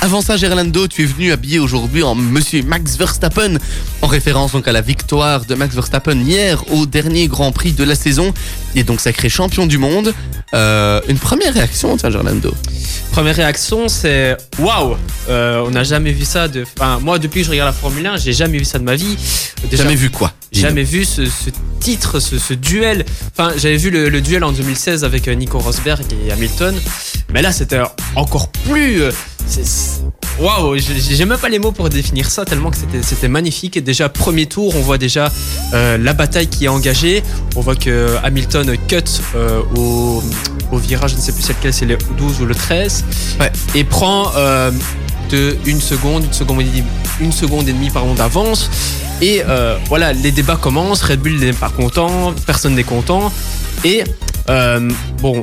Avant 0.00 0.20
ça, 0.22 0.36
Gerlando, 0.36 0.86
tu 0.88 1.02
es 1.02 1.06
venu 1.06 1.32
habillé 1.32 1.58
aujourd'hui 1.58 2.02
en 2.02 2.14
Monsieur 2.14 2.62
Max 2.62 2.96
Verstappen, 2.96 3.56
en 4.02 4.06
référence 4.06 4.52
donc 4.52 4.68
à 4.68 4.72
la 4.72 4.80
victoire 4.80 5.44
de 5.46 5.54
Max 5.54 5.74
Verstappen 5.74 6.16
hier 6.20 6.62
au 6.72 6.86
dernier 6.86 7.28
Grand 7.28 7.50
Prix 7.52 7.72
de 7.72 7.84
la 7.84 7.94
saison. 7.94 8.32
Il 8.74 8.80
est 8.80 8.84
donc 8.84 9.00
sacré 9.00 9.28
champion 9.28 9.66
du 9.66 9.78
monde. 9.78 10.14
Euh, 10.54 11.00
une 11.08 11.18
première 11.18 11.52
réaction, 11.54 11.96
tiens, 11.96 12.10
Gerlando. 12.10 12.54
Première 13.12 13.36
réaction, 13.36 13.88
c'est 13.88 14.36
waouh 14.58 14.96
Euh, 15.28 15.64
On 15.66 15.70
n'a 15.70 15.82
jamais 15.84 16.12
vu 16.12 16.24
ça. 16.24 16.46
De... 16.48 16.64
Enfin, 16.78 16.98
moi, 17.00 17.18
depuis 17.18 17.40
que 17.40 17.46
je 17.46 17.50
regarde 17.50 17.68
la 17.68 17.72
Formule 17.78 18.06
1, 18.06 18.16
j'ai 18.18 18.32
jamais 18.32 18.58
vu 18.58 18.64
ça 18.64 18.78
de 18.78 18.84
ma 18.84 18.94
vie. 18.96 19.16
Déjà, 19.70 19.82
Jamais 19.82 19.96
vu 19.96 20.10
quoi? 20.10 20.32
Jamais 20.60 20.82
vu 20.82 21.04
ce, 21.04 21.26
ce 21.26 21.50
titre, 21.80 22.20
ce, 22.20 22.38
ce 22.38 22.54
duel. 22.54 23.04
Enfin, 23.36 23.52
j'avais 23.56 23.76
vu 23.76 23.90
le, 23.90 24.08
le 24.08 24.20
duel 24.20 24.42
en 24.44 24.52
2016 24.52 25.04
avec 25.04 25.28
euh, 25.28 25.34
Nico 25.34 25.58
Rosberg 25.58 26.04
et 26.26 26.32
Hamilton. 26.32 26.74
Mais 27.32 27.42
là, 27.42 27.52
c'était 27.52 27.80
encore 28.14 28.48
plus. 28.48 29.02
euh, 29.02 29.10
Waouh, 30.40 30.76
j'ai 30.76 31.24
même 31.24 31.38
pas 31.38 31.48
les 31.48 31.58
mots 31.58 31.72
pour 31.72 31.88
définir 31.88 32.28
ça 32.30 32.44
tellement 32.44 32.70
que 32.70 32.76
c'était- 33.02 33.28
magnifique. 33.28 33.76
Et 33.76 33.80
déjà, 33.80 34.08
premier 34.10 34.46
tour, 34.46 34.74
on 34.76 34.80
voit 34.80 34.98
déjà 34.98 35.32
euh, 35.72 35.96
la 35.96 36.12
bataille 36.12 36.48
qui 36.48 36.66
est 36.66 36.68
engagée. 36.68 37.22
On 37.54 37.60
voit 37.60 37.74
que 37.76 38.16
Hamilton 38.22 38.76
cut 38.88 38.96
euh, 39.34 39.62
au, 39.76 40.22
au 40.72 40.78
virage, 40.78 41.12
je 41.12 41.16
ne 41.16 41.20
sais 41.20 41.32
plus 41.32 41.48
lequel, 41.48 41.72
c'est 41.72 41.86
le 41.86 41.96
12 42.18 42.40
ou 42.42 42.46
le 42.46 42.54
13. 42.54 43.04
Ouais. 43.40 43.50
Et 43.74 43.84
prend 43.84 44.30
euh, 44.36 44.70
une 45.32 45.80
seconde, 45.80 46.24
une 46.24 46.32
seconde 46.32 46.62
seconde 47.32 47.68
et 47.68 47.72
demie 47.72 47.90
pardon, 47.90 48.14
d'avance. 48.14 48.70
Et 49.20 49.42
euh, 49.46 49.78
voilà, 49.88 50.12
les 50.12 50.30
débats 50.30 50.56
commencent. 50.56 51.02
Red 51.02 51.20
Bull 51.20 51.38
n'est 51.38 51.52
pas 51.52 51.70
content, 51.70 52.34
personne 52.46 52.74
n'est 52.74 52.84
content. 52.84 53.32
Et 53.84 54.04
euh, 54.48 54.90
bon, 55.20 55.42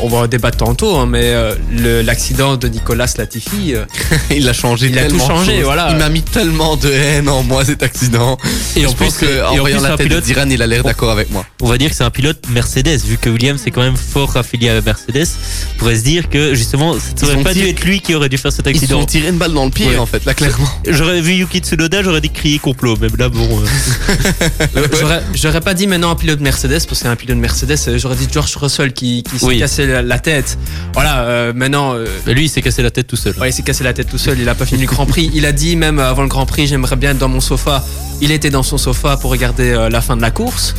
on 0.00 0.08
va 0.08 0.18
en 0.18 0.26
débattre 0.26 0.58
tantôt, 0.58 0.96
hein, 0.96 1.06
mais 1.06 1.22
euh, 1.24 2.02
l'accident 2.02 2.56
de 2.56 2.68
Nicolas 2.68 3.06
Latifi, 3.18 3.74
euh, 3.74 3.84
Il 4.30 4.48
a 4.48 4.52
changé 4.52 4.88
Il 4.88 4.98
a 4.98 5.06
tout 5.08 5.18
changé, 5.18 5.58
de 5.58 5.64
voilà. 5.64 5.88
Il 5.90 5.96
m'a 5.96 6.08
mis 6.08 6.22
tellement 6.22 6.76
de 6.76 6.90
haine 6.90 7.28
en 7.28 7.42
moi 7.42 7.64
cet 7.64 7.82
accident. 7.82 8.36
Et 8.76 8.82
je 8.82 8.86
en 8.86 8.92
pense 8.92 9.14
plus, 9.16 9.26
que 9.26 9.44
en 9.46 9.56
voyant 9.56 9.80
la 9.80 9.96
tête 9.96 10.06
pilote- 10.08 10.24
d'Iran, 10.24 10.48
il 10.50 10.60
a 10.62 10.66
l'air 10.66 10.82
d'accord 10.82 11.10
avec 11.10 11.30
moi. 11.30 11.44
On 11.62 11.66
va 11.68 11.78
dire 11.78 11.90
que 11.90 11.96
c'est 11.96 12.04
un 12.04 12.10
pilote 12.10 12.38
Mercedes, 12.50 13.00
vu 13.04 13.16
que 13.18 13.28
Williams 13.30 13.60
est 13.66 13.70
quand 13.70 13.82
même 13.82 13.96
fort 13.96 14.36
affilié 14.36 14.68
à 14.70 14.80
Mercedes. 14.80 15.26
On 15.74 15.78
pourrait 15.78 15.96
se 15.96 16.04
dire 16.04 16.28
que 16.28 16.54
justement, 16.54 16.94
ça 16.94 16.98
Ils 17.20 17.24
aurait 17.24 17.34
ont 17.36 17.42
pas 17.42 17.54
dû 17.54 17.66
être 17.68 17.84
lui 17.84 18.00
qui 18.00 18.14
aurait 18.14 18.28
dû 18.28 18.38
faire 18.38 18.52
cet 18.52 18.66
Ils 18.66 18.70
accident. 18.70 19.00
sont 19.00 19.06
tiré 19.06 19.28
une 19.28 19.38
balle 19.38 19.52
dans 19.52 19.64
le 19.64 19.70
pied 19.70 19.86
Ouais. 19.88 19.98
en 19.98 20.06
fait, 20.06 20.24
là 20.24 20.34
clairement. 20.34 20.68
J'aurais 20.88 21.20
vu 21.20 21.32
Yuki 21.34 21.58
Tsunoda, 21.58 22.02
j'aurais 22.02 22.20
dit 22.20 22.30
crier 22.30 22.58
complot. 22.58 22.96
Même 23.00 23.12
là, 23.18 23.28
bon. 23.28 23.48
j'aurais- 25.34 25.60
pas 25.60 25.74
dit 25.74 25.86
maintenant 25.86 26.10
un 26.10 26.14
pilote 26.16 26.40
Mercedes, 26.40 26.84
parce 26.86 27.02
qu'un 27.02 27.16
pilote 27.16 27.38
Mercedes, 27.38 27.78
j'aurais 27.98 28.16
dit 28.16 28.26
George 28.30 28.43
Russell 28.56 28.92
qui, 28.92 29.22
qui 29.22 29.38
s'est 29.38 29.46
Oui. 29.46 29.58
cassé 29.58 29.86
la, 29.86 30.02
la 30.02 30.18
tête. 30.18 30.58
Voilà, 30.92 31.22
euh, 31.22 31.52
maintenant. 31.54 31.94
euh, 31.94 32.06
mais 32.26 32.34
lui, 32.34 32.44
il 32.44 32.48
s'est 32.48 32.62
cassé 32.62 32.82
la 32.82 32.90
tête 32.90 33.06
tout 33.06 33.16
seul. 33.16 33.34
Ouais, 33.38 33.50
il 33.50 33.52
s'est 33.52 33.62
cassé 33.62 33.82
la 33.84 33.92
tête 33.92 34.08
tout 34.08 34.18
seul, 34.18 34.38
il 34.38 34.48
a 34.48 34.54
pas 34.54 34.66
fini 34.66 34.82
le 34.82 34.86
Grand 34.86 35.06
Prix. 35.06 35.30
Il 35.34 35.46
a 35.46 35.52
dit 35.52 35.76
même 35.76 35.98
avant 35.98 36.22
le 36.22 36.28
Grand 36.28 36.46
Prix, 36.46 36.66
j'aimerais 36.66 36.96
bien 36.96 37.10
être 37.12 37.18
dans 37.18 37.28
mon 37.28 37.40
sofa. 37.40 37.84
Il 38.20 38.30
était 38.30 38.50
dans 38.50 38.62
son 38.62 38.78
sofa 38.78 39.16
pour 39.16 39.30
regarder 39.30 39.70
euh, 39.72 39.88
la 39.88 40.00
fin 40.00 40.16
de 40.16 40.22
la 40.22 40.30
course. 40.30 40.74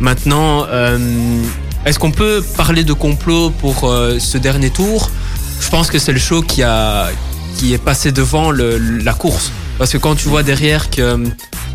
Maintenant, 0.00 0.66
est-ce 1.86 1.98
qu'on 1.98 2.10
peut 2.12 2.44
parler 2.56 2.84
de 2.84 2.92
complot 2.92 3.50
pour 3.50 3.90
ce 4.18 4.36
dernier 4.38 4.70
tour? 4.70 5.10
Je 5.60 5.68
pense 5.70 5.90
que 5.90 5.98
c'est 5.98 6.12
le 6.12 6.18
show 6.18 6.42
qui 6.42 6.62
a 6.62 7.08
qui 7.56 7.72
est 7.72 7.78
passé 7.82 8.12
devant 8.12 8.50
le- 8.50 8.76
la 8.78 9.14
course. 9.14 9.50
Parce 9.78 9.90
que 9.92 9.96
quand 9.98 10.14
tu 10.14 10.28
vois 10.28 10.42
derrière 10.42 10.90
que 10.90 11.16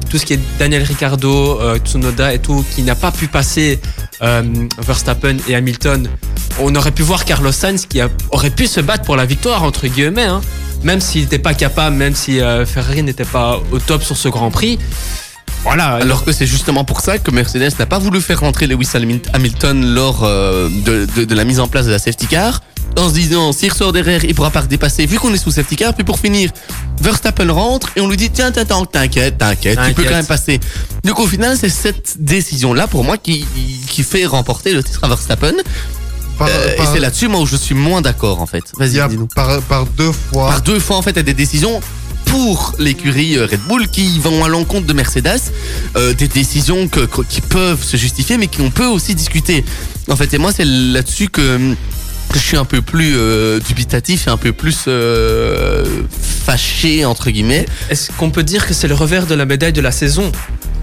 tout 0.10 0.18
ce 0.18 0.26
qui 0.26 0.34
est 0.34 0.40
Daniel 0.60 0.84
Ricciardo, 0.84 1.60
euh, 1.60 1.78
Tsunoda 1.78 2.34
et 2.34 2.40
tout, 2.40 2.66
qui 2.76 2.84
n'a 2.84 2.96
pas 2.96 3.12
pu 3.12 3.28
passer 3.28 3.80
euh, 4.22 4.44
Verstappen 4.80 5.38
et 5.48 5.56
Hamilton, 5.56 6.08
on 6.60 6.76
aurait 6.76 6.92
pu 6.92 7.02
voir 7.04 7.26
Carlos 7.26 7.52
Sainz 7.52 7.86
qui 7.86 8.02
aurait 8.32 8.50
pu 8.50 8.68
se 8.68 8.80
battre 8.80 9.04
pour 9.04 9.16
la 9.16 9.26
victoire, 9.26 9.64
entre 9.64 9.88
guillemets, 9.88 10.24
hein. 10.24 10.42
même 10.84 11.02
s'il 11.02 11.22
n'était 11.22 11.40
pas 11.40 11.54
capable, 11.54 11.96
même 11.96 12.16
si 12.16 12.42
euh, 12.42 12.66
Ferrari 12.66 13.04
n'était 13.04 13.26
pas 13.26 13.62
au 13.72 13.80
top 13.80 14.04
sur 14.04 14.18
ce 14.18 14.28
Grand 14.28 14.52
Prix. 14.52 14.80
Voilà. 15.64 15.96
Alors 15.96 16.24
que 16.26 16.32
c'est 16.32 16.48
justement 16.48 16.84
pour 16.84 17.02
ça 17.02 17.18
que 17.20 17.30
Mercedes 17.32 17.72
n'a 17.78 17.86
pas 17.86 18.00
voulu 18.00 18.20
faire 18.22 18.40
rentrer 18.40 18.66
Lewis 18.68 18.88
Hamil- 18.96 19.22
Hamilton 19.34 19.94
lors 19.94 20.24
euh, 20.24 20.70
de, 20.70 21.08
de- 21.16 21.26
de 21.26 21.36
la 21.36 21.44
mise 21.44 21.60
en 21.60 21.68
place 21.68 21.86
de 21.86 21.92
la 21.92 22.00
safety 22.00 22.26
car, 22.28 22.62
en 22.98 23.08
se 23.10 23.14
disant 23.14 23.52
s'il 23.54 23.72
ressort 23.72 23.94
derrière, 23.94 24.26
il 24.26 24.34
pourra 24.34 24.50
pas 24.50 24.62
redépasser 24.62 25.06
vu 25.06 25.20
qu'on 25.20 25.34
est 25.34 25.38
sous 25.38 25.52
safety 25.52 25.76
car. 25.76 25.94
Puis 25.94 26.04
pour 26.04 26.20
finir, 26.20 26.50
Verstappen 27.00 27.52
rentre 27.52 27.90
et 27.96 28.02
on 28.02 28.10
lui 28.10 28.18
dit 28.18 28.30
tiens, 28.32 28.52
t'inquiète, 28.52 29.38
t'inquiète, 29.38 29.80
tu 29.90 29.94
peux 29.94 30.04
quand 30.04 30.10
même 30.18 30.26
passer. 30.26 30.60
Donc 31.04 31.20
au 31.20 31.28
final, 31.28 31.56
c'est 31.58 31.70
cette 31.70 32.16
décision-là 32.20 32.88
pour 32.88 33.04
moi 33.04 33.18
qui, 33.18 33.46
qui 33.88 34.04
fait 34.04 34.26
remporter 34.26 34.74
le 34.74 34.84
titre 34.84 35.04
à 35.04 35.08
Verstappen. 35.08 35.54
Par, 36.38 36.48
Euh, 36.48 36.74
et 36.76 36.82
c'est 36.92 37.00
là-dessus 37.00 37.28
moi 37.28 37.40
où 37.42 37.46
je 37.46 37.56
suis 37.56 37.76
moins 37.76 38.02
d'accord 38.02 38.42
en 38.42 38.48
fait. 38.48 38.64
Vas-y, 38.80 38.98
dis-nous. 39.10 39.28
par, 39.28 39.62
par 39.62 39.86
deux 39.86 40.12
fois. 40.12 40.50
Par 40.50 40.62
deux 40.62 40.80
fois 40.80 40.98
en 40.98 41.02
fait, 41.04 41.12
il 41.12 41.18
y 41.18 41.20
a 41.20 41.24
des 41.24 41.36
décisions 41.36 41.80
pour 42.25 42.75
l'écurie 42.79 43.38
euh, 43.38 43.45
Red 43.45 43.62
Bull 43.67 43.88
qui 43.88 44.19
vont 44.19 44.43
à 44.43 44.47
l'encontre 44.47 44.88
de 44.88 44.93
Mercedes, 44.93 45.41
euh, 45.95 46.13
des 46.13 46.27
décisions 46.27 46.89
qui 47.29 47.41
peuvent 47.41 47.84
se 47.84 47.97
justifier 47.97 48.38
mais 48.38 48.47
qu'on 48.47 48.69
peut 48.69 48.88
aussi 48.88 49.15
discuter. 49.15 49.63
En 50.10 50.15
fait, 50.15 50.34
et 50.34 50.38
moi 50.38 50.51
c'est 50.51 50.65
là-dessus 50.65 51.29
que, 51.29 51.57
que 52.31 52.39
je 52.39 52.43
suis 52.43 52.57
un 52.57 52.65
peu 52.65 52.81
plus 52.81 53.13
euh, 53.15 53.60
dubitatif 53.60 54.27
et 54.27 54.29
un 54.29 54.38
peu 54.38 54.53
plus 54.53 54.86
euh, 54.88 55.86
fâché 56.45 57.05
entre 57.05 57.29
guillemets. 57.29 57.65
Est-ce 57.89 58.12
qu'on 58.17 58.29
peut 58.31 58.43
dire 58.43 58.65
que 58.65 58.73
c'est 58.73 58.88
le 58.88 58.95
revers 58.95 59.27
de 59.27 59.36
la 59.36 59.45
médaille 59.45 59.73
de 59.73 59.81
la 59.81 59.91
saison? 59.91 60.31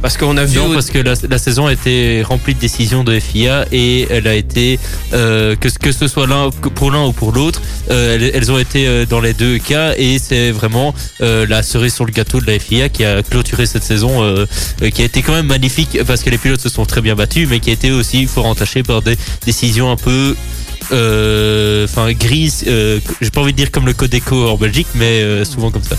Parce 0.00 0.16
qu'on 0.16 0.36
a 0.36 0.44
vu. 0.44 0.58
Non, 0.58 0.72
parce 0.72 0.90
que 0.90 0.98
la, 0.98 1.14
la 1.28 1.38
saison 1.38 1.66
a 1.66 1.72
été 1.72 2.22
remplie 2.22 2.54
de 2.54 2.60
décisions 2.60 3.02
de 3.02 3.18
FIA 3.18 3.66
et 3.72 4.06
elle 4.10 4.28
a 4.28 4.34
été, 4.34 4.78
euh, 5.12 5.56
que, 5.56 5.68
que 5.68 5.90
ce 5.90 6.06
soit 6.06 6.26
l'un 6.28 6.50
pour 6.50 6.92
l'un 6.92 7.04
ou 7.06 7.12
pour 7.12 7.32
l'autre, 7.32 7.60
euh, 7.90 8.14
elles, 8.14 8.30
elles 8.32 8.52
ont 8.52 8.58
été 8.58 8.86
euh, 8.86 9.06
dans 9.06 9.20
les 9.20 9.34
deux 9.34 9.58
cas 9.58 9.94
et 9.96 10.18
c'est 10.20 10.52
vraiment 10.52 10.94
euh, 11.20 11.46
la 11.48 11.64
cerise 11.64 11.94
sur 11.94 12.04
le 12.06 12.12
gâteau 12.12 12.40
de 12.40 12.46
la 12.46 12.58
FIA 12.60 12.88
qui 12.90 13.04
a 13.04 13.22
clôturé 13.24 13.66
cette 13.66 13.82
saison, 13.82 14.22
euh, 14.22 14.46
euh, 14.82 14.90
qui 14.90 15.02
a 15.02 15.04
été 15.04 15.20
quand 15.22 15.32
même 15.34 15.46
magnifique 15.46 15.98
parce 16.06 16.22
que 16.22 16.30
les 16.30 16.38
pilotes 16.38 16.60
se 16.60 16.68
sont 16.68 16.86
très 16.86 17.00
bien 17.00 17.16
battus, 17.16 17.48
mais 17.50 17.58
qui 17.58 17.70
a 17.70 17.72
été 17.72 17.90
aussi 17.90 18.26
fort 18.26 18.46
entaché 18.46 18.84
par 18.84 19.02
des 19.02 19.16
décisions 19.44 19.90
un 19.90 19.96
peu 19.96 20.36
euh, 20.92 21.84
enfin 21.84 22.12
grises. 22.12 22.64
euh, 22.68 23.00
J'ai 23.20 23.30
pas 23.30 23.40
envie 23.40 23.52
de 23.52 23.56
dire 23.56 23.72
comme 23.72 23.84
le 23.86 23.94
code 23.94 24.14
éco 24.14 24.48
en 24.48 24.56
Belgique, 24.56 24.86
mais 24.94 25.22
euh, 25.22 25.44
souvent 25.44 25.72
comme 25.72 25.82
ça. 25.82 25.96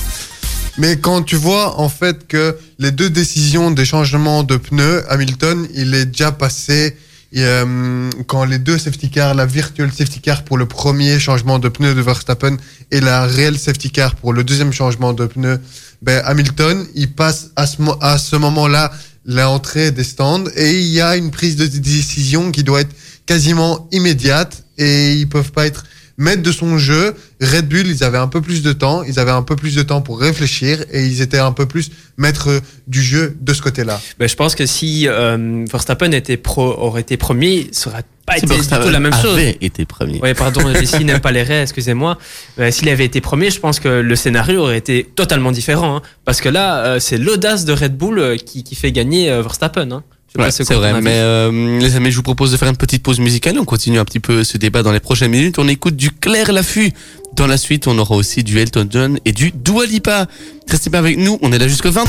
Mais 0.79 0.95
quand 0.95 1.23
tu 1.23 1.35
vois 1.35 1.77
en 1.77 1.89
fait 1.89 2.25
que 2.25 2.57
les 2.79 2.91
deux 2.91 3.09
décisions 3.09 3.69
des 3.69 3.83
changements 3.83 4.43
de 4.43 4.55
pneus, 4.55 5.03
Hamilton, 5.09 5.67
il 5.75 5.93
est 5.93 6.05
déjà 6.05 6.31
passé 6.31 6.95
euh, 7.35 8.09
quand 8.27 8.45
les 8.45 8.59
deux 8.59 8.77
safety 8.77 9.09
cars, 9.09 9.33
la 9.35 9.45
virtual 9.45 9.91
safety 9.91 10.21
car 10.21 10.43
pour 10.43 10.57
le 10.57 10.65
premier 10.65 11.19
changement 11.19 11.59
de 11.59 11.67
pneu 11.67 11.93
de 11.93 12.01
Verstappen 12.01 12.55
et 12.91 13.01
la 13.01 13.25
réelle 13.25 13.59
safety 13.59 13.91
car 13.91 14.15
pour 14.15 14.31
le 14.31 14.45
deuxième 14.45 14.71
changement 14.71 15.11
de 15.11 15.25
pneu, 15.25 15.59
ben 16.01 16.21
Hamilton, 16.23 16.87
il 16.95 17.11
passe 17.11 17.51
à 17.57 17.67
ce, 17.67 17.77
à 17.99 18.17
ce 18.17 18.37
moment-là 18.37 18.89
l'entrée 19.25 19.91
des 19.91 20.05
stands 20.05 20.45
et 20.55 20.79
il 20.79 20.87
y 20.87 21.01
a 21.01 21.17
une 21.17 21.29
prise 21.29 21.57
de 21.57 21.67
décision 21.67 22.51
qui 22.51 22.63
doit 22.63 22.81
être 22.81 22.95
quasiment 23.25 23.89
immédiate 23.91 24.63
et 24.77 25.13
ils 25.13 25.27
peuvent 25.27 25.51
pas 25.51 25.67
être 25.67 25.83
maîtres 26.19 26.43
de 26.43 26.51
son 26.51 26.77
jeu. 26.77 27.15
Red 27.41 27.67
Bull, 27.67 27.87
ils 27.87 28.03
avaient 28.03 28.17
un 28.19 28.27
peu 28.27 28.41
plus 28.41 28.61
de 28.61 28.73
temps, 28.73 29.01
ils 29.03 29.17
avaient 29.19 29.31
un 29.31 29.41
peu 29.41 29.55
plus 29.55 29.73
de 29.75 29.81
temps 29.81 30.01
pour 30.01 30.19
réfléchir 30.19 30.83
et 30.91 31.03
ils 31.05 31.21
étaient 31.21 31.39
un 31.39 31.53
peu 31.53 31.65
plus 31.65 31.89
maîtres 32.17 32.61
du 32.87 33.01
jeu 33.01 33.35
de 33.41 33.53
ce 33.53 33.61
côté-là. 33.63 33.99
Ben, 34.19 34.27
je 34.29 34.35
pense 34.35 34.53
que 34.53 34.65
si 34.67 35.07
euh, 35.07 35.65
Verstappen 35.71 36.11
était 36.11 36.37
pro, 36.37 36.61
aurait 36.77 37.01
été 37.01 37.17
premier, 37.17 37.69
ça 37.71 37.89
aurait 37.89 38.03
pas 38.25 38.37
Si 38.37 38.45
été 38.45 38.55
du 38.57 38.67
tout 38.67 38.89
la 38.89 38.99
même 38.99 39.13
chose. 39.13 39.33
avait 39.37 39.57
été 39.61 39.85
premier. 39.85 40.19
Oui, 40.21 40.33
pardon, 40.35 40.61
Jessie 40.79 41.05
n'aime 41.05 41.21
pas 41.21 41.31
les 41.31 41.41
raies, 41.43 41.63
excusez-moi. 41.63 42.17
Euh, 42.59 42.69
S'il 42.69 42.89
avait 42.89 43.05
été 43.05 43.21
premier, 43.21 43.49
je 43.49 43.59
pense 43.59 43.79
que 43.79 43.87
le 43.87 44.15
scénario 44.15 44.61
aurait 44.63 44.77
été 44.77 45.09
totalement 45.15 45.51
différent. 45.51 45.95
hein. 45.95 46.01
parce 46.25 46.41
que 46.41 46.49
là, 46.49 46.83
euh, 46.85 46.99
c'est 46.99 47.17
l'audace 47.17 47.65
de 47.65 47.73
Red 47.73 47.97
Bull 47.97 48.19
euh, 48.19 48.35
qui, 48.37 48.63
qui 48.63 48.75
fait 48.75 48.91
gagner 48.91 49.31
euh, 49.31 49.41
Verstappen. 49.41 49.89
Hein. 49.91 50.03
Je 50.29 50.33
sais 50.33 50.37
pas 50.37 50.43
Ouais, 50.45 50.51
c'est 50.51 50.73
vrai, 50.75 51.01
mais 51.01 51.15
euh, 51.15 51.79
les 51.79 51.95
amis, 51.95 52.11
je 52.11 52.15
vous 52.17 52.23
propose 52.23 52.51
de 52.51 52.57
faire 52.57 52.67
une 52.69 52.77
petite 52.77 53.01
pause 53.01 53.19
musicale. 53.19 53.57
On 53.59 53.65
continue 53.65 53.97
un 53.97 54.05
petit 54.05 54.19
peu 54.19 54.43
ce 54.43 54.57
débat 54.57 54.83
dans 54.83 54.91
les 54.91 54.99
prochaines 54.99 55.31
minutes. 55.31 55.57
On 55.57 55.67
écoute 55.67 55.95
du 55.95 56.11
Claire 56.11 56.51
Laffut. 56.51 56.91
Dans 57.35 57.47
la 57.47 57.57
suite, 57.57 57.87
on 57.87 57.97
aura 57.97 58.15
aussi 58.15 58.43
du 58.43 58.59
Elton 58.59 58.87
John 58.89 59.19
et 59.25 59.31
du 59.31 59.51
Dua 59.51 59.85
Lipa. 59.85 60.27
Restez 60.67 60.89
bien 60.89 60.99
avec 60.99 61.17
nous, 61.17 61.39
on 61.41 61.51
est 61.51 61.57
là 61.57 61.67
jusque 61.67 61.87
20. 61.87 62.03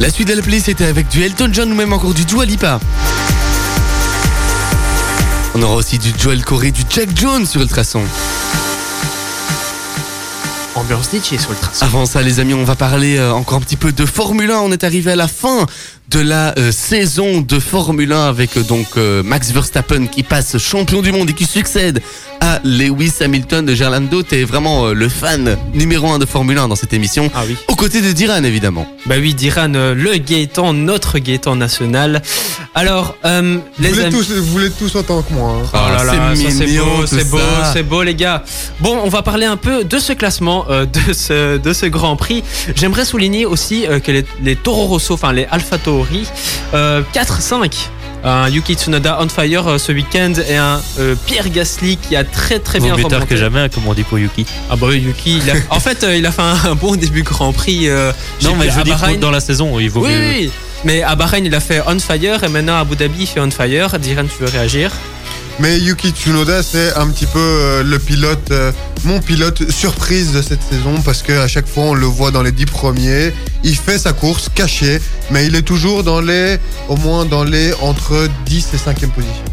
La 0.00 0.10
suite 0.10 0.28
de 0.28 0.34
la 0.34 0.42
playlist 0.42 0.66
c'était 0.66 0.84
avec 0.84 1.08
du 1.08 1.22
Elton 1.22 1.50
John 1.52 1.72
ou 1.72 1.74
même 1.74 1.92
encore 1.92 2.14
du 2.14 2.24
Dua 2.24 2.44
Lipa. 2.44 2.78
On 5.54 5.62
aura 5.62 5.74
aussi 5.74 5.98
du 5.98 6.12
Joel 6.18 6.44
Corey, 6.44 6.70
du 6.70 6.82
Jack 6.88 7.08
Jones 7.16 7.46
sur 7.46 7.60
Ultrason. 7.60 8.02
Ambiance 10.78 11.10
DJ 11.10 11.40
sur 11.40 11.50
le 11.50 11.56
trace. 11.56 11.82
Avant 11.82 12.06
ça, 12.06 12.22
les 12.22 12.38
amis, 12.38 12.54
on 12.54 12.62
va 12.62 12.76
parler 12.76 13.16
euh, 13.16 13.32
encore 13.32 13.58
un 13.58 13.60
petit 13.60 13.76
peu 13.76 13.90
de 13.90 14.06
Formule 14.06 14.52
1. 14.52 14.60
On 14.60 14.70
est 14.70 14.84
arrivé 14.84 15.10
à 15.10 15.16
la 15.16 15.26
fin 15.26 15.66
de 16.08 16.20
la 16.20 16.54
euh, 16.58 16.72
saison 16.72 17.42
de 17.42 17.58
Formule 17.60 18.12
1 18.12 18.28
avec 18.28 18.56
euh, 18.56 18.62
donc 18.62 18.86
euh, 18.96 19.22
Max 19.22 19.50
Verstappen 19.52 20.06
qui 20.06 20.22
passe 20.22 20.56
champion 20.56 21.02
du 21.02 21.12
monde 21.12 21.28
et 21.28 21.34
qui 21.34 21.44
succède 21.44 22.00
à 22.40 22.60
Lewis 22.64 23.12
Hamilton 23.20 23.66
de 23.66 23.74
Gerlando. 23.74 24.22
T'es 24.22 24.44
vraiment 24.44 24.86
euh, 24.86 24.92
le 24.94 25.08
fan 25.10 25.58
numéro 25.74 26.10
1 26.10 26.18
de 26.18 26.24
Formule 26.24 26.56
1 26.56 26.68
dans 26.68 26.76
cette 26.76 26.94
émission. 26.94 27.30
Ah 27.34 27.42
oui. 27.46 27.56
Aux 27.68 27.74
côtés 27.74 28.00
de 28.00 28.10
Diran, 28.12 28.42
évidemment. 28.44 28.86
Bah 29.04 29.16
oui, 29.18 29.34
Diran, 29.34 29.74
euh, 29.74 29.94
le 29.94 30.16
Gaëtan, 30.16 30.72
notre 30.72 31.18
Gaëtan 31.18 31.56
national. 31.56 32.22
Alors, 32.74 33.16
euh, 33.26 33.58
Vous 33.76 33.82
les 33.82 33.90
voulez, 33.90 34.04
amis. 34.04 34.14
tous, 34.16 34.30
vous 34.32 34.44
voulez 34.46 34.70
tous 34.70 34.94
autant 34.94 35.20
que 35.20 35.32
moi. 35.34 35.50
hein. 35.62 35.70
Oh 35.74 35.76
là 35.92 36.04
là, 36.04 36.12
c'est 36.36 36.78
beau, 36.78 37.06
c'est 37.06 37.30
beau, 37.30 37.38
c'est 37.72 37.82
beau 37.82 38.02
les 38.02 38.14
gars. 38.14 38.42
Bon, 38.80 38.98
on 39.04 39.08
va 39.10 39.22
parler 39.22 39.44
un 39.46 39.56
peu 39.56 39.84
de 39.84 39.98
ce 39.98 40.12
classement, 40.14 40.64
euh, 40.70 40.86
de, 40.86 41.12
ce, 41.12 41.58
de 41.58 41.72
ce 41.74 41.84
Grand 41.86 42.16
Prix. 42.16 42.42
J'aimerais 42.76 43.04
souligner 43.04 43.44
aussi 43.44 43.86
euh, 43.86 43.98
que 43.98 44.10
les, 44.12 44.24
les 44.42 44.56
Toro 44.56 44.86
Rosso, 44.86 45.14
enfin 45.14 45.32
les 45.32 45.46
Alpha 45.50 45.76
Tauri, 45.78 45.97
euh, 46.74 47.02
4-5. 47.14 47.72
Un 48.24 48.48
Yuki 48.48 48.74
Tsunoda 48.74 49.18
on 49.20 49.28
fire 49.28 49.64
euh, 49.68 49.78
ce 49.78 49.92
week-end 49.92 50.32
et 50.48 50.56
un 50.56 50.80
euh, 50.98 51.14
Pierre 51.26 51.48
Gasly 51.50 51.96
qui 51.98 52.16
a 52.16 52.24
très 52.24 52.58
très 52.58 52.80
bien 52.80 52.94
remonté. 52.94 53.16
que 53.28 53.36
jamais, 53.36 53.60
hein, 53.60 53.68
comme 53.68 53.86
on 53.86 53.94
dit 53.94 54.02
pour 54.02 54.18
Yuki. 54.18 54.44
Ah 54.68 54.74
bah 54.74 54.88
oui, 54.90 54.98
Yuki, 54.98 55.38
il 55.38 55.48
a- 55.50 55.54
en 55.70 55.78
fait 55.78 56.02
euh, 56.02 56.16
il 56.16 56.26
a 56.26 56.32
fait 56.32 56.42
un, 56.42 56.74
bon 56.74 56.96
début 56.96 57.22
Grand 57.22 57.52
Prix. 57.52 57.88
euh, 57.88 58.12
Non, 58.42 58.56
mais 58.58 58.70
je 58.70 58.80
dire, 58.80 58.98
dans 59.20 59.30
la 59.30 59.40
saison, 59.40 59.78
il 59.78 59.88
vaut 59.88 60.04
Oui, 60.04 60.10
mieux. 60.10 60.28
oui. 60.30 60.50
Mais 60.84 61.02
à 61.02 61.14
Bahreïn, 61.14 61.44
il 61.44 61.54
a 61.54 61.60
fait 61.60 61.80
on 61.86 61.98
fire 62.00 62.42
et 62.42 62.48
maintenant 62.48 62.74
à 62.76 62.80
Abu 62.80 62.96
Dhabi, 62.96 63.18
il 63.20 63.26
fait 63.26 63.40
on 63.40 63.50
fire. 63.50 63.98
Diran, 64.00 64.24
tu 64.24 64.42
veux 64.44 64.48
réagir? 64.50 64.90
Mais 65.60 65.80
Yuki 65.80 66.10
Tsunoda, 66.10 66.62
c'est 66.62 66.94
un 66.94 67.08
petit 67.08 67.26
peu 67.26 67.38
euh, 67.40 67.82
le 67.82 67.98
pilote, 67.98 68.50
euh, 68.52 68.70
mon 69.04 69.20
pilote 69.20 69.70
surprise 69.70 70.32
de 70.32 70.40
cette 70.40 70.62
saison 70.62 71.00
parce 71.04 71.22
que 71.22 71.32
à 71.32 71.48
chaque 71.48 71.66
fois 71.66 71.84
on 71.84 71.94
le 71.94 72.06
voit 72.06 72.30
dans 72.30 72.42
les 72.42 72.52
dix 72.52 72.66
premiers. 72.66 73.32
Il 73.64 73.76
fait 73.76 73.98
sa 73.98 74.12
course 74.12 74.48
cachée, 74.54 75.00
mais 75.32 75.46
il 75.46 75.56
est 75.56 75.62
toujours 75.62 76.04
dans 76.04 76.20
les, 76.20 76.58
au 76.88 76.96
moins 76.96 77.24
dans 77.24 77.42
les 77.42 77.72
entre 77.80 78.28
10 78.46 78.68
et 78.74 78.76
5e 78.76 79.10
position. 79.10 79.44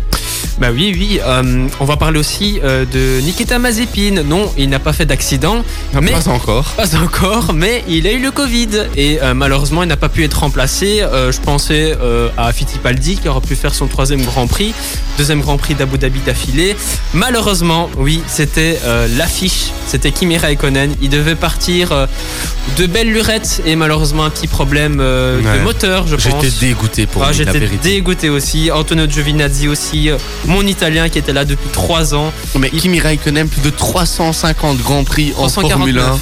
Bah 0.59 0.67
oui, 0.73 0.95
oui. 0.97 1.19
euh, 1.21 1.67
on 1.81 1.85
va 1.85 1.97
parler 1.97 2.17
aussi 2.17 2.59
euh, 2.63 2.85
de 2.85 3.19
Nikita 3.21 3.59
Mazepin. 3.59 4.23
Non, 4.25 4.49
il 4.57 4.69
n'a 4.69 4.79
pas 4.79 4.93
fait 4.93 5.05
d'accident, 5.05 5.63
mais 6.01 6.11
Pas 6.11 6.29
encore. 6.29 6.63
pas 6.77 6.95
encore. 6.95 7.53
Mais 7.53 7.83
il 7.89 8.07
a 8.07 8.13
eu 8.13 8.19
le 8.21 8.31
Covid 8.31 8.69
et 8.95 9.19
euh, 9.21 9.33
malheureusement, 9.33 9.83
il 9.83 9.89
n'a 9.89 9.97
pas 9.97 10.07
pu 10.07 10.23
être 10.23 10.39
remplacé. 10.39 11.01
Je 11.01 11.39
pensais 11.41 11.97
à 12.37 12.51
Fittipaldi 12.53 13.17
qui 13.17 13.27
aurait 13.27 13.41
pu 13.41 13.55
faire 13.55 13.73
son 13.73 13.87
troisième 13.87 14.21
Grand 14.23 14.47
Prix, 14.47 14.73
deuxième 15.17 15.41
Grand 15.41 15.57
Prix 15.57 15.75
d'Abu 15.75 15.97
Dhabi 15.97 16.19
d'affilée. 16.25 16.75
Malheureusement, 17.13 17.89
oui, 17.97 18.21
c'était 18.27 18.79
l'affiche. 19.17 19.71
C'était 19.87 20.11
Kimi 20.11 20.37
Raikkonen. 20.37 20.95
Il 21.01 21.09
devait 21.09 21.35
partir 21.35 22.07
de 22.77 22.85
belles 22.87 23.11
lurettes 23.11 23.61
et 23.65 23.75
malheureusement 23.75 24.23
un 24.23 24.29
petit 24.29 24.47
problème 24.47 24.99
Ouais. 24.99 25.59
de 25.59 25.63
moteur, 25.63 26.07
je 26.07 26.15
pense. 26.15 26.43
J'étais 26.43 26.67
dégoûté 26.67 27.05
pour 27.07 27.23
Ah, 27.23 27.31
J'étais 27.33 27.59
dégoûté 27.83 28.29
aussi. 28.29 28.71
Antonio 28.71 29.05
Giovinazzi 29.07 29.67
aussi, 29.67 30.09
mon 30.45 30.61
Italien 30.61 31.09
qui 31.09 31.17
était 31.19 31.33
là 31.33 31.45
depuis 31.45 31.69
3 31.69 32.13
ans. 32.15 32.31
Mais 32.59 32.69
Kimi 32.69 32.99
Raikkonen, 32.99 33.47
plus 33.47 33.61
de 33.61 33.69
350 33.69 34.77
Grands 34.79 35.03
Prix 35.03 35.33
en 35.37 35.49
Formule 35.49 35.99
1. 35.99 36.19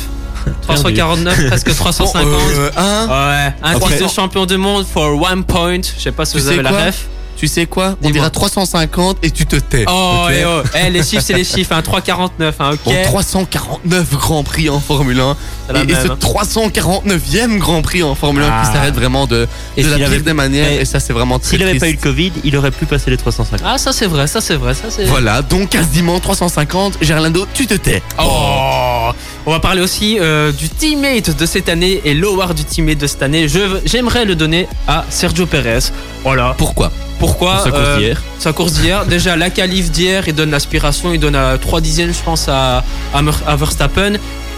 349, 0.61 1.47
presque 1.47 1.73
350. 1.75 2.23
Bon, 2.25 2.37
euh, 2.57 2.69
hein 2.77 3.07
Ouais, 3.07 3.53
un 3.63 3.75
Après- 3.75 3.93
titre 3.95 4.07
de 4.07 4.11
champion 4.13 4.45
du 4.45 4.57
monde 4.57 4.85
for 4.91 5.21
one 5.21 5.43
point. 5.43 5.81
Je 5.97 6.01
sais 6.03 6.11
pas 6.11 6.25
si 6.25 6.33
Tu 6.33 6.39
vous 6.39 6.47
avez 6.49 6.61
la 6.61 6.71
ref. 6.71 7.05
Tu 7.43 7.49
sais 7.49 7.65
quoi 7.65 7.97
On 8.01 8.09
dira 8.09 8.29
350 8.29 9.17
et 9.21 9.29
tu 9.29 9.45
te 9.45 9.57
tais. 9.57 9.83
Oh, 9.89 10.21
ok 10.27 10.31
eh 10.33 10.45
oh. 10.45 10.61
Eh, 10.81 10.89
les 10.89 11.03
chiffres, 11.03 11.21
c'est 11.25 11.33
les 11.33 11.43
chiffres. 11.43 11.73
Hein. 11.73 11.81
349, 11.81 12.55
hein, 12.57 12.69
ok. 12.71 12.79
Bon, 12.85 12.93
349 13.03 14.11
Grands 14.11 14.43
Prix 14.45 14.69
en 14.69 14.79
Formule 14.79 15.19
1. 15.19 15.35
C'est 15.67 15.73
la 15.73 15.79
Et, 15.81 15.91
et 15.91 15.93
ce 15.93 16.07
hein. 16.07 16.17
349e 16.21 17.57
Grand 17.57 17.81
Prix 17.81 18.01
en 18.01 18.15
Formule 18.15 18.43
1 18.43 18.49
Ah. 18.49 18.61
qui 18.65 18.71
s'arrête 18.71 18.95
vraiment 18.95 19.27
de, 19.27 19.45
Et 19.75 19.83
de 19.83 19.89
la 19.89 19.97
pire 19.97 20.07
avait- 20.07 20.19
des 20.21 20.31
manières. 20.31 20.67
mais 20.69 20.77
Et 20.77 20.85
ça, 20.85 21.01
c'est 21.01 21.11
vraiment 21.11 21.37
très 21.37 21.49
S'il 21.49 21.59
n'avait 21.65 21.79
pas 21.79 21.89
eu 21.89 21.95
le. 21.95 21.97
Covid, 21.97 22.31
il 22.45 22.55
aurait 22.55 22.71
pu 22.71 22.85
passer 22.85 23.11
les 23.11 23.17
350. 23.17 23.59
Ah, 23.69 23.77
ça 23.77 23.91
c'est 23.91 24.07
vrai, 24.07 24.25
ça 24.27 24.39
c'est 24.39 24.55
vrai, 24.55 24.73
ça 24.73 24.83
c'est. 24.89 25.03
Voilà, 25.03 25.41
donc 25.41 25.67
quasiment 25.67 26.21
350. 26.21 26.99
Gerlando, 27.01 27.45
tu 27.53 27.67
te 27.67 27.73
tais. 27.73 28.01
Oh 28.19 29.09
On 29.45 29.51
va 29.51 29.59
parler 29.59 29.81
aussi 29.81 30.17
euh, 30.19 30.53
du 30.53 30.69
teammate 30.69 31.35
de 31.37 31.45
cette 31.45 31.67
année 31.67 32.01
et 32.05 32.13
l'award 32.13 32.53
du 32.55 32.63
teammate 32.63 32.97
de 32.97 33.07
cette 33.07 33.21
année. 33.23 33.47
J'aimerais 33.85 34.23
le 34.23 34.35
donner 34.35 34.67
à 34.87 35.03
Sergio 35.09 35.45
Perez. 35.45 35.91
Voilà. 36.23 36.55
Pourquoi? 36.57 36.91
Pourquoi 37.19 37.55
Pour 37.55 37.63
sa 37.63 37.71
course 37.71 37.87
euh, 37.87 37.97
d'hier. 37.97 38.21
Sa 38.39 38.53
course 38.53 38.73
d'hier. 38.73 39.05
Déjà, 39.07 39.35
la 39.35 39.49
qualif 39.49 39.91
d'hier, 39.91 40.23
il 40.27 40.33
donne 40.35 40.51
l'aspiration, 40.51 41.13
il 41.13 41.19
donne 41.19 41.35
à 41.35 41.57
3 41.57 41.81
dixièmes, 41.81 42.13
je 42.13 42.23
pense, 42.23 42.47
à, 42.47 42.83
à, 43.13 43.55
Verstappen. 43.55 44.13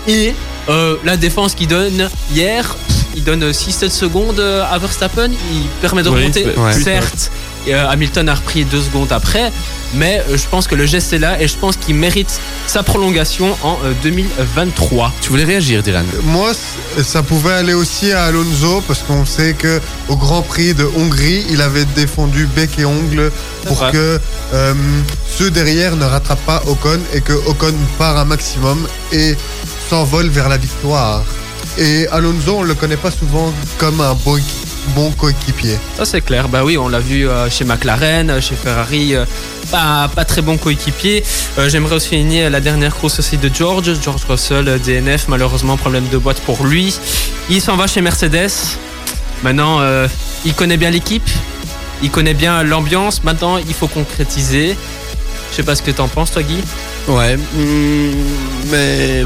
Et 0.08 0.34
Euh, 0.68 0.96
la 1.04 1.16
défense 1.16 1.54
qu'il 1.54 1.68
donne 1.68 2.10
hier, 2.34 2.76
il 3.16 3.24
donne 3.24 3.52
6-7 3.52 3.90
secondes 3.92 4.40
à 4.40 4.76
Verstappen, 4.80 5.30
il 5.32 5.68
permet 5.80 6.02
de 6.02 6.10
Oui, 6.10 6.22
remonter, 6.22 6.46
ouais. 6.58 6.74
certes. 6.74 7.32
Euh, 7.74 7.90
Hamilton 7.90 8.30
a 8.30 8.36
repris 8.36 8.66
deux 8.66 8.82
secondes 8.82 9.12
après, 9.12 9.52
mais 9.94 10.22
euh, 10.30 10.38
je 10.38 10.48
pense 10.48 10.68
que 10.68 10.76
le 10.76 10.86
geste 10.86 11.14
est 11.14 11.20
là 11.20 11.42
et 11.42 11.48
je 11.48 11.58
pense 11.58 11.78
qu'il 11.78 11.96
mérite 11.96 12.40
sa 12.68 12.84
prolongation 12.84 13.56
en 13.64 13.78
euh, 13.84 13.94
2023. 14.04 15.14
Tu 15.22 15.30
voulais 15.30 15.44
réagir, 15.44 15.84
Dylan 15.84 16.06
Moi, 16.24 16.52
ça 17.04 17.24
pouvait 17.24 17.54
aller 17.54 17.74
aussi 17.74 18.12
à 18.12 18.26
Alonso 18.26 18.82
parce 18.88 19.02
qu'on 19.02 19.26
sait 19.26 19.54
que 19.54 19.80
au 20.10 20.16
Grand 20.16 20.42
Prix 20.42 20.74
de 20.74 20.88
Hongrie, 20.98 21.46
il 21.50 21.62
avait 21.62 21.86
défendu 21.96 22.48
bec 22.56 22.78
et 22.80 22.86
ongle 22.86 23.32
pour 23.66 23.78
vrai. 23.78 23.92
que 23.92 24.20
euh, 24.54 24.74
ceux 25.38 25.52
derrière 25.52 25.96
ne 25.96 26.06
rattrapent 26.06 26.46
pas 26.46 26.62
Ocon 26.68 27.00
et 27.14 27.22
que 27.22 27.34
Ocon 27.34 27.74
part 27.98 28.18
un 28.18 28.26
maximum 28.26 28.88
et 29.12 29.36
s'envole 29.90 30.30
vers 30.30 30.50
la 30.50 30.58
victoire. 30.58 31.24
Et 31.78 32.08
Alonso, 32.08 32.58
on 32.60 32.64
le 32.64 32.74
connaît 32.74 32.98
pas 32.98 33.12
souvent 33.12 33.54
comme 33.78 34.00
un 34.00 34.14
bon, 34.14 34.40
bon 34.90 35.12
coéquipier. 35.12 35.78
Ça 35.98 36.06
c'est 36.06 36.22
clair, 36.22 36.48
bah 36.50 36.64
oui, 36.64 36.78
on 36.78 36.88
l'a 36.88 37.00
vu 37.00 37.28
euh, 37.28 37.50
chez 37.50 37.66
McLaren, 37.66 38.30
euh, 38.30 38.42
chez 38.42 38.56
Ferrari, 38.56 39.16
euh, 39.16 39.26
pas, 39.72 40.10
pas 40.14 40.26
très 40.26 40.42
bon 40.42 40.58
coéquipier. 40.58 41.24
Euh, 41.58 41.70
J'aimerais 41.70 41.96
aussi 41.96 42.10
souligner 42.10 42.50
la 42.50 42.60
dernière 42.62 42.96
course 42.96 43.20
aussi 43.20 43.38
de 43.38 43.50
George, 43.54 43.92
George 44.02 44.24
Russell, 44.30 44.80
DNF, 44.86 45.28
malheureusement 45.28 45.78
problème 45.78 46.08
de 46.12 46.18
boîte 46.18 46.40
pour 46.42 46.66
lui. 46.66 46.96
Il 47.50 47.62
s'en 47.62 47.76
va 47.76 47.88
chez 47.88 48.02
Mercedes. 48.02 48.52
Maintenant, 49.44 49.80
euh, 49.82 50.08
il 50.46 50.54
connaît 50.54 50.78
bien 50.78 50.90
l'équipe, 50.92 51.30
il 52.02 52.10
connaît 52.12 52.34
bien 52.34 52.64
l'ambiance. 52.64 53.24
Maintenant, 53.24 53.58
il 53.58 53.74
faut 53.74 53.88
concrétiser. 53.88 54.76
Je 55.52 55.56
sais 55.56 55.64
pas 55.64 55.76
ce 55.76 55.82
que 55.82 55.92
t'en 55.92 56.08
penses, 56.08 56.32
toi, 56.32 56.44
Guy. 56.44 56.58
Ouais, 57.08 57.38
hmm, 57.38 58.12
mais 58.72 59.24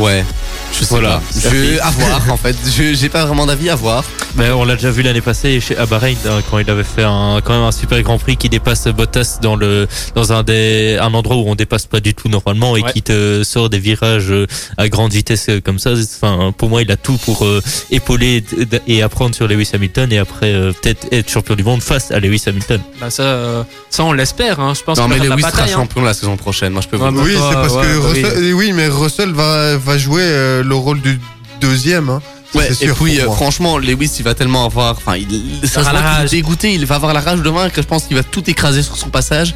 ouais. 0.00 0.24
Je 0.72 0.78
sais 0.78 0.86
Voilà, 0.90 1.20
pas. 1.20 1.50
Je, 1.50 1.78
à 1.80 1.90
voir 1.90 2.22
en 2.32 2.36
fait. 2.36 2.56
Je 2.66 2.94
j'ai 2.94 3.08
pas 3.08 3.24
vraiment 3.26 3.46
d'avis 3.46 3.70
à 3.70 3.74
voir. 3.74 4.04
Mais 4.36 4.50
on 4.50 4.64
l'a 4.64 4.74
déjà 4.76 4.90
vu 4.90 5.02
l'année 5.02 5.20
passée 5.20 5.60
chez 5.60 5.76
à 5.76 5.84
Bahreïn 5.84 6.16
hein, 6.26 6.40
quand 6.50 6.58
il 6.58 6.68
avait 6.70 6.82
fait 6.84 7.02
un, 7.04 7.40
quand 7.44 7.52
même 7.52 7.62
un 7.64 7.72
super 7.72 8.00
Grand 8.02 8.18
Prix 8.18 8.38
qui 8.38 8.48
dépasse 8.48 8.88
Bottas 8.88 9.38
dans 9.42 9.54
le 9.56 9.86
dans 10.14 10.32
un 10.32 10.42
des 10.42 10.96
un 11.00 11.12
endroit 11.12 11.36
où 11.36 11.44
on 11.46 11.54
dépasse 11.54 11.84
pas 11.86 12.00
du 12.00 12.14
tout 12.14 12.28
normalement 12.28 12.76
et 12.76 12.82
Ouais. 12.82 12.92
qui 12.92 13.02
te 13.02 13.42
sort 13.44 13.68
des 13.68 13.78
virages 13.78 14.30
euh, 14.32 14.46
à 14.78 14.88
grande 14.88 15.12
vitesse 15.12 15.46
euh, 15.50 15.60
comme 15.60 15.78
ça. 15.78 15.90
Enfin, 15.92 16.52
pour 16.56 16.68
moi, 16.70 16.80
il 16.82 16.90
a 16.90 16.96
tout 16.96 17.18
pour 17.18 17.44
euh, 17.44 17.60
épauler 17.90 18.42
et 18.88 19.02
apprendre 19.02 19.34
sur 19.34 19.46
Lewis 19.46 19.68
Hamilton 19.74 20.10
et 20.12 20.18
après 20.18 20.52
euh, 20.52 20.72
peut-être 20.72 21.06
être 21.12 21.30
champion 21.30 21.54
du 21.54 21.62
monde 21.64 21.82
face 21.82 22.10
à 22.10 22.18
Lewis 22.18 22.42
Hamilton. 22.46 22.80
Bah 23.00 23.10
ça, 23.10 23.22
euh, 23.24 23.62
ça 23.90 24.04
on 24.04 24.12
l'espère. 24.12 24.58
Hein. 24.60 24.72
Je 24.74 24.82
pense 24.82 24.98
Non 24.98 25.06
mais 25.08 25.18
Lewis 25.18 25.28
la 25.28 25.36
sera 25.38 25.50
bataille. 25.50 25.72
hein. 25.72 25.76
champion 25.76 26.02
la 26.02 26.14
saison 26.14 26.36
prochaine. 26.38 26.72
Moi 26.72 26.80
je 26.82 26.88
peux 26.88 26.96
vous 26.96 27.02
Ouais. 27.04 27.12
Oui, 27.22 27.32
c'est 27.34 27.40
ouais, 27.48 27.54
parce 27.54 27.74
ouais, 27.74 27.82
que 27.82 27.98
oui. 27.98 28.22
Russell, 28.24 28.54
oui, 28.54 28.72
mais 28.72 28.88
Russell 28.88 29.32
va, 29.32 29.76
va 29.76 29.98
jouer 29.98 30.22
euh, 30.24 30.61
le 30.62 30.74
rôle 30.74 31.00
du 31.00 31.20
deuxième. 31.60 32.08
Hein. 32.08 32.22
Ouais, 32.54 32.70
et 32.70 32.74
sûr 32.74 32.94
puis 32.96 33.18
euh, 33.18 33.30
franchement, 33.30 33.78
Lewis, 33.78 34.16
il 34.18 34.24
va 34.24 34.34
tellement 34.34 34.66
avoir. 34.66 34.96
Enfin, 34.96 35.16
il, 35.16 35.60
ça 35.62 35.68
se 35.68 35.80
aura 35.80 35.92
voit 35.92 36.18
la 36.22 36.24
dégoûté. 36.26 36.74
Il 36.74 36.84
va 36.84 36.96
avoir 36.96 37.14
la 37.14 37.20
rage 37.20 37.40
de 37.40 37.48
vaincre. 37.48 37.74
Je 37.76 37.86
pense 37.86 38.04
qu'il 38.04 38.16
va 38.16 38.22
tout 38.22 38.48
écraser 38.50 38.82
sur 38.82 38.96
son 38.96 39.08
passage. 39.08 39.54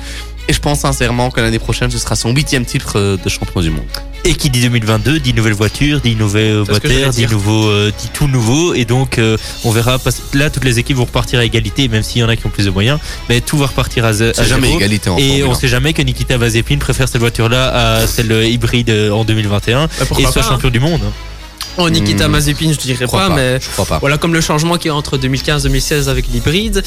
Et 0.49 0.53
je 0.53 0.61
pense 0.61 0.81
sincèrement 0.81 1.31
que 1.31 1.41
l'année 1.41 1.59
prochaine, 1.59 1.91
ce 1.91 1.99
sera 1.99 2.15
son 2.17 2.31
huitième 2.31 2.65
titre 2.65 2.93
euh, 2.97 3.17
de 3.17 3.29
champion 3.29 3.61
du 3.61 3.71
monde. 3.71 3.85
Et 4.27 4.35
qui 4.35 4.51
dit 4.51 4.61
2022 4.61 5.21
dit 5.21 5.33
nouvelle 5.35 5.53
voiture, 5.53 6.01
dit 6.01 6.17
nouvelle 6.17 6.65
C'est 6.67 6.75
ce 6.75 6.81
que 6.81 6.89
j'allais 6.89 7.05
voiture, 7.05 7.29
dit 7.29 7.33
nouveau, 7.33 7.69
euh, 7.69 7.93
dit 7.97 8.09
tout 8.13 8.27
nouveau. 8.27 8.75
Et 8.75 8.85
donc 8.85 9.19
euh, 9.19 9.37
on 9.63 9.71
verra. 9.71 10.01
Parce 10.01 10.17
que 10.17 10.37
là, 10.37 10.51
toutes 10.51 10.65
les 10.65 10.81
équipes 10.81 10.97
vont 10.97 11.05
repartir 11.05 11.39
à 11.39 11.45
égalité, 11.45 11.87
même 11.87 12.03
s'il 12.03 12.23
y 12.23 12.25
en 12.25 12.29
a 12.29 12.35
qui 12.35 12.45
ont 12.45 12.51
plus 12.51 12.65
de 12.65 12.71
moyens. 12.71 12.99
Mais 13.29 13.41
tout 13.41 13.57
va 13.57 13.67
repartir 13.67 14.05
à, 14.05 14.13
jamais 14.13 14.33
zéro. 14.67 14.81
égalité 14.81 15.11
en 15.11 15.17
Et 15.17 15.45
on 15.45 15.53
1. 15.53 15.55
sait 15.55 15.69
jamais 15.69 15.93
que 15.93 16.03
Nikita 16.03 16.39
Mazepin 16.39 16.79
préfère 16.79 17.09
cette 17.09 17.21
voiture-là 17.21 18.01
à 18.01 18.07
celle 18.09 18.33
hybride 18.49 18.91
euh, 18.91 19.11
en 19.13 19.25
2021 19.25 19.87
Bah, 19.87 19.91
et 20.19 20.23
soit 20.25 20.33
pas, 20.33 20.43
champion 20.43 20.71
du 20.71 20.81
monde. 20.81 21.03
Oh, 21.79 21.91
Nikita 21.91 22.27
Mazepin, 22.29 22.73
je 22.73 22.79
dirais 22.79 23.05
Je 23.07 23.11
pas, 23.11 23.29
pas. 23.29 23.35
mais 23.35 23.61
Je 23.61 23.69
crois 23.69 23.85
pas. 23.85 23.99
Voilà 23.99 24.17
comme 24.17 24.33
le 24.33 24.41
changement 24.41 24.77
qu'il 24.79 24.87
y 24.87 24.91
a 24.91 24.95
entre 24.95 25.19
2015-2016 25.19 26.09
avec 26.09 26.27
l'hybride. 26.29 26.83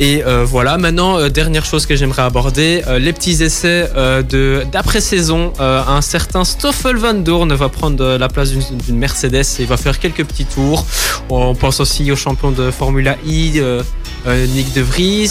Et 0.00 0.22
euh, 0.24 0.44
voilà, 0.44 0.76
maintenant, 0.76 1.18
euh, 1.18 1.30
dernière 1.30 1.64
chose 1.64 1.86
que 1.86 1.96
j'aimerais 1.96 2.22
aborder, 2.22 2.82
euh, 2.86 2.98
les 2.98 3.12
petits 3.14 3.42
essais 3.42 3.88
de 4.28 4.64
d'après-saison. 4.70 5.52
Euh, 5.60 5.82
un 5.86 6.02
certain 6.02 6.44
Stoffel 6.44 6.96
Van 6.96 7.14
Doorn 7.14 7.52
va 7.54 7.68
prendre 7.70 8.16
la 8.18 8.28
place 8.28 8.50
d'une 8.52 8.98
Mercedes 8.98 9.44
et 9.60 9.64
va 9.64 9.76
faire 9.78 9.98
quelques 9.98 10.24
petits 10.24 10.44
tours. 10.44 10.84
On 11.30 11.54
pense 11.54 11.80
aussi 11.80 12.12
au 12.12 12.16
champion 12.16 12.50
de 12.50 12.70
Formula 12.70 13.16
I, 13.26 13.60
euh, 14.26 14.46
Nick 14.46 14.72
De 14.72 14.80
Vries. 14.82 15.30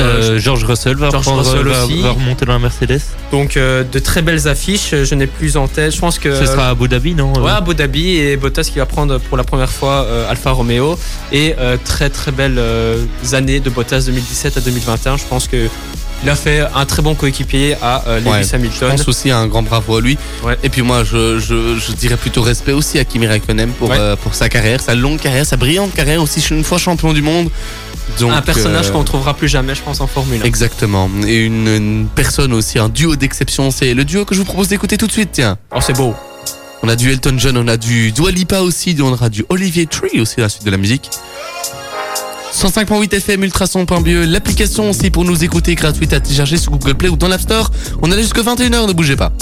Euh, 0.00 0.34
Euh, 0.34 0.38
George 0.38 0.64
Russell 0.64 0.96
va, 0.96 1.10
George 1.10 1.26
reprendre- 1.26 1.48
Russell 1.48 1.66
va- 1.68 1.84
aussi. 1.84 2.00
va 2.02 2.10
remonter 2.10 2.44
dans 2.46 2.52
la 2.52 2.58
Mercedes. 2.58 3.00
donc 3.32 3.56
euh, 3.56 3.84
de 3.84 3.98
très 3.98 4.22
belles 4.22 4.48
affiches. 4.48 4.94
Je 5.04 5.14
n'ai 5.14 5.26
plus 5.26 5.56
en 5.56 5.68
tête. 5.68 5.94
Je 5.94 5.98
pense 5.98 6.18
que 6.18 6.34
Ce 6.38 6.46
sera 6.46 6.66
à 6.66 6.70
Abu 6.70 6.88
Dhabi, 6.88 7.14
non 7.14 7.32
Ouais, 7.40 7.50
Abu 7.52 7.74
Dhabi 7.74 8.16
et 8.16 8.36
Bottas 8.36 8.64
qui 8.72 8.78
va 8.78 8.86
prendre 8.86 9.18
pour 9.18 9.36
la 9.36 9.44
première 9.44 9.70
fois 9.70 10.04
euh, 10.06 10.30
Alfa 10.30 10.50
Romeo 10.52 10.98
et 11.32 11.54
euh, 11.58 11.76
très 11.84 12.10
très 12.10 12.32
belles 12.32 12.58
euh, 12.58 13.04
années 13.32 13.60
de 13.60 13.70
Bottas 13.70 14.02
2017 14.06 14.56
à 14.56 14.60
2021. 14.60 15.16
Je 15.16 15.24
pense 15.28 15.46
que 15.48 15.68
il 16.24 16.28
a 16.30 16.34
fait 16.34 16.62
un 16.74 16.84
très 16.84 17.00
bon 17.00 17.14
coéquipier 17.14 17.76
à 17.80 18.02
euh, 18.08 18.18
Lewis 18.18 18.28
Ouais, 18.30 18.42
Je 18.42 18.54
Hamilton. 18.56 18.90
pense 18.90 19.06
aussi 19.06 19.30
un 19.30 19.46
grand 19.46 19.62
bravo 19.62 19.98
à 19.98 20.00
lui. 20.00 20.18
Ouais. 20.42 20.58
Et 20.64 20.68
puis 20.68 20.82
moi, 20.82 21.04
je, 21.04 21.38
je, 21.38 21.78
je 21.78 21.92
dirais 21.92 22.16
plutôt 22.16 22.42
respect 22.42 22.72
aussi 22.72 22.98
à 22.98 23.04
Kimi 23.04 23.28
Raikkonen 23.28 23.70
pour, 23.70 23.90
Ouais. 23.90 23.96
euh, 24.00 24.16
pour 24.16 24.34
sa 24.34 24.48
carrière, 24.48 24.80
sa 24.80 24.96
longue 24.96 25.20
carrière, 25.20 25.46
sa 25.46 25.56
brillante 25.56 25.94
carrière 25.94 26.20
aussi. 26.20 26.40
Une 26.50 26.64
fois 26.64 26.78
champion 26.78 27.12
du 27.12 27.22
monde. 27.22 27.50
Donc, 28.18 28.32
un 28.32 28.42
personnage 28.42 28.88
euh, 28.88 28.92
qu'on 28.92 29.04
trouvera 29.04 29.34
plus 29.34 29.48
jamais, 29.48 29.74
je 29.74 29.82
pense, 29.82 30.00
en 30.00 30.06
Formule 30.06 30.40
1. 30.42 30.44
Exactement. 30.44 31.08
Et 31.26 31.44
une, 31.44 31.68
une 31.68 32.06
personne 32.14 32.52
aussi, 32.52 32.78
un 32.78 32.88
duo 32.88 33.16
d'exception. 33.16 33.70
C'est 33.70 33.94
le 33.94 34.04
duo 34.04 34.24
que 34.24 34.34
je 34.34 34.40
vous 34.40 34.44
propose 34.46 34.68
d'écouter 34.68 34.96
tout 34.96 35.06
de 35.06 35.12
suite, 35.12 35.30
tiens. 35.32 35.58
Oh, 35.74 35.78
c'est 35.80 35.92
beau. 35.92 36.14
On 36.82 36.88
a 36.88 36.96
du 36.96 37.10
Elton 37.10 37.34
John, 37.38 37.56
on 37.56 37.66
a 37.68 37.76
du 37.76 38.12
Dua 38.12 38.30
Lipa 38.30 38.60
aussi, 38.60 38.96
on 39.00 39.12
aura 39.12 39.28
du 39.28 39.44
Olivier 39.48 39.86
Tree 39.86 40.20
aussi 40.20 40.36
à 40.38 40.42
la 40.42 40.48
suite 40.48 40.64
de 40.64 40.70
la 40.70 40.76
musique. 40.76 41.10
105.8 42.54 43.14
FM, 43.14 43.44
ultrason.be, 43.44 44.06
l'application 44.26 44.90
aussi 44.90 45.10
pour 45.10 45.24
nous 45.24 45.44
écouter 45.44 45.74
gratuite 45.74 46.12
à 46.12 46.20
télécharger 46.20 46.56
sur 46.56 46.72
Google 46.72 46.94
Play 46.94 47.08
ou 47.08 47.16
dans 47.16 47.28
l'App 47.28 47.40
Store. 47.40 47.70
On 48.00 48.10
est 48.10 48.16
là 48.16 48.22
jusqu'à 48.22 48.42
21h, 48.42 48.86
ne 48.86 48.92
bougez 48.92 49.16
pas. 49.16 49.32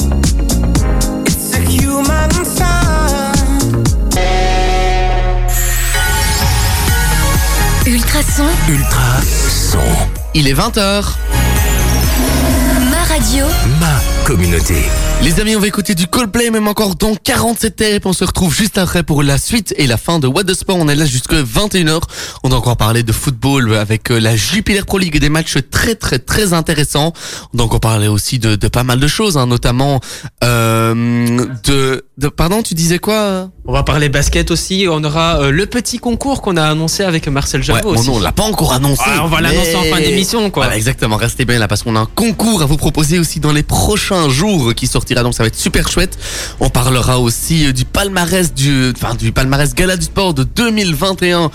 Ultra 8.69 9.21
son. 9.23 9.79
Il 10.35 10.49
est 10.49 10.53
20h. 10.55 11.05
ma 12.91 13.05
radio, 13.05 13.47
Ma 13.81 14.01
communauté. 14.25 14.91
Les 15.23 15.41
amis, 15.41 15.57
on 15.57 15.61
va 15.61 15.67
écouter 15.67 15.95
du 15.97 16.07
Coldplay, 16.07 16.51
même 16.51 16.69
encore 16.69 16.95
dans 16.95 17.15
47 17.17 17.75
terres. 17.75 18.01
On 18.05 18.13
se 18.13 18.23
retrouve 18.23 18.55
juste 18.55 18.79
après 18.79 19.03
pour 19.03 19.23
la 19.25 19.39
suite 19.39 19.75
et 19.77 19.87
la 19.89 19.97
fin 19.97 20.21
de 20.21 20.29
What 20.29 20.45
the 20.45 20.55
Sport. 20.55 20.77
On 20.79 20.89
est 20.89 20.95
là 20.95 21.05
jusqu'à 21.05 21.43
21h. 21.43 22.01
On 22.45 22.53
a 22.53 22.55
encore 22.55 22.77
parlé 22.77 23.03
de 23.03 23.11
football 23.13 23.75
avec 23.75 24.11
euh, 24.13 24.21
la 24.21 24.37
Jupiler 24.37 24.83
Pro 24.87 24.99
League 24.99 25.17
et 25.17 25.19
des 25.19 25.29
matchs 25.29 25.57
très 25.71 25.97
très 25.97 26.21
très 26.21 26.53
intéressants. 26.53 27.13
On 27.55 27.59
a 27.59 27.63
encore 27.63 27.81
parlé 27.81 28.07
aussi 28.07 28.39
de, 28.39 28.55
de 28.55 28.69
pas 28.69 28.85
mal 28.85 29.01
de 29.01 29.07
choses, 29.09 29.37
hein, 29.37 29.47
notamment 29.47 30.01
euh, 30.45 31.45
de, 31.65 32.05
de... 32.19 32.29
Pardon, 32.29 32.63
tu 32.63 32.75
disais 32.75 32.99
quoi? 33.01 33.51
On 33.67 33.73
va 33.73 33.83
parler 33.83 34.09
basket 34.09 34.53
aussi. 34.53 34.87
On 34.89 35.03
aura 35.03 35.41
euh, 35.41 35.51
le 35.51 35.67
petit 35.67 35.99
concours 35.99 36.41
qu'on 36.41 36.57
a 36.57 36.63
annoncé 36.65 37.03
avec 37.03 37.27
Marcel 37.27 37.63
Ouais, 37.63 37.67
Jarreau 37.67 37.95
bon, 37.95 37.99
aussi. 37.99 38.09
non, 38.09 38.17
on 38.17 38.21
l'a 38.21 38.33
pas 38.33 38.45
encore 38.45 38.73
annoncé. 38.75 39.03
Ah, 39.07 39.23
on 39.25 39.29
va 39.29 39.41
l'annoncer 39.41 39.75
en 39.75 39.83
fin 39.85 39.99
d'émission, 40.01 40.51
quoi. 40.51 40.65
Voilà, 40.65 40.77
exactement. 40.77 41.17
Restez 41.17 41.45
bien 41.47 41.59
là 41.59 41.67
parce 41.67 41.83
qu'on 41.83 41.97
a 41.97 42.01
un 42.01 42.07
concours 42.07 42.63
à 42.63 42.67
vous 42.67 42.77
proposer 42.77 43.19
aussi 43.19 43.41
dans 43.41 43.53
les 43.53 43.65
prochains 43.65 44.29
jours 44.29 44.73
qui 44.75 44.87
sortira. 45.07 45.23
Donc 45.23 45.35
ça 45.35 45.43
va 45.43 45.47
être 45.49 45.57
super 45.57 45.89
chouette. 45.89 46.19
On 46.61 46.69
parlera 46.71 47.19
aussi 47.21 47.67
euh, 47.67 47.73
du 47.73 47.85
palmarès 47.85 48.53
du, 48.53 48.93
enfin, 48.97 49.15
du 49.15 49.33
palmarès 49.33 49.75
Gala 49.75 49.97
du 49.97 50.05
Sport 50.07 50.35
de 50.35 50.43
2021. 50.45 51.51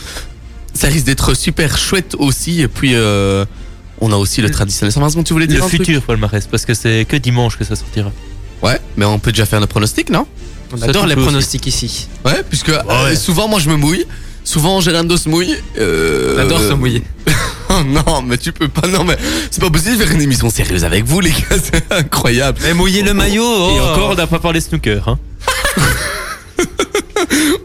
Ça 0.73 0.87
risque 0.87 1.05
d'être 1.05 1.33
super 1.33 1.77
chouette 1.77 2.15
aussi. 2.17 2.61
Et 2.61 2.67
puis, 2.67 2.95
euh, 2.95 3.45
on 3.99 4.11
a 4.11 4.15
aussi 4.15 4.41
le 4.41 4.49
traditionnel 4.49 4.91
120 4.91 5.09
secondes. 5.09 5.25
Tu 5.25 5.33
voulais 5.33 5.47
dire 5.47 5.63
Le 5.63 5.69
futur 5.69 6.01
palmarès, 6.01 6.47
parce 6.47 6.65
que 6.65 6.73
c'est 6.73 7.05
que 7.07 7.17
dimanche 7.17 7.57
que 7.57 7.65
ça 7.65 7.75
sortira. 7.75 8.11
Ouais, 8.63 8.79
mais 8.95 9.05
on 9.05 9.19
peut 9.19 9.31
déjà 9.31 9.45
faire 9.45 9.59
nos 9.59 9.67
pronostics, 9.67 10.09
non? 10.09 10.25
On 10.73 10.77
Ça, 10.77 10.85
adore 10.85 11.05
les 11.07 11.15
aussi. 11.15 11.23
pronostics 11.23 11.67
ici. 11.67 12.07
Ouais, 12.23 12.43
puisque 12.47 12.69
euh, 12.69 13.15
souvent 13.15 13.47
moi 13.49 13.59
je 13.59 13.69
me 13.69 13.75
mouille. 13.75 14.05
Souvent 14.43 14.79
Gérando 14.81 15.17
se 15.17 15.27
mouille. 15.29 15.55
Euh, 15.77 16.35
On 16.35 16.39
adore 16.39 16.59
se 16.61 16.73
mouiller. 16.73 17.03
Oh 17.81 17.83
non, 17.83 18.21
mais 18.21 18.37
tu 18.37 18.51
peux 18.51 18.67
pas. 18.67 18.87
Non, 18.87 19.03
mais 19.03 19.17
c'est 19.49 19.61
pas 19.61 19.69
possible 19.69 19.97
de 19.97 20.03
faire 20.03 20.13
une 20.13 20.21
émission 20.21 20.49
sérieuse 20.49 20.83
avec 20.83 21.05
vous, 21.05 21.19
les 21.19 21.31
gars. 21.31 21.57
C'est 21.63 21.91
incroyable. 21.91 22.59
Mais 22.63 22.73
mouiller 22.73 23.01
le 23.01 23.13
maillot. 23.13 23.43
Et 23.43 23.79
oh. 23.79 23.83
encore, 23.83 24.09
on 24.11 24.15
n'a 24.15 24.27
pas 24.27 24.39
parlé 24.39 24.61
snooker. 24.61 25.07
Hein. 25.07 25.19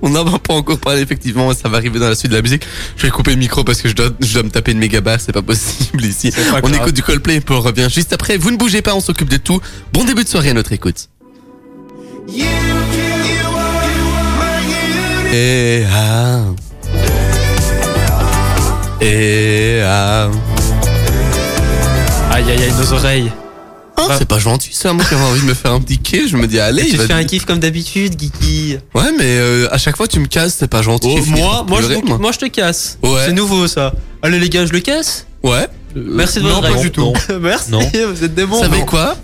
On 0.03 0.11
n'en 0.11 0.25
va 0.25 0.39
pas 0.39 0.55
encore 0.55 0.79
parlé, 0.79 1.01
effectivement. 1.01 1.53
Ça 1.53 1.69
va 1.69 1.79
arriver 1.79 1.99
dans 1.99 2.09
la 2.09 2.15
suite 2.15 2.31
de 2.31 2.37
la 2.37 2.43
musique. 2.43 2.63
Je 2.97 3.03
vais 3.03 3.11
couper 3.11 3.33
le 3.33 3.39
micro 3.39 3.65
parce 3.65 3.83
que 3.83 3.89
je 3.89 3.95
dois, 3.95 4.11
je 4.21 4.33
dois 4.35 4.43
me 4.45 4.51
taper 4.51 4.73
une 4.73 4.79
méga 4.79 5.01
barre. 5.01 5.21
C'est 5.21 5.33
pas 5.33 5.43
possible 5.43 6.05
ici. 6.05 6.31
pas 6.31 6.59
On 6.63 6.69
grave. 6.69 6.75
écoute 6.77 6.95
du 6.95 7.03
Coldplay 7.03 7.37
et 7.37 7.41
puis 7.41 7.55
on 7.55 7.61
revient 7.61 7.89
juste 7.93 8.13
après. 8.13 8.37
Vous 8.37 8.51
ne 8.51 8.57
bougez 8.57 8.83
pas, 8.83 8.95
on 8.95 9.01
s'occupe 9.01 9.29
de 9.29 9.39
tout. 9.39 9.61
Bon 9.93 10.05
début 10.05 10.25
de 10.25 10.29
soirée 10.29 10.51
à 10.51 10.55
notre 10.55 10.73
écoute. 10.73 11.09
Et 15.33 15.83
ah. 15.93 16.43
Et 19.01 19.81
ah. 19.85 20.29
Aïe 22.33 22.45
aïe 22.51 22.63
aïe, 22.63 22.73
nos 22.79 22.93
oreilles. 22.93 23.33
Va. 23.97 24.19
c'est 24.19 24.29
pas 24.29 24.39
gentil 24.39 24.73
ça, 24.73 24.93
moi 24.93 25.05
qui 25.05 25.15
avais 25.15 25.25
envie 25.25 25.41
de 25.41 25.47
me 25.47 25.55
faire 25.55 25.73
un 25.73 25.81
petit 25.81 25.99
kiff, 25.99 26.29
je 26.29 26.37
me 26.37 26.47
dis 26.47 26.61
allez, 26.61 26.85
tu 26.85 26.99
fais 26.99 27.13
un 27.15 27.25
kiff 27.25 27.47
comme 27.47 27.59
d'habitude, 27.59 28.15
Guigui. 28.15 28.77
Ouais, 28.95 29.11
mais 29.17 29.25
euh, 29.25 29.73
à 29.73 29.79
chaque 29.79 29.97
fois 29.97 30.07
tu 30.07 30.21
me 30.21 30.27
casses, 30.27 30.55
c'est 30.59 30.69
pas 30.69 30.83
gentil. 30.83 31.17
Oh, 31.19 31.25
moi, 31.29 31.65
moi, 31.67 31.81
je, 31.81 31.87
pleurer, 31.87 32.19
moi, 32.19 32.31
je 32.33 32.39
te 32.39 32.45
casse. 32.47 32.99
Ouais. 33.03 33.23
C'est 33.25 33.33
nouveau 33.33 33.67
ça. 33.67 33.95
Allez 34.23 34.39
les 34.39 34.51
gars, 34.51 34.67
je 34.67 34.73
le 34.73 34.81
casse. 34.81 35.27
Ouais. 35.43 35.67
Merci 35.95 36.39
de 36.39 36.45
non, 36.45 36.61
votre 36.61 36.61
pas 36.61 36.69
réponse. 36.69 36.83
du 36.83 36.91
tout. 36.91 37.13
Merci. 37.41 37.71
Non. 37.71 37.81
Vous 37.81 38.25
êtes 38.25 38.35
des 38.35 38.45
bons. 38.45 38.57
Vous 38.57 38.63
savez 38.63 38.85
quoi? 38.85 39.17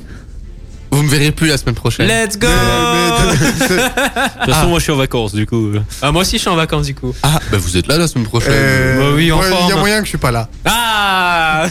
Vous 0.92 1.02
me 1.02 1.08
verrez 1.08 1.32
plus 1.32 1.48
la 1.48 1.56
semaine 1.56 1.74
prochaine. 1.74 2.06
Let's 2.06 2.38
go. 2.38 2.46
Mais- 2.48 3.26
mais- 3.26 3.32
De 3.32 4.44
toute 4.44 4.54
façon, 4.54 4.68
moi, 4.68 4.78
je 4.78 4.82
suis 4.84 4.92
en 4.92 4.96
vacances 4.96 5.32
du 5.32 5.46
coup. 5.46 5.70
Ah, 6.02 6.12
moi 6.12 6.20
aussi, 6.22 6.36
je 6.36 6.42
suis 6.42 6.50
en 6.50 6.54
vacances 6.56 6.86
du 6.86 6.94
coup. 6.94 7.14
Ah, 7.22 7.40
bah 7.50 7.56
vous 7.58 7.76
êtes 7.76 7.86
là 7.86 7.96
la 7.96 8.06
semaine 8.06 8.26
prochaine. 8.26 8.52
Euh, 8.54 8.98
Bah 8.98 9.16
oui, 9.16 9.24
Il 9.24 9.28
y 9.28 9.72
a 9.72 9.76
moyen 9.76 9.98
que 10.00 10.04
je 10.04 10.10
suis 10.10 10.18
pas 10.18 10.30
là. 10.30 10.48
Ah. 10.66 11.66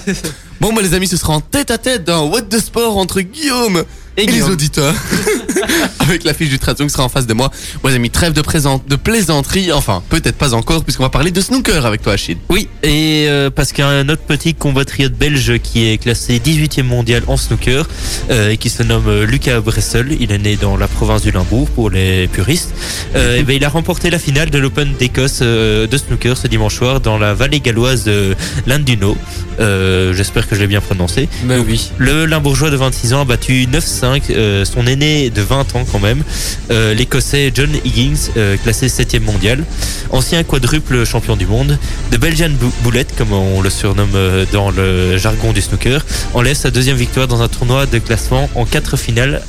Bon, 0.60 0.74
bah 0.74 0.82
les 0.82 0.94
amis, 0.94 1.08
ce 1.08 1.18
sera 1.18 1.34
en 1.34 1.42
tête 1.42 1.72
à 1.72 1.78
tête 1.78 2.04
dans 2.04 2.26
What 2.28 2.42
the 2.44 2.60
Sport 2.60 2.98
entre 2.98 3.22
Guillaume 3.22 3.84
et, 4.18 4.26
les 4.26 4.32
Guillaume. 4.34 4.52
auditeurs. 4.52 4.94
Avec 6.00 6.24
la 6.24 6.34
fiche 6.34 6.50
du 6.50 6.60
tradition 6.60 6.86
qui 6.88 6.92
sera 6.94 7.04
en 7.04 7.10
face 7.10 7.28
de 7.28 7.34
moi. 7.34 7.52
Les 7.86 7.96
amis, 7.96 8.10
trêve 8.10 8.34
de, 8.34 8.42
présent- 8.42 8.82
de 8.88 8.96
plaisanterie. 8.96 9.72
Enfin, 9.72 10.02
peut-être 10.10 10.38
pas 10.38 10.54
encore, 10.54 10.84
puisqu'on 10.84 11.04
va 11.04 11.10
parler 11.10 11.32
de 11.32 11.42
snooker 11.42 11.86
avec 11.86 12.02
toi, 12.02 12.14
Achille. 12.14 12.38
Oui, 12.50 12.68
et 12.84 13.26
euh, 13.28 13.50
parce 13.50 13.72
qu'il 13.74 13.84
y 13.84 13.88
a 13.88 13.90
un 13.90 14.08
autre 14.10 14.22
petit 14.24 14.54
compatriote 14.54 15.14
belge 15.14 15.60
qui 15.62 15.88
est 15.88 15.98
classé 15.98 16.40
18e 16.40 16.84
mondial 16.84 17.24
en 17.28 17.38
snooker 17.38 17.86
euh, 18.30 18.50
et 18.52 18.58
qui 18.58 18.70
se 18.70 18.84
nomme 18.84 19.08
euh, 19.08 19.26
Lucas 19.26 19.60
Bressel. 19.62 20.16
Il 20.20 20.32
est 20.32 20.38
né 20.38 20.56
dans 20.56 20.78
la 20.78 20.88
province 20.88 21.22
du 21.22 21.32
Limbourg 21.32 21.68
pour 21.70 21.90
les 21.90 22.28
puristes. 22.28 22.74
Euh, 23.16 23.38
et 23.38 23.44
ben, 23.44 23.56
il 23.56 23.66
a 23.66 23.70
remporté 23.70 24.10
la 24.10 24.20
finale 24.20 24.50
de 24.50 24.58
l'Open 24.58 24.94
d'Écosse 24.98 25.40
euh, 25.42 25.88
de 25.88 25.98
snooker 25.98 26.38
ce 26.38 26.48
dimanche 26.48 26.76
soir 26.76 27.00
dans 27.02 27.18
la 27.18 27.34
vallée 27.34 27.60
galloise 27.60 28.04
de 28.06 28.36
Landuno. 28.68 29.18
Euh, 29.60 30.14
J'espère 30.14 30.48
que 30.48 30.56
je 30.56 30.62
l'ai 30.62 30.68
bien 30.68 30.82
prononcé. 30.82 31.28
Mais 31.46 31.58
oui. 31.58 31.92
Le 31.98 32.26
Limbourgeois 32.26 32.70
de 32.70 32.76
26 32.76 33.14
ans 33.14 33.22
a 33.22 33.26
battu 33.26 33.68
9-5, 33.72 34.22
euh, 34.32 34.66
son 34.66 34.88
aîné 34.88 35.30
de 35.30 35.42
20 35.52 35.76
ans 35.76 35.86
quand 35.92 36.00
même, 36.00 36.24
euh, 36.72 36.94
l'Écossais 36.94 37.52
John 37.54 37.70
Higgins, 37.84 38.32
euh, 38.38 38.56
classé 38.58 38.88
7e 38.88 39.20
mondial, 39.24 39.64
ancien 40.12 40.44
quadruple 40.44 41.06
champion 41.06 41.36
du 41.36 41.46
monde, 41.46 41.78
de 42.12 42.18
Belgian 42.18 42.50
Bullet, 42.84 43.06
comme 43.18 43.34
on 43.34 43.62
le 43.62 43.70
surnomme 43.70 44.16
euh, 44.16 44.46
dans 44.54 44.72
le 44.72 45.18
jargon 45.18 45.52
du 45.52 45.62
snooker, 45.62 46.06
enlève 46.34 46.56
sa 46.56 46.72
deuxième 46.72 46.96
victoire 46.96 47.28
dans 47.28 47.42
un 47.42 47.50
tournoi 47.50 47.86
de 47.86 48.00
classement 48.00 48.50
en 48.56 48.64
quatre 48.66 48.96
finales. 48.98 49.42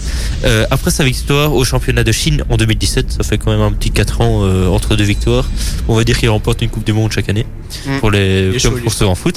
Euh, 0.45 0.67
après 0.73 0.91
sa 0.91 1.05
victoire 1.05 1.53
au 1.55 1.65
championnat 1.65 2.03
de 2.03 2.13
Chine 2.13 2.43
en 2.51 2.57
2017, 2.57 3.13
ça 3.13 3.23
fait 3.23 3.39
quand 3.39 3.53
même 3.53 3.61
un 3.61 3.73
petit 3.73 3.91
4 3.93 4.21
ans 4.21 4.43
entre 4.73 4.97
deux 4.97 5.05
victoires, 5.05 5.49
on 5.89 5.95
va 5.95 6.03
dire 6.05 6.19
qu'il 6.19 6.31
remporte 6.31 6.63
une 6.63 6.69
Coupe 6.71 6.85
du 6.85 6.93
Monde 6.93 7.13
chaque 7.13 7.29
année, 7.29 7.47
Mm. 7.87 7.99
pour 8.01 8.11
les 8.11 8.59
chaud, 8.59 8.71
comme 8.71 8.81
pour 8.81 8.93
ceux 8.93 9.07
en 9.07 9.15
foot. 9.15 9.37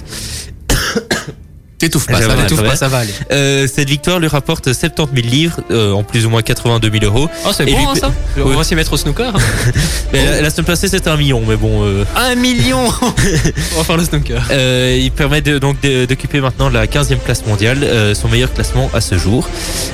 T'étouffes 1.78 2.08
pas, 2.08 2.22
J'avais 2.22 2.36
ça. 2.36 2.42
T'étouffes 2.44 2.64
pas, 2.64 2.76
ça 2.78 2.88
va 2.88 3.00
aller. 3.00 3.14
Euh, 3.32 3.68
cette 3.74 3.90
victoire 3.90 4.20
lui 4.20 4.30
rapporte 4.30 4.72
70 4.74 5.22
000 5.22 5.28
livres, 5.34 5.60
euh, 5.72 5.92
en 5.92 6.04
plus 6.04 6.26
ou 6.26 6.30
moins 6.30 6.42
82 6.42 6.90
000 6.90 7.04
euros. 7.06 7.28
Oh, 7.46 7.50
c'est 7.54 7.66
bon 7.66 7.78
lui- 7.78 7.86
hein, 7.86 7.94
ça 8.00 8.12
On 8.38 8.50
va 8.50 8.64
s'y 8.64 8.76
mettre 8.76 8.94
au 8.94 8.98
snooker. 8.98 9.36
hein. 9.36 9.40
Mais 10.14 10.24
la, 10.26 10.42
la 10.42 10.50
semaine 10.50 10.66
passée, 10.68 10.88
c'était 10.88 11.10
un 11.10 11.18
million, 11.18 11.42
mais 11.46 11.58
bon. 11.58 11.84
euh, 11.84 12.06
Un 12.16 12.36
million 12.36 12.80
On 13.76 13.78
va 13.78 13.84
faire 13.84 13.98
le 13.98 14.06
snooker. 14.06 14.42
euh, 14.52 14.98
il 15.02 15.12
permet 15.12 15.42
de, 15.42 15.60
donc 15.60 15.78
d'occuper 15.82 16.40
maintenant 16.40 16.70
la 16.70 16.88
15e 16.88 17.18
place 17.18 17.46
mondiale, 17.46 17.80
euh, 17.84 18.16
son 18.16 18.30
meilleur 18.30 18.54
classement 18.54 18.90
à 18.94 19.02
ce 19.02 19.18
jour. 19.18 19.50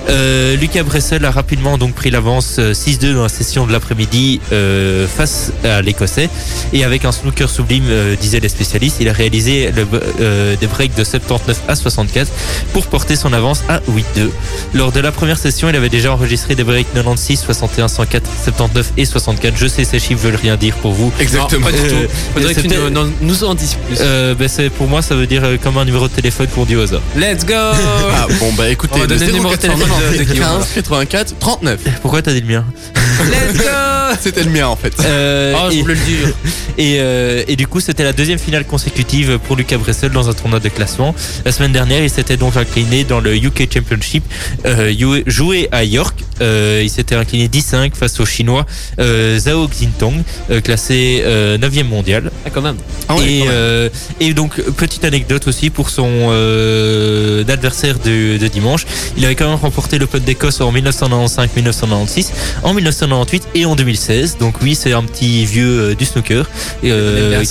Euh, 0.10 0.56
Lucas 0.58 0.84
Bressel 0.84 1.26
a 1.26 1.32
rapidement 1.32 1.80
donc 1.80 1.96
pris 1.96 2.12
l'avance 2.12 2.58
euh, 2.60 2.74
6-2 2.74 3.15
dans 3.15 3.24
la 3.24 3.30
session 3.30 3.65
de 3.65 3.72
l'après-midi 3.72 4.39
euh, 4.52 5.08
face 5.08 5.52
à 5.63 5.82
l'Écossais. 5.82 6.30
Et 6.74 6.84
avec 6.84 7.06
un 7.06 7.12
snooker 7.12 7.50
sublime, 7.50 7.86
euh, 7.89 8.15
disaient 8.15 8.39
les 8.39 8.50
spécialistes, 8.50 8.98
il 9.00 9.10
a 9.10 9.13
réalisé 9.13 9.72
le, 9.76 9.88
euh, 10.20 10.56
des 10.58 10.67
breaks 10.67 10.96
de 10.96 11.04
79 11.04 11.58
à 11.71 11.75
64 11.75 12.31
pour 12.73 12.88
porter 12.88 13.15
son 13.15 13.34
avance 13.34 13.63
à 13.69 13.79
8-2. 13.91 14.29
Lors 14.73 14.91
de 14.91 14.99
la 14.99 15.12
première 15.12 15.38
session, 15.38 15.69
il 15.69 15.75
avait 15.75 15.89
déjà 15.89 16.12
enregistré 16.13 16.55
des 16.55 16.63
breaks 16.63 16.88
96, 16.93 17.39
61, 17.41 17.88
104, 17.88 18.23
79 18.43 18.91
et 18.97 19.05
64. 19.05 19.53
Je 19.57 19.67
sais, 19.67 19.84
ces 19.84 19.99
chiffres 19.99 20.21
veulent 20.23 20.36
rien 20.41 20.55
dire 20.57 20.75
pour 20.75 20.91
vous. 20.93 21.12
Exactement. 21.19 21.67
Non, 21.67 21.71
pas 21.71 21.77
du 21.77 21.84
Euh, 21.86 22.05
tout. 22.05 22.12
Faudrait 22.36 22.53
que 22.55 22.62
tu 22.62 22.67
nous, 22.67 22.89
non, 22.89 23.12
nous 23.21 23.43
en 23.43 23.55
dises 23.55 23.75
plus. 23.88 23.97
Euh, 24.01 24.36
ben 24.36 24.47
c'est 24.47 24.69
pour 24.69 24.88
moi 24.88 25.01
ça 25.01 25.15
veut 25.15 25.27
dire 25.27 25.43
euh, 25.43 25.57
comme 25.62 25.77
un 25.77 25.86
numéro 25.86 26.07
de 26.07 26.13
téléphone 26.13 26.47
qu'on 26.47 26.65
dit 26.65 26.75
au 26.75 26.81
hasard. 26.81 27.01
Let's 27.15 27.45
go 27.45 27.53
Ah, 28.13 28.27
bon, 28.39 28.53
bah 28.53 28.69
écoutez, 28.69 28.93
On 28.95 28.97
va 28.99 29.03
le 29.03 29.07
donner 29.10 29.25
le 29.27 29.34
numéro 29.34 29.51
de 29.55 29.60
téléphone 29.60 29.89
de- 30.13 30.17
de 30.17 30.23
Guillaume. 30.23 30.47
15 30.60 30.67
84 30.75 31.36
39. 31.39 31.79
Pourquoi 32.01 32.21
t'as 32.21 32.34
dit 32.34 32.41
le 32.41 32.47
mien? 32.47 32.65
Let's 33.25 33.57
go 33.57 34.15
C'était 34.21 34.43
le 34.43 34.49
mien 34.49 34.67
en 34.67 34.75
fait. 34.75 34.93
Euh, 35.03 35.53
Oh, 35.57 35.67
je 35.71 35.77
et, 35.77 35.81
voulais 35.81 35.93
le 35.95 35.99
dire. 36.01 36.27
et, 36.77 36.97
euh, 36.99 37.43
et 37.47 37.55
du 37.55 37.67
coup 37.67 37.79
c'était 37.79 38.03
la 38.03 38.13
deuxième 38.13 38.39
finale 38.39 38.65
consécutive 38.65 39.38
pour 39.47 39.55
Lucas 39.55 39.77
Bressel 39.77 40.12
dans 40.12 40.29
un 40.29 40.34
tournoi 40.34 40.60
de 40.60 40.69
classement. 40.69 41.13
La 41.45 41.51
semaine 41.62 41.74
dernière 41.74 42.04
il 42.04 42.10
s'était 42.10 42.38
donc 42.38 42.58
incliné 42.58 43.04
dans 43.04 43.19
le 43.19 43.36
UK 43.36 43.71
Championship 43.71 44.24
euh, 44.65 44.91
jou- 44.97 45.21
joué 45.28 45.69
à 45.71 45.84
York. 45.84 46.17
Euh, 46.41 46.82
il 46.84 46.89
s'était 46.89 47.13
incliné 47.13 47.47
10-5 47.50 47.93
face 47.93 48.19
au 48.19 48.26
chinois 48.26 48.65
euh, 49.00 49.38
Zhao 49.38 49.67
Xintong 49.67 50.24
euh, 50.50 50.60
classé 50.60 51.21
euh, 51.24 51.60
9e 51.60 51.84
mondial. 51.84 52.32
Ah, 52.45 52.50
quand 52.52 52.63
même. 52.63 52.78
Ah 53.08 53.15
ouais, 53.15 53.26
et, 53.32 53.39
quand 53.41 53.45
même. 53.45 53.54
euh, 53.54 53.89
et 54.19 54.34
donc 54.34 54.60
petite 54.71 55.06
anecdote 55.06 55.47
aussi 55.47 55.69
pour 55.69 55.91
son 55.91 56.10
euh, 56.10 57.43
adversaire 57.47 58.00
de, 58.00 58.38
de 58.39 58.47
dimanche, 58.47 58.88
il 59.15 59.24
avait 59.24 59.36
quand 59.36 59.47
même 59.47 59.60
remporté 59.60 60.00
l'Open 60.00 60.24
d'Écosse 60.24 60.62
en 60.62 60.74
1995-1996, 60.74 62.30
en 62.63 62.74
1998 62.74 63.43
et 63.54 63.65
en 63.65 63.76
2016. 63.76 64.38
Donc 64.39 64.56
oui, 64.63 64.74
c'est 64.74 64.93
un 64.93 65.04
petit 65.04 65.45
vieux 65.45 65.80
euh, 65.91 65.93
du 65.95 66.06
snooker 66.06 66.50
euh, 66.86 67.43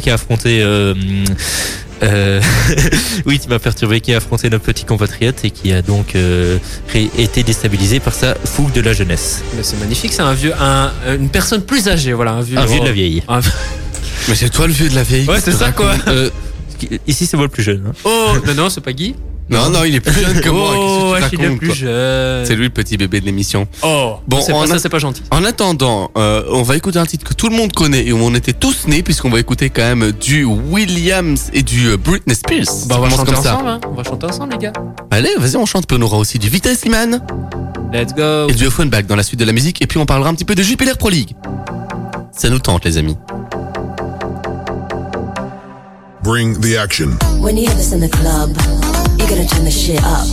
qui 0.00 0.10
a 0.10 0.14
affronté. 0.14 0.62
Euh, 2.04 2.40
oui, 3.26 3.38
tu 3.40 3.48
m'as 3.48 3.58
perturbé, 3.58 4.00
qui 4.00 4.12
a 4.14 4.18
affronté 4.18 4.48
notre 4.50 4.64
petit 4.64 4.84
compatriote 4.84 5.44
et 5.44 5.50
qui 5.50 5.72
a 5.72 5.82
donc 5.82 6.14
euh, 6.14 6.58
ré- 6.92 7.10
été 7.18 7.42
déstabilisé 7.42 8.00
par 8.00 8.12
sa 8.14 8.34
fougue 8.34 8.72
de 8.72 8.80
la 8.80 8.92
jeunesse. 8.92 9.42
Mais 9.56 9.62
c'est 9.62 9.78
magnifique, 9.78 10.12
c'est 10.12 10.22
un 10.22 10.34
vieux, 10.34 10.52
un, 10.60 10.92
une 11.18 11.28
personne 11.28 11.62
plus 11.62 11.88
âgée, 11.88 12.12
voilà, 12.12 12.32
un 12.32 12.42
vieux. 12.42 12.58
Un 12.58 12.66
vieux 12.66 12.80
de 12.80 12.84
la 12.86 12.92
vieille. 12.92 13.22
Un- 13.28 13.40
Mais 14.28 14.34
c'est 14.34 14.50
toi 14.50 14.66
le 14.66 14.72
vieux 14.72 14.88
de 14.88 14.94
la 14.94 15.02
vieille. 15.02 15.26
Ouais, 15.26 15.36
qui 15.36 15.42
c'est 15.42 15.52
ça, 15.52 15.72
quoi. 15.72 15.94
Euh, 16.08 16.30
ici, 17.06 17.26
c'est 17.26 17.36
moi 17.36 17.46
le 17.46 17.50
plus 17.50 17.62
jeune. 17.62 17.84
hein. 17.88 17.92
Oh, 18.04 18.32
non, 18.46 18.54
non, 18.54 18.70
c'est 18.70 18.80
pas 18.82 18.92
Guy. 18.92 19.14
Non, 19.50 19.68
non, 19.68 19.84
il 19.84 19.94
est 19.94 20.00
plus 20.00 20.12
jeune 20.18 20.40
que 20.40 20.48
moi. 20.48 20.72
Oh, 20.74 21.12
que 21.20 21.28
tu 21.28 21.36
est 21.36 21.42
racontes, 21.44 21.58
plus 21.58 21.74
jeune. 21.74 22.46
C'est 22.46 22.56
lui 22.56 22.64
le 22.64 22.70
petit 22.70 22.96
bébé 22.96 23.20
de 23.20 23.26
l'émission. 23.26 23.68
Oh, 23.82 24.14
Bon, 24.26 24.40
c'est 24.40 24.52
on 24.52 24.60
pas, 24.60 24.64
a- 24.64 24.68
ça, 24.68 24.78
c'est 24.78 24.88
pas 24.88 24.98
gentil. 24.98 25.22
En 25.30 25.44
attendant, 25.44 26.10
euh, 26.16 26.44
on 26.50 26.62
va 26.62 26.76
écouter 26.76 26.98
un 26.98 27.04
titre 27.04 27.24
que 27.28 27.34
tout 27.34 27.50
le 27.50 27.56
monde 27.56 27.72
connaît 27.72 28.06
et 28.06 28.12
où 28.12 28.18
on 28.22 28.34
était 28.34 28.54
tous 28.54 28.86
nés, 28.86 29.02
puisqu'on 29.02 29.28
va 29.30 29.38
écouter 29.38 29.68
quand 29.68 29.82
même 29.82 30.12
du 30.12 30.44
Williams 30.44 31.50
et 31.52 31.62
du 31.62 31.88
euh, 31.88 31.96
Britney 31.98 32.34
Spears. 32.34 32.86
Bah, 32.86 32.96
on 32.98 33.02
va 33.02 33.10
chanter 33.10 33.32
comme 33.32 33.42
ça. 33.42 33.54
ensemble, 33.56 33.68
hein. 33.68 33.80
On 33.86 33.94
va 33.94 34.02
chanter 34.04 34.26
ensemble, 34.26 34.52
les 34.52 34.58
gars. 34.58 34.72
Allez, 35.10 35.30
vas-y, 35.38 35.56
on 35.56 35.66
chante. 35.66 35.86
Puis 35.86 35.96
on 36.00 36.02
aura 36.02 36.16
aussi 36.16 36.38
du 36.38 36.48
Vitesse 36.48 36.82
Iman 36.86 37.20
Let's 37.92 38.14
go. 38.14 38.48
et 38.48 38.54
du 38.54 38.66
Offenbach 38.66 39.04
dans 39.06 39.16
la 39.16 39.22
suite 39.22 39.38
de 39.40 39.44
la 39.44 39.52
musique. 39.52 39.82
Et 39.82 39.86
puis 39.86 39.98
on 39.98 40.06
parlera 40.06 40.30
un 40.30 40.34
petit 40.34 40.46
peu 40.46 40.54
de 40.54 40.62
Jupiler 40.62 40.92
Pro 40.98 41.10
League. 41.10 41.36
Ça 42.32 42.48
nous 42.48 42.58
tente, 42.60 42.84
les 42.86 42.96
amis. 42.96 43.16
Bring 46.22 46.58
the 46.60 46.76
action. 46.78 47.10
When 47.40 47.56
you 47.58 47.64
hear 47.68 47.76
this 47.76 47.92
in 47.92 48.00
the 48.00 48.08
club, 48.10 48.56
you're 49.24 49.36
gonna 49.36 49.48
turn 49.48 49.64
the 49.64 49.70
shit 49.70 49.98
up. 50.00 50.26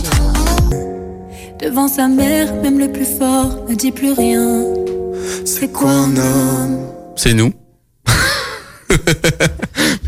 Devant 1.58 1.88
sa 1.88 2.08
mère, 2.08 2.54
même 2.62 2.78
le 2.78 2.90
plus 2.92 3.06
fort 3.06 3.64
ne 3.68 3.74
dit 3.74 3.92
plus 3.92 4.12
rien. 4.12 4.64
C'est 5.44 5.72
quoi 5.72 5.90
un 5.90 6.16
homme 6.16 6.78
C'est 7.16 7.32
nous. 7.34 7.52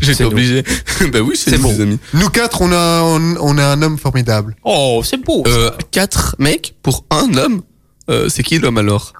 J'étais 0.01 0.23
obligé. 0.25 0.63
bah 1.11 1.19
oui, 1.21 1.35
c'est 1.35 1.57
nous, 1.57 1.63
bon. 1.63 1.69
les 1.69 1.81
amis. 1.81 1.99
Nous 2.13 2.29
quatre, 2.29 2.61
on 2.61 2.71
a, 2.71 3.01
on, 3.03 3.35
on 3.39 3.57
a 3.57 3.65
un 3.65 3.81
homme 3.81 3.97
formidable. 3.97 4.55
Oh, 4.63 5.01
c'est 5.03 5.17
beau. 5.17 5.43
Euh, 5.47 5.71
quatre 5.91 6.35
mecs 6.37 6.75
pour 6.83 7.05
un 7.09 7.33
homme? 7.37 7.61
Euh, 8.09 8.29
c'est 8.29 8.43
qui 8.43 8.59
l'homme 8.59 8.77
alors? 8.77 9.13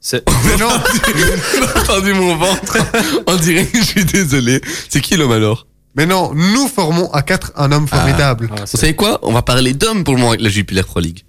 C'est- 0.00 0.24
Mais 0.46 0.56
non, 0.56 0.68
J'ai 1.54 1.80
entendu 1.80 2.12
mon 2.14 2.36
ventre. 2.36 2.78
On 3.26 3.36
dirait 3.36 3.66
que 3.66 3.78
je 3.78 3.84
suis 3.84 4.04
désolé. 4.04 4.60
C'est 4.88 5.00
qui 5.00 5.16
l'homme 5.16 5.32
alors? 5.32 5.66
Mais 5.96 6.04
non, 6.04 6.32
nous 6.34 6.68
formons 6.68 7.10
à 7.12 7.22
quatre 7.22 7.52
un 7.56 7.72
homme 7.72 7.88
formidable. 7.88 8.50
Ah, 8.52 8.60
Vous 8.70 8.78
savez 8.78 8.94
quoi? 8.94 9.18
On 9.22 9.32
va 9.32 9.40
parler 9.40 9.72
d'hommes 9.72 10.04
pour 10.04 10.14
le 10.14 10.20
moment 10.20 10.32
avec 10.32 10.42
la 10.42 10.50
Jupiler 10.50 10.82
Pro 10.82 11.00
League. 11.00 11.24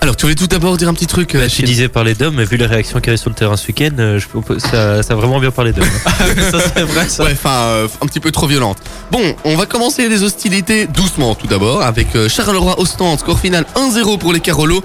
Alors, 0.00 0.16
tu 0.16 0.22
voulais 0.22 0.36
tout 0.36 0.46
d'abord 0.46 0.76
dire 0.76 0.88
un 0.88 0.94
petit 0.94 1.08
truc 1.08 1.34
euh, 1.34 1.40
Bah, 1.40 1.46
disais 1.48 1.88
parler 1.88 2.14
d'hommes, 2.14 2.36
mais 2.36 2.44
vu 2.44 2.56
les 2.56 2.66
réactions 2.66 3.00
qu'il 3.00 3.08
y 3.08 3.10
avait 3.10 3.16
sur 3.16 3.28
le 3.30 3.34
terrain 3.34 3.56
ce 3.56 3.66
week-end, 3.66 3.90
euh, 3.98 4.20
je 4.20 4.58
ça, 4.58 5.02
ça 5.02 5.12
a 5.14 5.16
vraiment 5.16 5.40
bien 5.40 5.50
parlé 5.50 5.72
d'hommes. 5.72 5.84
ça, 6.50 6.60
c'est 6.74 6.82
vrai, 6.82 7.08
ça. 7.08 7.24
Ouais, 7.24 7.32
enfin, 7.32 7.50
euh, 7.50 7.88
un 8.00 8.06
petit 8.06 8.20
peu 8.20 8.30
trop 8.30 8.46
violente. 8.46 8.78
Bon, 9.10 9.34
on 9.44 9.56
va 9.56 9.66
commencer 9.66 10.08
les 10.08 10.22
hostilités 10.22 10.86
doucement 10.86 11.34
tout 11.34 11.48
d'abord 11.48 11.82
avec 11.82 12.14
euh, 12.14 12.28
Charleroi-Ostende, 12.28 13.18
score 13.18 13.40
final 13.40 13.66
1-0 13.74 14.18
pour 14.18 14.32
les 14.32 14.40
Carolos. 14.40 14.82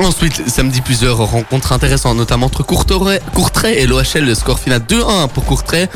Ensuite, 0.00 0.48
samedi, 0.48 0.80
plusieurs 0.80 1.18
rencontres 1.18 1.72
intéressantes, 1.72 2.16
notamment 2.16 2.46
entre 2.46 2.64
Courtrai, 2.64 3.20
Courtrai 3.32 3.80
et 3.80 3.86
l'OHL, 3.86 4.24
le 4.24 4.34
score 4.34 4.58
final 4.58 4.80
2-1 4.80 5.28
pour 5.28 5.44
Courtrai. 5.44 5.88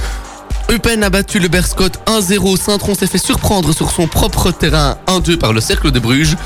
Eupen 0.71 1.03
a 1.03 1.11
battu 1.11 1.39
le 1.39 1.49
Berscott 1.49 1.99
1-0. 2.07 2.57
Saint-Tron 2.59 2.95
s'est 2.95 3.07
fait 3.07 3.19
surprendre 3.19 3.73
sur 3.75 3.91
son 3.91 4.07
propre 4.07 4.51
terrain 4.51 4.99
1-2 5.07 5.39
par 5.39 5.53
le 5.53 5.61
Cercle 5.61 5.91
de 5.91 5.99
Bruges. 5.99 6.37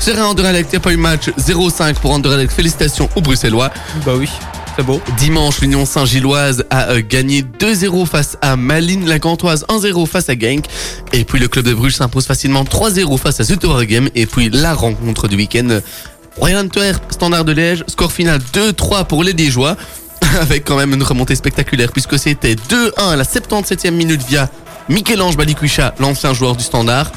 Serra 0.00 0.26
Anderlecht 0.28 0.72
n'a 0.72 0.80
pas 0.80 0.92
eu 0.92 0.96
match 0.96 1.28
0-5 1.38 1.94
pour 1.94 2.12
Anderlecht. 2.12 2.52
Félicitations 2.52 3.08
aux 3.14 3.20
Bruxellois. 3.20 3.70
Bah 4.04 4.12
oui. 4.16 4.28
C'est 4.76 4.82
beau. 4.82 5.00
Dimanche, 5.16 5.60
l'Union 5.60 5.86
Saint-Gilloise 5.86 6.64
a 6.68 6.90
euh, 6.90 7.02
gagné 7.06 7.42
2-0 7.42 8.06
face 8.06 8.36
à 8.42 8.56
Malines, 8.56 9.06
la 9.06 9.18
Gantoise 9.18 9.64
1-0 9.70 10.06
face 10.06 10.28
à 10.28 10.34
Genk. 10.38 10.66
Et 11.14 11.24
puis 11.24 11.38
le 11.38 11.48
club 11.48 11.64
de 11.64 11.72
Bruges 11.72 11.96
s'impose 11.96 12.26
facilement 12.26 12.64
3-0 12.64 13.16
face 13.18 13.40
à 13.40 13.44
Zuttwaregem. 13.44 14.10
Et 14.14 14.26
puis 14.26 14.50
la 14.50 14.74
rencontre 14.74 15.28
du 15.28 15.36
week-end, 15.36 15.80
Royal 16.38 16.64
Antwerp, 16.64 17.02
Standard 17.10 17.44
de 17.44 17.52
Liège, 17.52 17.84
score 17.88 18.12
final 18.12 18.40
2-3 18.52 19.06
pour 19.06 19.24
les 19.24 19.32
Liégeois. 19.32 19.76
Avec 20.40 20.64
quand 20.64 20.76
même 20.76 20.92
une 20.92 21.02
remontée 21.02 21.34
spectaculaire 21.34 21.92
puisque 21.92 22.18
c'était 22.18 22.54
2-1 22.54 23.12
à 23.12 23.16
la 23.16 23.24
77e 23.24 23.90
minute 23.90 24.22
via 24.28 24.48
Michel-Ange 24.88 25.36
Balikwisha, 25.36 25.94
l'ancien 25.98 26.34
joueur 26.34 26.56
du 26.56 26.64
Standard. 26.64 27.10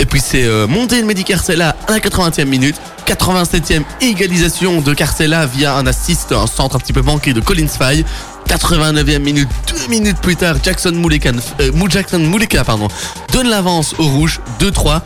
Et 0.00 0.06
puis 0.06 0.20
c'est 0.20 0.44
euh, 0.44 0.66
de 0.66 1.02
Mehdi 1.04 1.24
Carcella 1.24 1.74
à 1.86 1.92
la 1.92 1.98
80e 1.98 2.44
minute. 2.44 2.76
87e 3.06 3.82
égalisation 4.00 4.80
de 4.80 4.94
Carcella 4.94 5.46
via 5.46 5.74
un 5.74 5.86
assist, 5.86 6.32
un 6.32 6.46
centre 6.46 6.76
un 6.76 6.78
petit 6.78 6.92
peu 6.92 7.02
manqué 7.02 7.32
de 7.32 7.40
Collins 7.40 7.68
Fay. 7.68 8.04
89e 8.48 9.18
minute, 9.18 9.48
deux 9.68 9.88
minutes 9.90 10.18
plus 10.22 10.34
tard, 10.34 10.56
Jackson 10.62 10.92
Muleka, 10.92 11.32
euh, 11.60 11.70
Jackson 11.90 12.18
Muleka, 12.18 12.64
pardon, 12.64 12.88
donne 13.30 13.48
l'avance 13.48 13.94
au 13.98 14.04
rouge, 14.04 14.40
2-3. 14.58 15.02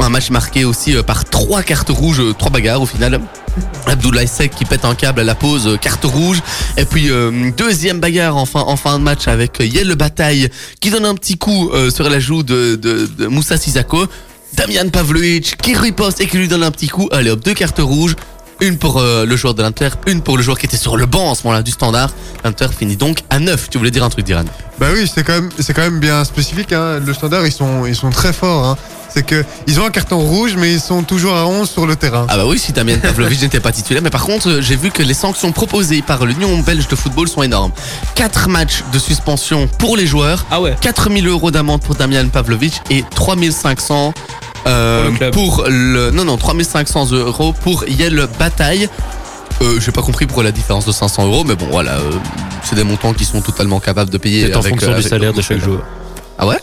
Un 0.00 0.08
match 0.10 0.30
marqué 0.30 0.64
aussi 0.64 0.96
euh, 0.96 1.02
par 1.02 1.24
trois 1.24 1.62
cartes 1.62 1.88
rouges, 1.88 2.20
euh, 2.20 2.34
trois 2.34 2.50
bagarres 2.50 2.82
au 2.82 2.86
final. 2.86 3.20
Abdoulaye 3.86 4.28
Sek 4.28 4.54
qui 4.54 4.64
pète 4.64 4.84
un 4.84 4.94
câble 4.94 5.20
à 5.20 5.24
la 5.24 5.34
pause, 5.34 5.66
euh, 5.66 5.76
carte 5.76 6.04
rouge. 6.04 6.42
Et 6.76 6.84
puis 6.84 7.08
deuxième 7.56 8.00
bagarre 8.00 8.36
en 8.36 8.46
fin, 8.46 8.60
en 8.60 8.98
de 8.98 9.04
match 9.04 9.28
avec 9.28 9.60
Yel 9.60 9.94
Bataille 9.94 10.50
qui 10.80 10.90
donne 10.90 11.04
un 11.04 11.14
petit 11.14 11.38
coup 11.38 11.70
sur 11.90 12.08
la 12.10 12.18
joue 12.18 12.42
de, 12.42 13.08
Moussa 13.28 13.56
Sissako. 13.56 14.06
Damian 14.54 14.88
Pavlovic 14.88 15.56
qui 15.56 15.74
riposte 15.74 16.20
et 16.20 16.26
qui 16.26 16.36
lui 16.36 16.48
donne 16.48 16.62
un 16.62 16.70
petit 16.70 16.88
coup. 16.88 17.08
Allez 17.12 17.30
hop, 17.30 17.44
deux 17.44 17.54
cartes 17.54 17.80
rouges. 17.80 18.16
Une 18.60 18.78
pour 18.78 19.00
le 19.00 19.36
joueur 19.36 19.54
de 19.54 19.62
l'Inter, 19.62 19.90
une 20.06 20.20
pour 20.20 20.36
le 20.36 20.42
joueur 20.42 20.58
qui 20.58 20.66
était 20.66 20.76
sur 20.76 20.96
le 20.96 21.06
banc 21.06 21.32
à 21.32 21.34
ce 21.34 21.44
moment-là 21.44 21.62
du 21.62 21.70
standard. 21.70 22.12
L'Inter 22.44 22.68
finit 22.76 22.96
donc 22.96 23.20
à 23.30 23.38
9. 23.38 23.68
Tu 23.70 23.78
voulais 23.78 23.90
dire 23.90 24.04
un 24.04 24.10
truc, 24.10 24.24
Diran? 24.24 24.44
Bah 24.78 24.88
oui, 24.92 25.10
c'est 25.10 25.24
quand 25.24 25.82
même, 25.82 26.00
bien 26.00 26.24
spécifique. 26.24 26.72
Hein. 26.72 27.00
Le 27.04 27.14
standard, 27.14 27.46
ils 27.46 27.52
sont, 27.52 27.86
ils 27.86 27.96
sont 27.96 28.10
très 28.10 28.32
forts. 28.32 28.64
Hein. 28.64 28.76
C'est 29.14 29.24
que 29.24 29.44
ils 29.68 29.78
ont 29.80 29.86
un 29.86 29.90
carton 29.90 30.18
rouge, 30.18 30.56
mais 30.58 30.72
ils 30.72 30.80
sont 30.80 31.04
toujours 31.04 31.36
à 31.36 31.46
11 31.46 31.70
sur 31.70 31.86
le 31.86 31.94
terrain. 31.94 32.26
Ah 32.28 32.36
bah 32.36 32.44
oui, 32.46 32.58
si 32.58 32.72
Damien 32.72 32.98
Pavlovic 32.98 33.40
n'était 33.42 33.60
pas 33.60 33.70
titulaire. 33.70 34.02
Mais 34.02 34.10
par 34.10 34.24
contre, 34.24 34.58
j'ai 34.60 34.74
vu 34.74 34.90
que 34.90 35.04
les 35.04 35.14
sanctions 35.14 35.52
proposées 35.52 36.02
par 36.02 36.26
l'Union 36.26 36.58
belge 36.58 36.88
de 36.88 36.96
football 36.96 37.28
sont 37.28 37.44
énormes. 37.44 37.70
4 38.16 38.48
matchs 38.48 38.82
de 38.92 38.98
suspension 38.98 39.68
pour 39.78 39.96
les 39.96 40.06
joueurs. 40.06 40.44
Ah 40.50 40.60
ouais. 40.60 40.76
4000 40.80 41.28
euros 41.28 41.52
d'amende 41.52 41.80
pour 41.80 41.94
Damian 41.94 42.28
Pavlovic 42.28 42.80
et 42.90 43.04
3500 43.14 44.12
euh, 44.66 45.02
Pour 45.02 45.10
le 45.10 45.16
club. 45.16 45.32
pour 45.32 45.64
le 45.68 46.10
non 46.10 46.24
non 46.24 46.36
3500 46.36 47.12
euros 47.12 47.52
pour 47.62 47.84
Yel 47.86 48.26
Bataille. 48.38 48.88
Euh, 49.62 49.78
j'ai 49.80 49.92
pas 49.92 50.02
compris 50.02 50.26
pourquoi 50.26 50.42
la 50.44 50.52
différence 50.52 50.84
de 50.86 50.92
500 50.92 51.26
euros, 51.26 51.44
mais 51.44 51.54
bon 51.54 51.66
voilà, 51.70 51.92
euh, 51.92 52.10
c'est 52.62 52.74
des 52.74 52.84
montants 52.84 53.12
qui 53.12 53.24
sont 53.24 53.40
totalement 53.40 53.80
capables 53.80 54.10
de 54.10 54.18
payer. 54.18 54.46
C'est 54.46 54.56
en 54.56 54.60
avec, 54.60 54.70
fonction 54.72 54.92
euh, 54.92 54.96
du 54.96 55.02
salaire 55.02 55.32
de 55.32 55.42
chaque 55.42 55.60
joueur. 55.60 55.82
Ah 56.38 56.46
ouais? 56.46 56.58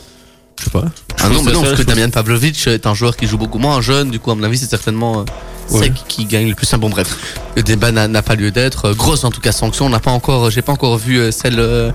Je 0.62 0.66
sais 0.66 0.70
pas. 0.72 0.86
Ah 1.20 1.28
non, 1.30 1.36
pense 1.36 1.46
mais 1.46 1.52
que 1.52 1.56
non, 1.56 1.62
parce 1.64 1.74
que 1.76 1.82
je 1.82 1.88
Damian 1.88 2.10
Pavlovic 2.10 2.68
est 2.68 2.86
un 2.86 2.94
joueur 2.94 3.18
qui 3.18 3.26
joue 3.28 3.38
beaucoup 3.40 3.58
moins 3.58 3.82
jeune, 3.82 4.12
du 4.12 4.20
coup, 4.20 4.30
à 4.32 4.36
mon 4.36 4.44
avis, 4.44 4.58
c'est 4.60 4.70
certainement 4.70 5.20
euh, 5.20 5.24
Ouais. 5.72 5.84
Sec 5.84 5.94
qui 6.08 6.26
gagne 6.26 6.50
le 6.50 6.56
plus. 6.56 6.68
Ah, 6.74 6.78
Bon, 6.78 6.90
bref, 6.90 7.16
le 7.56 7.64
débat 7.64 7.92
n'a 7.92 8.22
pas 8.22 8.36
lieu 8.36 8.52
d'être. 8.52 8.90
Euh, 8.90 8.94
Grosse, 8.94 9.24
en 9.24 9.32
tout 9.32 9.40
cas, 9.42 9.52
sanction. 9.54 9.86
On 9.86 9.90
n'a 9.90 10.00
pas 10.00 10.12
encore, 10.12 10.50
j'ai 10.52 10.62
pas 10.62 10.74
encore 10.74 10.98
vu 10.98 11.18
euh, 11.18 11.32
celle 11.32 11.60
euh, 11.60 11.92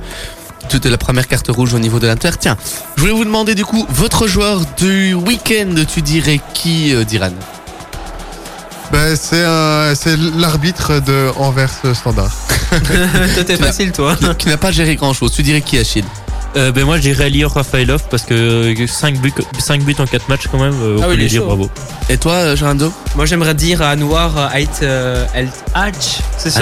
toute 0.71 0.87
la 0.87 0.97
première 0.99 1.29
carte 1.29 1.49
rouge 1.49 1.75
au 1.75 1.79
niveau 1.79 1.99
de 1.99 2.07
l'Inter. 2.07 2.31
Tiens, 2.41 2.57
je 2.97 3.03
voulais 3.03 3.13
vous 3.13 3.25
demander, 3.27 3.55
du 3.55 3.65
coup, 3.67 3.85
votre 3.91 4.27
joueur 4.27 4.63
du 4.79 5.13
week-end, 5.15 5.75
tu 5.93 6.01
dirais 6.03 6.41
qui, 6.55 6.95
euh, 6.95 7.05
Diran? 7.05 7.31
Bah, 8.93 9.15
c'est 9.17 9.45
un- 9.45 9.95
c'est 9.95 10.17
l'arbitre 10.17 11.01
de 11.01 11.31
Anvers 11.37 11.71
Standard. 11.95 12.33
Toi, 13.35 13.45
t'es 13.45 13.57
facile, 13.57 13.93
toi. 13.93 14.17
qui, 14.17 14.35
qui 14.37 14.49
n'a 14.49 14.57
pas 14.57 14.71
géré 14.73 14.97
grand-chose. 14.97 15.33
Tu 15.33 15.43
dirais 15.43 15.61
qui, 15.61 15.79
Achille? 15.79 16.05
Euh, 16.57 16.73
ben 16.73 16.85
moi 16.85 16.97
je 16.97 17.03
dirais 17.03 17.29
Lior 17.29 17.53
Rafaelov 17.53 18.05
parce 18.11 18.23
que 18.23 18.75
5 18.87 19.21
buts, 19.21 19.33
5 19.59 19.83
buts 19.83 19.95
en 19.99 20.07
4 20.07 20.29
matchs 20.29 20.47
quand 20.51 20.59
même, 20.59 20.73
euh, 20.83 20.97
on 20.99 21.03
Ah 21.03 21.07
oui, 21.09 21.09
peut 21.09 21.13
il 21.15 21.19
lui 21.19 21.25
est 21.27 21.29
dire 21.29 21.41
chaud. 21.43 21.47
bravo. 21.49 21.71
Et 22.09 22.17
toi, 22.19 22.33
euh, 22.33 22.57
Gerando 22.57 22.93
Moi, 23.15 23.27
j'aimerais 23.27 23.55
dire 23.55 23.83
à 23.83 23.95
Noir 23.97 24.55
Ait 24.55 24.67
euh, 24.83 25.27
El 25.35 25.49
Hadj. 25.75 25.97
C'est 26.39 26.51
ça. 26.51 26.61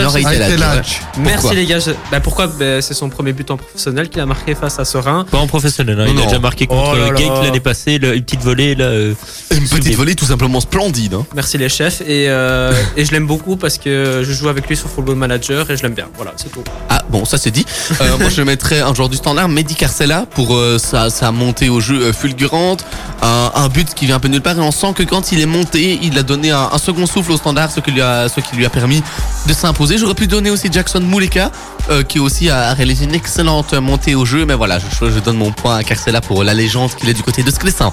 Merci 1.19 1.55
les 1.55 1.67
gars. 1.67 1.79
Je- 1.79 1.91
Bah, 2.11 2.21
pourquoi 2.21 2.47
Bah, 2.49 2.81
C'est 2.81 2.95
son 2.95 3.09
premier 3.09 3.33
but 3.33 3.51
en 3.51 3.57
professionnel 3.57 4.09
qu'il 4.09 4.21
a 4.21 4.27
marqué 4.27 4.55
face 4.55 4.79
à 4.79 4.85
Serein. 4.85 5.25
Pas 5.31 5.39
en 5.39 5.47
professionnel, 5.47 6.01
hein, 6.01 6.07
il 6.09 6.15
Non. 6.15 6.23
a 6.23 6.27
déjà 6.27 6.39
marqué 6.39 6.67
contre 6.67 6.93
Oh 6.95 6.97
là 6.97 7.11
là. 7.13 7.17
Genk 7.19 7.43
l'année 7.45 7.61
passée, 7.61 7.99
le- 7.99 8.17
une 8.17 8.23
petite 8.23 8.43
volée 8.43 8.75
là. 8.75 8.87
euh, 8.87 9.15
Une 9.51 9.69
petite 9.69 9.95
volée 9.97 10.15
tout 10.15 10.25
simplement 10.27 10.61
splendide. 10.61 11.15
hein. 11.15 11.27
Merci 11.35 11.59
les 11.59 11.69
chefs. 11.69 12.01
Et, 12.03 12.27
euh, 12.29 12.73
et 12.97 13.05
je 13.05 13.13
l'aime 13.13 13.27
beaucoup 13.27 13.57
parce 13.57 13.79
que 13.79 14.23
je 14.27 14.33
joue 14.33 14.49
avec 14.49 14.67
lui 14.69 14.77
sur 14.77 14.89
Football 14.89 15.17
Manager 15.17 15.71
et 15.71 15.77
je 15.77 15.83
l'aime 15.83 15.95
bien. 15.95 16.07
Voilà, 16.17 16.33
c'est 16.37 16.51
tout. 16.51 16.65
Ah 16.89 17.03
bon, 17.11 17.25
ça 17.25 17.39
c'est 17.39 17.51
dit. 17.51 17.67
Euh, 18.01 18.19
moi 18.19 18.29
je 18.29 18.43
mettrais 18.43 18.81
un 18.81 18.95
joueur 18.95 19.09
du 19.09 19.17
standard, 19.17 19.49
Mehdi 19.49 19.75
Carcella, 19.85 20.25
pour 20.31 20.57
euh, 20.57 20.79
sa, 20.79 21.31
montée 21.31 21.69
au 21.69 21.79
jeu 21.79 22.05
euh, 22.05 22.13
fulgurante. 22.15 22.87
Un, 23.21 23.69
but 23.69 23.93
qui 23.93 24.07
vient 24.07 24.17
un 24.17 24.19
peu 24.19 24.29
nulle 24.29 24.41
part 24.41 24.57
et 24.57 24.61
on 24.61 24.71
sent 24.71 24.95
que 24.95 25.03
quand 25.03 25.31
il 25.31 25.41
est 25.41 25.47
monté, 25.47 25.99
il 26.03 26.19
a 26.19 26.23
donné 26.23 26.53
un, 26.53 26.79
second 26.79 27.05
souffle 27.05 27.33
au 27.33 27.37
standard, 27.37 27.71
ce 27.71 27.81
qui 27.81 27.91
lui 27.91 28.01
a, 28.01 28.71
permis 28.73 29.03
de 29.47 29.53
s'imposer. 29.53 29.99
J'aurais 29.99 30.15
pu 30.15 30.27
donner 30.27 30.51
aussi 30.51 30.69
Jackson 30.73 31.01
Muleka, 31.01 31.51
euh, 31.91 32.03
qui 32.03 32.19
aussi 32.19 32.49
a, 32.49 32.73
réalisé 32.73 33.05
une 33.05 33.15
excellente 33.15 33.75
montée 33.75 34.15
au 34.15 34.25
jeu. 34.25 34.47
Mais 34.47 34.55
voilà, 34.55 34.79
je, 34.79 35.11
je 35.11 35.19
donne 35.19 35.37
mon 35.37 35.53
point 35.53 35.77
à 35.77 35.85
Carcella 35.85 36.23
pour 36.23 36.45
la 36.45 36.55
légende 36.55 36.95
qu'il 36.95 37.11
est 37.11 37.15
du 37.15 37.23
côté 37.23 37.43
de 37.43 37.51
Sclessin. 37.51 37.93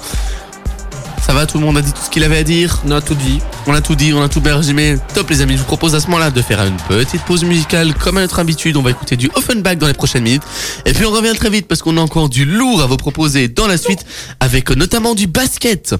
Ça 1.24 1.32
va, 1.34 1.46
tout 1.46 1.58
le 1.58 1.64
monde 1.64 1.78
a 1.78 1.82
dit 1.82 1.92
tout 1.92 2.02
ce 2.04 2.10
qu'il 2.10 2.24
avait 2.24 2.38
à 2.38 2.42
dire 2.42 2.80
On 2.84 2.90
a 2.90 3.00
tout 3.00 3.14
dit. 3.14 3.40
on 3.66 3.74
a 3.74 3.80
tout 3.80 3.94
dit, 3.94 4.12
on 4.12 4.22
a 4.22 4.28
tout 4.28 4.40
bien 4.40 4.56
résumé. 4.56 4.96
Top 5.14 5.30
les 5.30 5.40
amis, 5.40 5.54
je 5.54 5.60
vous 5.60 5.64
propose 5.64 5.94
à 5.94 6.00
ce 6.00 6.06
moment-là 6.06 6.30
de 6.30 6.42
faire 6.42 6.62
une 6.64 6.76
petite 6.88 7.22
pause 7.22 7.44
musicale 7.44 7.94
comme 7.94 8.16
à 8.16 8.20
notre 8.20 8.40
habitude. 8.40 8.76
On 8.76 8.82
va 8.82 8.90
écouter 8.90 9.16
du 9.16 9.30
Offenbach 9.34 9.76
dans 9.76 9.86
les 9.86 9.94
prochaines 9.94 10.24
minutes. 10.24 10.42
Et 10.84 10.92
puis 10.92 11.06
on 11.06 11.12
revient 11.12 11.34
très 11.36 11.48
vite 11.48 11.68
parce 11.68 11.80
qu'on 11.80 11.96
a 11.96 12.00
encore 12.00 12.28
du 12.28 12.44
lourd 12.44 12.82
à 12.82 12.86
vous 12.86 12.96
proposer 12.96 13.48
dans 13.48 13.66
la 13.66 13.76
suite 13.78 14.04
avec 14.40 14.70
notamment 14.70 15.14
du 15.14 15.26
basket. 15.28 15.94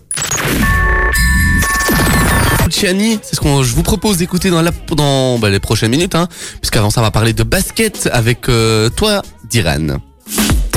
Luciani, 2.66 3.18
c'est 3.22 3.36
ce 3.36 3.40
que 3.40 3.62
je 3.62 3.74
vous 3.74 3.82
propose 3.82 4.16
d'écouter 4.16 4.50
dans, 4.50 4.62
la, 4.62 4.70
dans 4.96 5.38
bah, 5.38 5.50
les 5.50 5.60
prochaines 5.60 5.90
minutes, 5.90 6.14
hein, 6.14 6.26
puisqu'avant 6.60 6.90
ça 6.90 7.00
on 7.00 7.04
va 7.04 7.10
parler 7.10 7.32
de 7.32 7.42
basket 7.42 8.08
avec 8.12 8.48
euh, 8.48 8.88
toi, 8.90 9.22
Diran. 9.48 9.98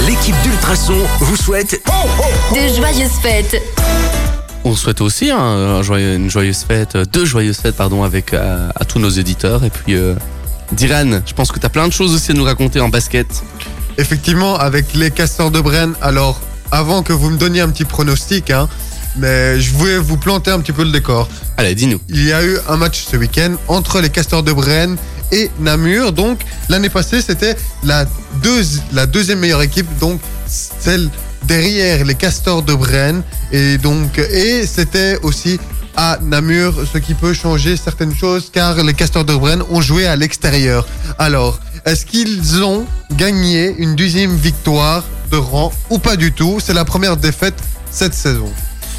L'équipe 0.06 0.36
d'Ultrason 0.44 0.98
vous 1.20 1.36
souhaite 1.36 1.82
De 2.54 2.76
joyeuses 2.76 3.12
fêtes. 3.24 3.62
On 4.68 4.76
souhaite 4.76 5.00
aussi 5.02 5.30
hein, 5.30 5.38
un 5.38 5.84
joyeux- 5.84 6.16
une 6.16 6.30
joyeuse 6.30 6.66
fête, 6.68 6.96
euh, 6.96 7.06
deux 7.06 7.24
joyeuses 7.24 7.58
fêtes 7.58 7.76
pardon, 7.76 8.04
avec 8.04 8.34
euh, 8.34 8.68
à 8.76 8.84
tous 8.84 8.98
nos 8.98 9.10
éditeurs. 9.12 9.64
Et 9.64 9.70
puis, 9.70 9.94
euh, 9.94 10.16
Diran, 10.72 11.22
je 11.24 11.34
pense 11.34 11.52
que 11.52 11.60
tu 11.60 11.66
as 11.68 11.70
plein 11.70 11.88
de 11.88 11.94
choses 11.94 12.16
aussi 12.16 12.32
à 12.32 12.34
nous 12.34 12.44
raconter 12.44 12.80
en 12.80 12.90
basket. 12.90 13.28
Effectivement, 14.00 14.58
avec 14.58 14.96
les 14.96 15.12
castors 15.12 15.52
de 15.52 15.62
Brenne, 15.62 15.94
alors 16.02 16.42
avant 16.72 17.04
que 17.04 17.14
vous 17.14 17.30
me 17.30 17.38
donniez 17.38 17.62
un 17.62 17.70
petit 17.70 17.86
pronostic, 17.86 18.50
hein, 18.50 18.68
mais 19.18 19.62
je 19.62 19.72
voulais 19.76 20.00
vous 20.00 20.18
planter 20.18 20.50
un 20.50 20.60
petit 20.60 20.72
peu 20.74 20.84
le 20.84 20.92
décor. 20.92 21.30
Allez, 21.58 21.76
dis-nous. 21.76 22.02
Il 22.10 22.24
y 22.26 22.34
a 22.34 22.44
eu 22.44 22.58
un 22.68 22.76
match 22.76 23.06
ce 23.10 23.18
week-end 23.18 23.56
entre 23.68 24.02
les 24.02 24.10
castors 24.10 24.42
de 24.42 24.52
Brenne 24.52 24.98
et 25.32 25.52
Namur. 25.60 26.12
Donc 26.12 26.40
l'année 26.70 26.90
passée, 26.90 27.22
c'était 27.22 27.56
la 27.84 28.06
deuxième 29.06 29.40
meilleure 29.40 29.62
équipe, 29.62 29.88
donc 30.00 30.20
celle 30.48 31.10
derrière 31.44 32.06
les 32.06 32.16
castors 32.16 32.64
de 32.64 32.74
Brenne. 32.74 33.22
Et 33.52 33.78
donc 33.78 34.18
et 34.18 34.66
c'était 34.66 35.20
aussi 35.24 35.60
à 35.98 36.18
Namur, 36.22 36.74
ce 36.92 36.98
qui 36.98 37.14
peut 37.14 37.34
changer 37.34 37.78
certaines 37.78 38.14
choses, 38.14 38.50
car 38.52 38.76
les 38.84 38.94
castors 38.94 39.26
de 39.26 39.34
Brenne 39.34 39.64
ont 39.70 39.82
joué 39.82 40.06
à 40.06 40.16
l'extérieur. 40.16 40.86
Alors, 41.18 41.60
est-ce 41.86 42.06
qu'ils 42.06 42.64
ont 42.64 42.86
gagné 43.14 43.76
une 43.78 43.96
deuxième 43.96 44.36
victoire 44.36 45.04
de 45.32 45.38
rang 45.38 45.72
ou 45.90 46.00
pas 46.00 46.16
du 46.16 46.32
tout? 46.32 46.60
C'est 46.60 46.74
la 46.74 46.86
première 46.86 47.16
défaite 47.18 47.56
cette 47.92 48.14
saison. 48.14 48.52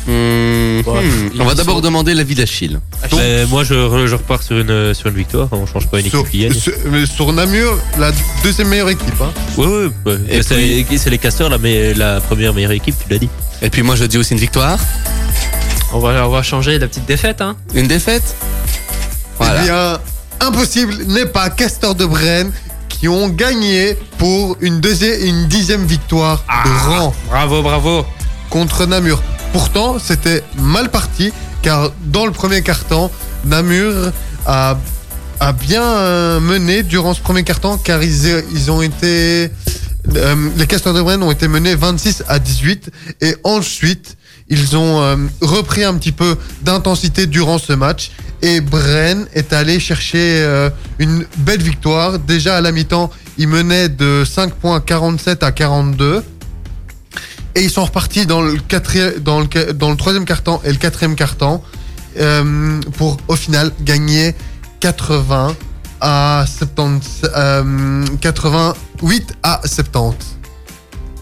Hmm, 0.06 0.80
Ouais, 0.86 1.02
hmm. 1.02 1.40
On 1.40 1.44
va 1.44 1.50
sont- 1.50 1.56
d'abord 1.56 1.80
demander 1.82 2.14
l'avis 2.14 2.34
d'Achille. 2.36 2.78
Donc- 3.10 3.18
Mais 3.20 3.44
moi 3.46 3.64
je, 3.64 3.74
re- 3.74 4.06
je 4.06 4.14
repars 4.14 4.42
sur 4.42 4.56
une, 4.58 4.94
sur 4.94 5.08
une 5.08 5.16
victoire, 5.16 5.48
on 5.52 5.66
change 5.66 5.88
pas 5.88 5.98
une 5.98 6.06
équipe 6.06 6.20
Sur, 6.20 6.30
qui 6.30 6.40
gagne. 6.42 6.52
sur- 6.52 6.72
mais 6.90 7.06
sur 7.06 7.32
Namur, 7.32 7.76
la 7.98 8.12
deuxième 8.44 8.68
meilleure 8.68 8.90
équipe. 8.90 9.20
Hein. 9.20 9.32
Ouais, 9.56 9.66
ouais, 9.66 9.88
ouais. 10.06 10.18
Et 10.28 10.42
c'est 10.42 10.86
c'est 10.98 11.10
les 11.10 11.18
casteurs 11.18 11.48
là, 11.48 11.58
mais 11.58 11.92
la 11.94 12.20
première 12.20 12.54
meilleure 12.54 12.70
équipe, 12.72 12.94
tu 13.04 13.12
l'as 13.12 13.18
dit. 13.18 13.28
Et 13.62 13.70
puis 13.70 13.82
moi, 13.82 13.96
je 13.96 14.04
dis 14.04 14.16
aussi 14.18 14.32
une 14.34 14.38
victoire. 14.40 14.78
On 15.92 15.98
va, 15.98 16.26
on 16.26 16.30
va 16.30 16.42
changer 16.42 16.78
la 16.78 16.86
petite 16.88 17.06
défaite. 17.06 17.40
Hein. 17.40 17.56
Une 17.74 17.86
défaite 17.88 18.36
Voilà. 19.38 19.60
Eh 19.60 19.64
bien, 19.64 19.98
impossible 20.40 20.94
n'est 21.06 21.26
pas 21.26 21.50
Castor 21.50 21.94
de 21.94 22.04
Brenne 22.06 22.52
qui 22.88 23.08
ont 23.08 23.28
gagné 23.28 23.96
pour 24.18 24.56
une, 24.60 24.80
deuxième, 24.80 25.20
une 25.24 25.46
dixième 25.48 25.84
victoire 25.84 26.44
de 26.64 26.70
rang 26.88 27.14
Bravo, 27.28 27.62
bravo. 27.62 28.06
contre 28.50 28.86
Namur. 28.86 29.22
Pourtant, 29.56 29.98
c'était 29.98 30.44
mal 30.58 30.90
parti 30.90 31.32
car 31.62 31.90
dans 32.08 32.26
le 32.26 32.30
premier 32.30 32.60
quart-temps, 32.60 33.10
Namur 33.46 34.12
a, 34.44 34.76
bien 35.58 35.82
euh, 35.82 36.40
mené 36.40 36.82
durant 36.82 37.14
ce 37.14 37.22
premier 37.22 37.42
quart-temps 37.42 37.78
car 37.78 38.00
euh, 38.02 39.50
les 40.12 40.66
Castors 40.68 40.92
de 40.92 41.00
Brenne 41.00 41.22
ont 41.22 41.30
été 41.30 41.48
menés 41.48 41.74
26 41.74 42.24
à 42.28 42.38
18 42.38 42.90
et 43.22 43.34
ensuite 43.44 44.18
ils 44.50 44.76
ont 44.76 45.00
euh, 45.00 45.16
repris 45.40 45.84
un 45.84 45.94
petit 45.94 46.12
peu 46.12 46.36
d'intensité 46.60 47.26
durant 47.26 47.56
ce 47.56 47.72
match 47.72 48.10
Et 48.42 48.60
Bren 48.60 49.26
est 49.32 49.54
allé 49.54 49.80
chercher 49.80 50.68
une 50.98 51.24
belle 51.38 51.62
victoire. 51.62 52.18
Déjà 52.18 52.58
à 52.58 52.60
la 52.60 52.72
mi-temps, 52.72 53.10
il 53.38 53.48
menait 53.48 53.88
de 53.88 54.22
5 54.26 54.52
points 54.52 54.80
47 54.80 55.42
à 55.42 55.50
42. 55.50 56.22
Et 57.56 57.62
ils 57.64 57.70
sont 57.70 57.84
repartis 57.84 58.26
dans 58.26 58.42
le, 58.42 58.58
quatrième, 58.58 59.14
dans 59.18 59.40
le, 59.40 59.46
qua- 59.46 59.72
dans 59.72 59.90
le 59.90 59.96
troisième 59.96 60.24
carton 60.26 60.60
et 60.62 60.70
le 60.70 60.76
quatrième 60.76 61.16
carton 61.16 61.62
euh, 62.18 62.80
pour 62.98 63.16
au 63.28 63.34
final 63.36 63.72
gagner 63.80 64.34
80 64.80 65.56
à 66.02 66.44
70, 66.58 67.22
euh, 67.34 68.04
88 68.20 69.34
à 69.42 69.60
70. 69.64 70.16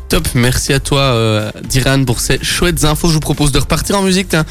Top, 0.09 0.27
merci 0.35 0.73
à 0.73 0.81
toi, 0.81 1.01
euh, 1.01 1.51
Diran, 1.69 2.05
pour 2.05 2.19
ces 2.21 2.43
chouettes 2.43 2.85
infos. 2.85 3.09
Je 3.09 3.15
vous 3.15 3.21
propose 3.21 3.53
de 3.53 3.59
repartir 3.61 3.97
en 3.97 4.03
musique. 4.03 4.29
tiens. 4.29 4.45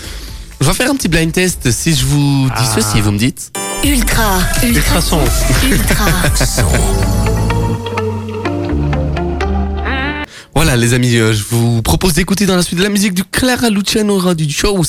Je 0.61 0.65
vais 0.67 0.73
faire 0.73 0.89
un 0.89 0.95
petit 0.95 1.09
blind 1.09 1.31
test. 1.33 1.69
Si 1.71 1.93
je 1.93 2.05
vous 2.05 2.45
dis 2.47 2.51
Ah. 2.55 2.71
ceci, 2.75 3.01
vous 3.01 3.11
me 3.11 3.17
dites. 3.19 3.51
Ultra, 3.83 4.39
ultra, 4.63 5.01
son. 5.01 5.19
ultra. 5.69 6.05
Voilà, 10.55 10.77
les 10.77 10.93
amis, 10.93 11.15
euh, 11.15 11.33
je 11.33 11.43
vous 11.49 11.81
propose 11.81 12.13
d'écouter 12.13 12.45
dans 12.45 12.55
la 12.55 12.61
suite 12.61 12.77
de 12.77 12.83
la 12.83 12.89
musique 12.89 13.13
du 13.15 13.23
Clara 13.23 13.69
Luciano 13.71 14.17
Radio 14.19 14.47
Shows, 14.49 14.83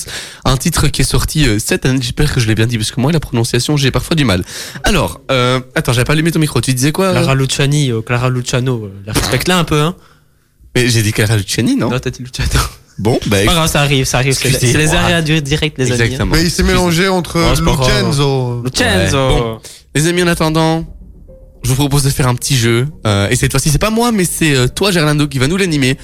un 0.45 0.57
titre 0.59 0.89
qui 0.89 1.01
est 1.01 1.05
sorti 1.05 1.47
euh, 1.49 1.59
cette 1.59 1.87
année. 1.87 1.99
J'espère 2.03 2.33
que 2.35 2.39
je 2.41 2.47
l'ai 2.47 2.55
bien 2.55 2.67
dit, 2.67 2.77
parce 2.77 2.91
que 2.91 3.01
moi, 3.01 3.13
la 3.13 3.21
prononciation, 3.21 3.77
j'ai 3.79 3.91
parfois 3.91 4.15
du 4.15 4.25
mal. 4.27 4.45
Alors, 4.85 5.21
euh, 5.31 5.61
attends, 5.75 5.93
j'avais 5.95 6.05
pas 6.05 6.13
allumé 6.13 6.31
ton 6.33 6.39
micro. 6.39 6.61
Tu 6.61 6.75
disais 6.75 6.93
quoi 6.93 7.07
euh 7.07 7.13
Clara 7.13 7.35
Luciani, 7.35 7.91
euh, 7.91 8.03
Clara 8.03 8.29
Luciano, 8.29 8.85
euh, 8.85 8.93
la 9.07 9.15
respecte-la 9.15 9.59
un 9.59 9.65
peu, 9.65 9.81
hein. 9.81 9.97
Mais 10.77 10.89
j'ai 10.89 11.03
dit 11.03 11.13
Clara 11.13 11.37
Luciani, 11.37 11.77
non 11.77 11.89
Non, 11.89 11.99
t'as 11.99 12.11
dit 12.11 12.23
Luciano. 12.23 12.51
Bon, 12.99 13.19
bah, 13.27 13.39
Pas 13.45 13.55
grave, 13.55 13.69
ça 13.71 13.81
arrive, 13.81 14.05
ça 14.05 14.19
arrive. 14.19 14.35
C'est 14.35 14.51
c'est 14.53 14.77
les 14.79 14.95
aréas 14.95 15.23
du 15.23 15.41
direct, 15.41 15.79
les 15.79 15.91
amis. 15.91 16.01
hein. 16.01 16.05
exactement. 16.05 16.35
Mais 16.37 16.43
il 16.45 16.51
s'est 16.51 16.63
mélangé 16.63 17.09
entre 17.09 17.41
Oh. 17.41 17.61
Lucenzo. 17.61 18.63
Lucenzo. 18.63 19.29
Ouais. 19.29 19.41
Bon. 19.41 19.61
Les 19.97 20.07
amis, 20.09 20.23
en 20.23 20.29
attendant, 20.29 20.85
je 21.65 21.69
vous 21.71 21.77
propose 21.77 22.03
de 22.05 22.11
faire 22.11 22.29
un 22.29 22.35
petit 22.35 22.57
jeu. 22.57 22.87
Euh, 23.07 23.29
et 23.31 23.37
cette 23.37 23.51
fois-ci, 23.51 23.71
c'est 23.71 23.79
pas 23.79 23.91
moi, 23.91 24.13
mais 24.13 24.25
c'est 24.25 24.55
euh, 24.55 24.69
toi, 24.69 24.91
Gerlando, 24.91 25.27
qui 25.27 25.39
va 25.39 25.49
nous 25.49 25.57
l'animer. 25.57 25.97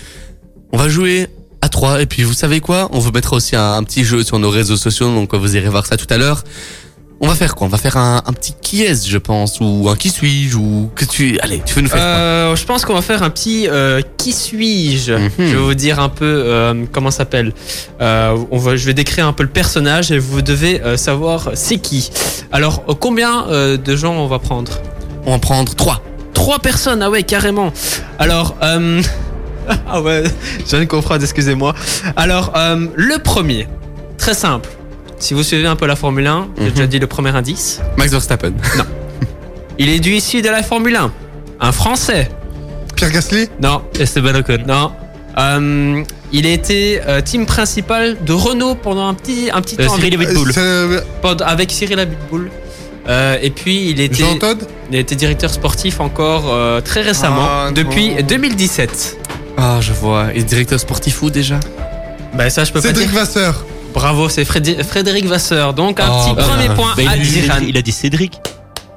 On 0.73 0.79
va 0.79 0.89
jouer 0.89 1.29
à 1.61 1.69
trois. 1.69 2.01
Et 2.01 2.07
puis, 2.07 2.23
vous 2.23 2.33
savez 2.33 2.61
quoi? 2.61 2.89
On 2.93 2.99
vous 2.99 3.13
mettra 3.13 3.37
aussi 3.37 3.55
un, 3.57 3.75
un 3.75 3.83
petit 3.85 4.03
jeu 4.05 4.23
sur 4.23 4.39
nos 4.39 4.51
réseaux 4.51 4.77
sociaux. 4.77 5.07
Donc, 5.15 5.35
vous 5.35 5.57
irez 5.57 5.69
voir 5.69 5.87
ça 5.87 5.97
tout 5.97 6.07
à 6.11 6.17
l'heure. 6.17 6.43
On 7.23 7.29
va 7.29 7.35
faire 7.35 7.55
quoi? 7.55 7.67
On 7.67 7.71
va 7.71 7.77
faire 7.77 7.99
un, 7.99 8.23
un 8.25 8.33
petit 8.33 8.55
qui 8.63 8.83
est 8.83 9.07
je 9.07 9.19
pense, 9.19 9.61
ou 9.61 9.91
un 9.91 9.95
qui 9.97 10.09
suis-je, 10.09 10.57
ou 10.57 10.91
que 10.95 11.05
tu. 11.05 11.39
Allez, 11.41 11.61
tu 11.67 11.75
veux 11.75 11.83
nous 11.83 11.91
faire 11.91 11.99
quoi? 11.99 12.07
Euh, 12.07 12.57
je 12.57 12.65
pense 12.65 12.87
qu'on 12.87 12.95
va 12.95 13.03
faire 13.03 13.23
un 13.23 13.29
petit 13.29 13.69
euh, 13.69 14.01
qui 14.17 14.33
suis-je 14.33 15.13
Mhm. 15.13 15.31
Je 15.37 15.43
vais 15.45 15.55
vous 15.57 15.75
dire 15.75 16.01
un 16.01 16.09
peu 16.09 16.25
euh, 16.25 16.87
comment 16.91 17.11
ça 17.11 17.19
s'appelle. 17.19 17.53
Euh, 18.01 18.39
on 18.51 18.57
va, 18.57 18.75
je 18.77 18.87
vais 18.87 18.95
décrire 18.95 19.27
un 19.27 19.35
peu 19.35 19.43
le 19.43 19.51
personnage 19.51 20.11
et 20.13 20.19
vous 20.19 20.41
devez 20.41 20.81
euh, 20.81 20.97
savoir 20.97 21.51
c'est 21.53 21.77
qui. 21.77 22.11
Alors 22.53 22.85
euh, 22.89 22.95
combien 22.95 23.47
euh, 23.49 23.77
de 23.77 23.97
gens 23.97 24.15
on 24.15 24.27
va 24.27 24.39
prendre? 24.39 24.73
On 25.27 25.31
va 25.31 25.37
en 25.37 25.39
prendre 25.39 25.75
trois. 25.75 26.03
Trois 26.35 26.59
personnes, 26.59 27.03
ah 27.03 27.11
ouais 27.11 27.23
carrément. 27.23 27.73
Alors 28.19 28.57
euh, 28.63 29.03
ah 29.89 30.01
ouais, 30.01 30.25
je 30.61 30.65
viens 30.71 30.81
de 30.81 30.85
comprendre, 30.85 31.23
excusez-moi. 31.23 31.75
Alors 32.17 32.53
euh, 32.57 32.87
le 32.95 33.19
premier, 33.19 33.69
très 34.19 34.35
simple. 34.35 34.69
Si 35.19 35.35
vous 35.35 35.43
suivez 35.43 35.67
un 35.67 35.77
peu 35.77 35.87
la 35.87 35.97
Formule 35.97 36.27
1, 36.27 36.49
j'ai 36.57 36.65
Mhm. 36.65 36.71
déjà 36.71 36.87
dit 36.87 36.99
le 36.99 37.07
premier 37.07 37.31
indice. 37.37 37.81
Max 37.99 38.11
Verstappen. 38.11 38.53
Il 39.79 39.89
est 39.91 40.01
du 40.01 40.13
issu 40.13 40.41
de 40.43 40.49
la 40.49 40.63
Formule 40.63 40.97
1. 40.97 41.13
Un 41.61 41.73
Français. 41.73 42.31
Pierre 42.97 43.11
Gasly 43.11 43.49
Non, 43.63 43.83
Esteban 43.99 44.35
Ocon. 44.35 44.59
non. 44.67 44.93
Euh, 45.39 46.03
il 46.33 46.47
a 46.47 46.51
été 46.51 47.01
euh, 47.07 47.21
team 47.21 47.47
principal 47.47 48.17
de 48.25 48.33
Renault 48.33 48.75
pendant 48.75 49.07
un 49.09 49.15
petit, 49.15 49.49
un 49.53 49.61
petit 49.61 49.77
Euh, 49.79 49.87
temps. 49.87 49.95
Cyril 49.95 50.15
avec, 50.15 50.29
Abitboul. 50.29 50.53
Pendant- 51.23 51.45
avec 51.47 51.71
Cyril 51.71 51.99
Abitboul. 52.01 52.51
Euh, 53.09 53.39
et 53.41 53.51
puis 53.51 53.91
il 53.91 54.01
était, 54.01 54.23
Jean 54.25 54.37
il 54.93 55.05
directeur 55.05 55.51
sportif 55.53 56.01
encore 56.01 56.45
euh, 56.53 56.81
très 56.81 57.01
récemment, 57.03 57.47
Ah, 57.49 57.71
depuis 57.73 58.11
non. 58.15 58.23
2017. 58.23 59.19
Ah, 59.57 59.79
je 59.81 59.93
vois. 59.93 60.29
Et 60.35 60.43
directeur 60.43 60.79
sportif 60.79 61.23
où 61.23 61.31
déjà 61.31 61.59
Bah 62.35 62.51
ça 62.51 62.65
je 62.65 62.73
peux 62.73 62.81
Cédric 62.81 63.07
pas 63.07 63.13
dire. 63.13 63.21
Vasseur. 63.21 63.65
Bravo, 63.95 64.29
c'est 64.29 64.45
Frédé- 64.45 64.83
Frédéric 64.85 65.27
Vasseur. 65.27 65.75
Donc 65.75 65.99
un 65.99 66.09
Oh, 66.11 66.25
petit 66.27 66.35
bah, 66.37 66.43
premier 66.45 66.69
point 66.75 66.93
Bah, 66.97 67.03
il, 67.03 67.09
à 67.09 67.17
il- 67.17 67.23
Diran. 67.23 67.55
il 67.67 67.77
a 67.77 67.83
dit 67.83 67.93
Cédric. 67.93 68.39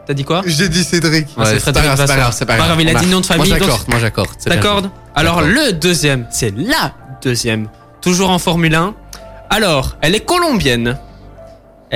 T'as 0.05 0.13
dit 0.13 0.23
quoi 0.25 0.41
J'ai 0.45 0.67
dit 0.69 0.83
Cédric. 0.83 1.27
Ah, 1.37 1.45
c'est 1.45 1.59
Frédéric 1.59 1.87
grave, 1.87 1.97
c'est 1.97 2.01
pas 2.03 2.07
Vasseur. 2.07 2.17
grave, 2.17 2.35
c'est 2.37 2.45
pas 2.45 2.57
grave. 2.57 2.77
il 2.81 2.89
a 2.89 2.93
dit 2.99 3.05
nom 3.07 3.21
de 3.21 3.25
famille, 3.25 3.49
Moi, 3.49 3.57
donc- 3.59 3.67
j'accorde, 3.69 3.87
moi, 3.89 3.99
j'accorde. 3.99 4.29
c'est 4.37 4.49
bien 4.49 4.57
D'accord 4.59 4.81
Alors 5.15 5.41
le 5.41 5.71
deuxième, 5.73 6.25
c'est 6.29 6.53
la 6.55 6.93
deuxième. 7.23 7.67
Toujours 8.01 8.29
en 8.29 8.37
Formule 8.39 8.75
1. 8.75 8.93
Alors, 9.49 9.95
elle 10.01 10.13
est 10.15 10.25
colombienne. 10.25 10.97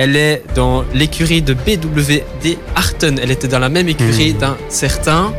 Elle 0.00 0.14
est 0.14 0.42
dans 0.54 0.84
l'écurie 0.94 1.42
de 1.42 1.54
BWD 1.54 2.56
Arton. 2.76 3.16
Elle 3.20 3.32
était 3.32 3.48
dans 3.48 3.58
la 3.58 3.68
même 3.68 3.88
écurie 3.88 4.32
Hmm. 4.32 4.38
d'un 4.38 4.56
certain 4.68 5.32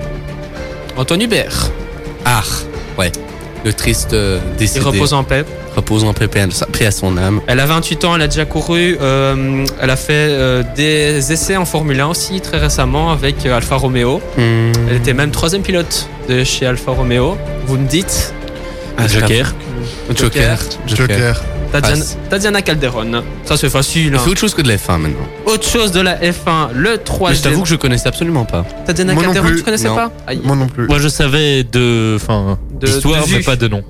Antoine 0.98 1.22
Hubert. 1.22 1.70
Ah, 2.26 2.44
ouais. 2.98 3.10
Le 3.64 3.72
triste 3.74 4.12
euh, 4.14 4.40
Il 4.54 4.58
décédé. 4.58 4.86
repose 4.86 5.14
en 5.14 5.24
paix. 5.24 5.46
Repose 5.76 6.04
en 6.04 6.14
paix, 6.14 6.28
paix 6.28 6.42
à- 6.42 6.66
paix 6.66 6.86
à 6.88 6.92
son 6.92 7.16
âme. 7.18 7.40
Elle 7.48 7.60
a 7.62 7.66
28 7.66 8.04
ans, 8.04 8.16
elle 8.16 8.22
a 8.24 8.28
déjà 8.28 8.44
couru. 8.46 8.98
euh, 9.00 9.66
elle 9.82 9.90
a 9.90 9.96
fait 9.96 10.12
euh, 10.14 10.62
des 10.76 11.32
essais 11.32 11.56
en 11.56 11.64
Formule 11.66 12.00
1 12.02 12.08
aussi 12.08 12.42
très 12.42 12.58
récemment 12.58 13.12
avec 13.12 13.46
euh, 13.46 13.56
Alfa 13.56 13.76
Romeo. 13.78 14.22
Hmm. 14.38 14.72
Elle 14.90 14.96
était 14.98 15.14
même 15.14 15.32
troisième 15.32 15.62
pilote 15.62 16.10
de 16.28 16.44
chez 16.44 16.66
Alfa 16.66 16.92
Romeo. 16.92 17.38
Vous 17.66 17.78
me 17.78 17.88
dites 17.88 18.34
Ah, 19.04 19.08
Joker. 19.08 19.56
Joker. 20.16 20.60
Joker. 20.88 21.42
Tatiana, 21.72 21.98
Passe. 21.98 22.18
Tatiana 22.30 22.62
Calderon. 22.62 23.24
Ça 23.46 23.56
c'est 23.58 23.70
facile. 23.70 24.08
Il 24.08 24.16
hein. 24.16 24.20
fait 24.20 24.30
autre 24.32 24.40
chose 24.40 24.54
que 24.54 24.62
de 24.62 24.68
la 24.68 24.76
F1 24.78 24.98
maintenant. 24.98 25.28
Autre 25.46 25.68
chose 25.68 25.92
de 25.92 26.02
la 26.02 26.18
F1, 26.20 26.72
le 26.74 26.90
Mais 26.92 26.96
je 26.96 27.04
3 27.04 27.34
t'avoue 27.36 27.62
que 27.62 27.68
je 27.70 27.76
connaissais 27.76 28.08
absolument 28.08 28.46
pas. 28.46 28.66
Tatiana 28.86 29.14
Moi 29.14 29.24
Calderon, 29.24 29.50
tu 29.56 29.64
connaissais 29.64 29.88
Non. 29.88 29.96
pas? 29.96 30.12
Aïe. 30.26 30.42
Moi 30.44 30.56
non 30.56 30.68
plus. 30.68 30.88
Moi, 30.88 31.00
je 31.00 31.08
savais 31.08 31.64
de, 31.64 32.16
enfin, 32.16 32.58
De- 32.72 32.88
d'histoire, 32.88 33.24
mais 33.32 33.42
pas 33.42 33.56
de 33.56 33.68
nom. 33.68 33.84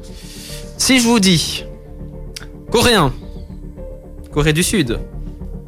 Si 0.78 1.00
je 1.00 1.08
vous 1.08 1.20
dis 1.20 1.66
coréen, 2.72 3.14
Corée 4.32 4.54
du 4.54 4.64
Sud. 4.64 5.00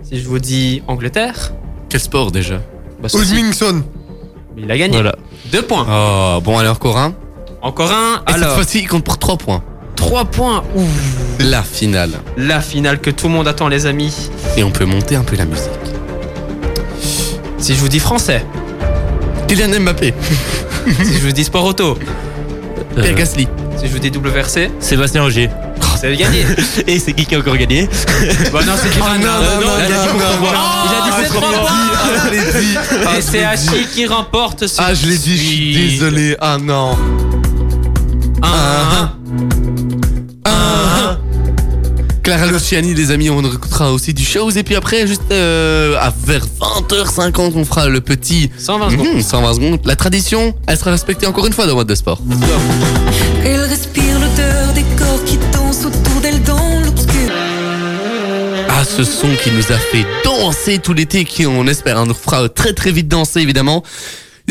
Si 0.03 0.19
je 0.19 0.27
vous 0.27 0.39
dis 0.39 0.83
Angleterre, 0.87 1.53
Quel 1.89 1.99
sport 1.99 2.31
déjà? 2.31 2.61
bah, 3.01 3.07
il 4.57 4.69
a 4.69 4.77
gagné. 4.77 4.93
Voilà. 4.93 5.15
Deux 5.51 5.61
points. 5.63 5.85
Oh, 5.89 6.41
bon, 6.41 6.57
alors 6.57 6.77
Corin. 6.77 7.13
Encore 7.61 7.91
un. 7.91 8.15
Et 8.27 8.33
cette 8.33 8.35
Alors, 8.43 8.55
fois-ci, 8.55 8.79
il 8.79 8.87
compte 8.87 9.03
pour 9.03 9.17
3 9.17 9.37
points. 9.37 9.63
trois 9.95 10.25
points. 10.25 10.63
Ouh. 10.75 10.83
La 11.39 11.61
finale. 11.63 12.11
La 12.37 12.59
finale 12.61 12.99
que 12.99 13.09
tout 13.11 13.27
le 13.27 13.33
monde 13.33 13.47
attend, 13.47 13.67
les 13.67 13.85
amis. 13.85 14.29
Et 14.57 14.63
on 14.63 14.71
peut 14.71 14.85
monter 14.85 15.15
un 15.15 15.23
peu 15.23 15.35
la 15.35 15.45
musique. 15.45 15.69
Si 17.59 17.75
je 17.75 17.79
vous 17.79 17.89
dis 17.89 17.99
français, 17.99 18.43
Kylian 19.47 19.79
Mbappé. 19.81 20.13
si 21.03 21.13
je 21.13 21.19
vous 21.19 21.31
dis 21.31 21.43
sport 21.43 21.65
auto, 21.65 21.97
Euh, 22.97 23.01
Pierre 23.03 23.13
Gasly. 23.15 23.47
si 23.77 23.87
je 23.87 23.91
vous 23.91 23.99
dis 23.99 24.09
WRC, 24.09 24.71
Sébastien 24.79 25.23
Ogier. 25.23 25.49
c'est 25.99 26.15
gagné. 26.17 26.43
Et 26.87 26.97
c'est 26.99 27.13
qui 27.13 27.25
qui 27.25 27.35
a 27.35 27.39
encore 27.39 27.55
gagné 27.57 27.87
bah 28.51 28.59
non, 28.65 28.73
c'est 28.75 28.89
Diran. 28.89 29.09
non, 29.19 29.27
hein. 29.27 29.41
non, 29.61 29.67
non, 29.67 29.73
il 29.77 29.83
a 29.83 29.87
dit 29.87 30.07
non, 30.07 30.13
non, 30.13 30.41
non. 30.41 30.53
Il 30.87 30.95
a 30.97 31.01
dit 31.05 31.11
c'est 31.21 31.29
trois 31.29 31.51
points. 31.51 31.69
Je 32.25 32.31
l'ai 32.31 32.61
dit. 32.61 32.73
Et 32.73 33.15
je 33.17 33.21
c'est 33.21 33.37
l'ai 33.37 33.43
Hachi 33.43 33.87
qui 33.93 34.05
remporte 34.07 34.65
ce 34.67 34.81
Ah, 34.81 34.93
je 34.93 35.05
l'ai 35.07 35.17
dit, 35.17 35.37
je 35.37 35.43
suis. 35.43 35.89
désolé. 35.91 36.35
Ah 36.41 36.57
non. 36.59 36.97
Ah. 38.41 39.13
Clara 42.23 42.45
Luciani, 42.45 42.93
les 42.93 43.09
amis, 43.09 43.31
on 43.31 43.41
écoutera 43.43 43.91
aussi 43.91 44.13
du 44.13 44.23
shows. 44.23 44.51
Et 44.51 44.63
puis 44.63 44.75
après, 44.75 45.07
juste 45.07 45.23
euh, 45.31 45.97
à 45.99 46.13
vers 46.25 46.45
20h50, 46.45 47.53
on 47.55 47.65
fera 47.65 47.87
le 47.87 47.99
petit 47.99 48.51
120 48.59 48.89
secondes. 48.91 49.07
Mhm, 49.15 49.21
120 49.21 49.53
secondes. 49.55 49.79
La 49.85 49.95
tradition, 49.95 50.53
elle 50.67 50.77
sera 50.77 50.91
respectée 50.91 51.25
encore 51.25 51.47
une 51.47 51.53
fois 51.53 51.65
dans 51.65 51.73
Mode 51.73 51.87
de 51.87 51.95
Sport. 51.95 52.21
Elle 53.43 53.61
respire 53.61 54.19
l'odeur 54.19 54.73
des 54.73 54.83
corps 54.95 55.23
qui 55.25 55.39
dansent 55.51 55.85
autour 55.85 56.21
d'elle 56.21 56.41
dans 56.43 56.79
l'obscur. 56.85 57.31
Ah, 58.69 58.83
ce 58.85 59.03
son 59.03 59.29
qui 59.43 59.51
nous 59.51 59.71
a 59.71 59.77
fait 59.77 60.05
danser 60.23 60.77
tout 60.77 60.93
l'été, 60.93 61.25
qui 61.25 61.47
on 61.47 61.65
espère 61.65 61.97
hein, 61.97 62.05
nous 62.05 62.13
fera 62.13 62.47
très 62.49 62.73
très 62.73 62.91
vite 62.91 63.07
danser 63.07 63.39
évidemment. 63.39 63.83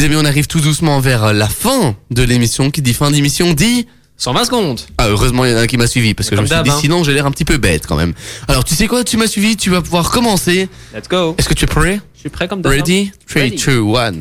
Les 0.00 0.06
amis, 0.06 0.16
on 0.16 0.24
arrive 0.24 0.46
tout 0.46 0.62
doucement 0.62 0.98
vers 0.98 1.34
la 1.34 1.46
fin 1.46 1.94
de 2.10 2.22
l'émission. 2.22 2.70
Qui 2.70 2.80
dit 2.80 2.94
fin 2.94 3.10
d'émission 3.10 3.52
dit 3.52 3.86
120 4.16 4.44
secondes. 4.46 4.80
Ah, 4.96 5.08
heureusement, 5.08 5.44
il 5.44 5.50
y 5.50 5.54
en 5.54 5.58
a 5.58 5.60
un 5.60 5.66
qui 5.66 5.76
m'a 5.76 5.86
suivi 5.86 6.14
parce 6.14 6.30
que 6.30 6.36
je 6.36 6.38
Comme 6.38 6.44
me 6.44 6.46
suis 6.46 6.56
d'hab, 6.56 6.64
dit 6.64 6.70
hein. 6.70 6.78
sinon 6.80 7.04
j'ai 7.04 7.12
l'air 7.12 7.26
un 7.26 7.30
petit 7.30 7.44
peu 7.44 7.58
bête 7.58 7.86
quand 7.86 7.96
même. 7.96 8.14
Alors, 8.48 8.64
tu 8.64 8.74
sais 8.74 8.86
quoi, 8.86 9.04
tu 9.04 9.18
m'as 9.18 9.26
suivi, 9.26 9.58
tu 9.58 9.68
vas 9.68 9.82
pouvoir 9.82 10.10
commencer. 10.10 10.70
Let's 10.94 11.06
go. 11.06 11.34
Est-ce 11.36 11.50
que 11.50 11.52
tu 11.52 11.64
es 11.64 11.68
prêt? 11.68 12.00
Je 12.14 12.20
suis 12.20 12.28
prêt 12.30 12.48
comme 12.48 12.62
d'hab. 12.62 12.72
Ready? 12.72 13.12
3, 13.28 13.42
Ready. 13.42 13.56
2, 13.62 13.94
1. 13.94 14.12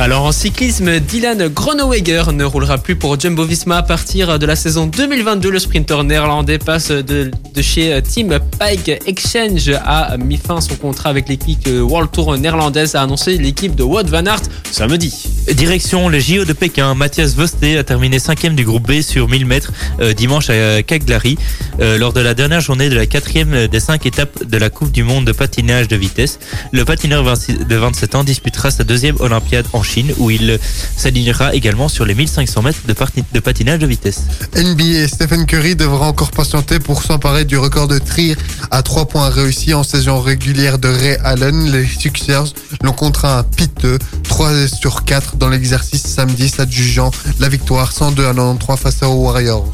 Alors 0.00 0.26
en 0.26 0.30
cyclisme, 0.30 1.00
Dylan 1.00 1.48
Groenewegen 1.48 2.30
ne 2.30 2.44
roulera 2.44 2.78
plus 2.78 2.94
pour 2.94 3.18
Jumbo 3.18 3.44
Visma 3.44 3.78
à 3.78 3.82
partir 3.82 4.38
de 4.38 4.46
la 4.46 4.54
saison 4.54 4.86
2022. 4.86 5.50
Le 5.50 5.58
sprinter 5.58 6.04
néerlandais 6.04 6.58
passe 6.58 6.92
de, 6.92 7.32
chez 7.60 8.00
Team 8.02 8.38
Pike 8.60 8.92
Exchange 9.06 9.72
a 9.84 10.16
mis 10.16 10.36
fin 10.36 10.60
son 10.60 10.76
contrat 10.76 11.10
avec 11.10 11.28
l'équipe 11.28 11.68
World 11.68 12.12
Tour 12.12 12.38
néerlandaise, 12.38 12.94
a 12.94 13.02
annoncé 13.02 13.38
l'équipe 13.38 13.74
de 13.74 13.82
Wout 13.82 14.06
van 14.06 14.24
Aert 14.26 14.42
samedi. 14.70 15.12
Direction 15.52 16.08
les 16.08 16.20
JO 16.20 16.44
de 16.44 16.52
Pékin, 16.52 16.94
Mathias 16.94 17.34
Vosté 17.34 17.76
a 17.76 17.82
terminé 17.82 18.20
cinquième 18.20 18.54
du 18.54 18.64
groupe 18.64 18.86
B 18.86 19.00
sur 19.00 19.28
1000 19.28 19.46
mètres 19.46 19.72
euh, 20.00 20.12
dimanche 20.12 20.48
à 20.48 20.80
Cagliari 20.84 21.36
euh, 21.80 21.98
lors 21.98 22.12
de 22.12 22.20
la 22.20 22.34
dernière 22.34 22.60
journée 22.60 22.88
de 22.88 22.94
la 22.94 23.06
quatrième 23.06 23.66
des 23.66 23.80
cinq 23.80 24.06
étapes 24.06 24.44
de 24.44 24.58
la 24.58 24.70
Coupe 24.70 24.92
du 24.92 25.02
Monde 25.02 25.24
de 25.24 25.32
patinage 25.32 25.88
de 25.88 25.96
vitesse. 25.96 26.38
Le 26.70 26.84
patineur 26.84 27.24
26 27.24 27.66
de 27.66 27.76
27 27.76 28.14
ans 28.14 28.22
disputera 28.22 28.70
sa 28.70 28.84
deuxième 28.84 29.16
Olympiade 29.18 29.66
en 29.72 29.82
Où 30.18 30.30
il 30.30 30.58
s'alignera 30.96 31.54
également 31.54 31.88
sur 31.88 32.04
les 32.04 32.14
1500 32.14 32.62
mètres 32.62 32.80
de, 32.86 33.40
patinage 33.40 33.78
de 33.78 33.86
vitesse. 33.86 34.24
NBA, 34.54 35.08
Stephen 35.08 35.46
Curry 35.46 35.76
devra 35.76 36.08
encore 36.08 36.30
patienter 36.30 36.78
pour 36.78 37.02
s'emparer 37.02 37.44
du 37.44 37.56
record 37.56 37.88
de 37.88 37.98
tir 37.98 38.36
à 38.70 38.82
3 38.82 39.06
points 39.06 39.30
réussis 39.30 39.74
en 39.74 39.82
saison 39.82 40.20
régulière 40.20 40.78
de 40.78 40.88
Ray 40.88 41.16
Allen. 41.24 41.72
Les 41.72 41.86
Sixers 41.86 42.52
l'ont 42.82 42.92
contraint 42.92 43.38
à 43.38 43.42
piteux, 43.44 43.98
3 44.24 44.68
sur 44.68 45.04
4 45.04 45.36
dans 45.36 45.48
l'exercice 45.48 46.02
samedi, 46.02 46.48
s'adjugeant 46.48 47.10
la 47.40 47.48
victoire 47.48 47.92
102 47.92 48.26
à 48.26 48.34
93 48.34 48.78
face 48.78 49.02
aux 49.02 49.14
Warriors. 49.14 49.72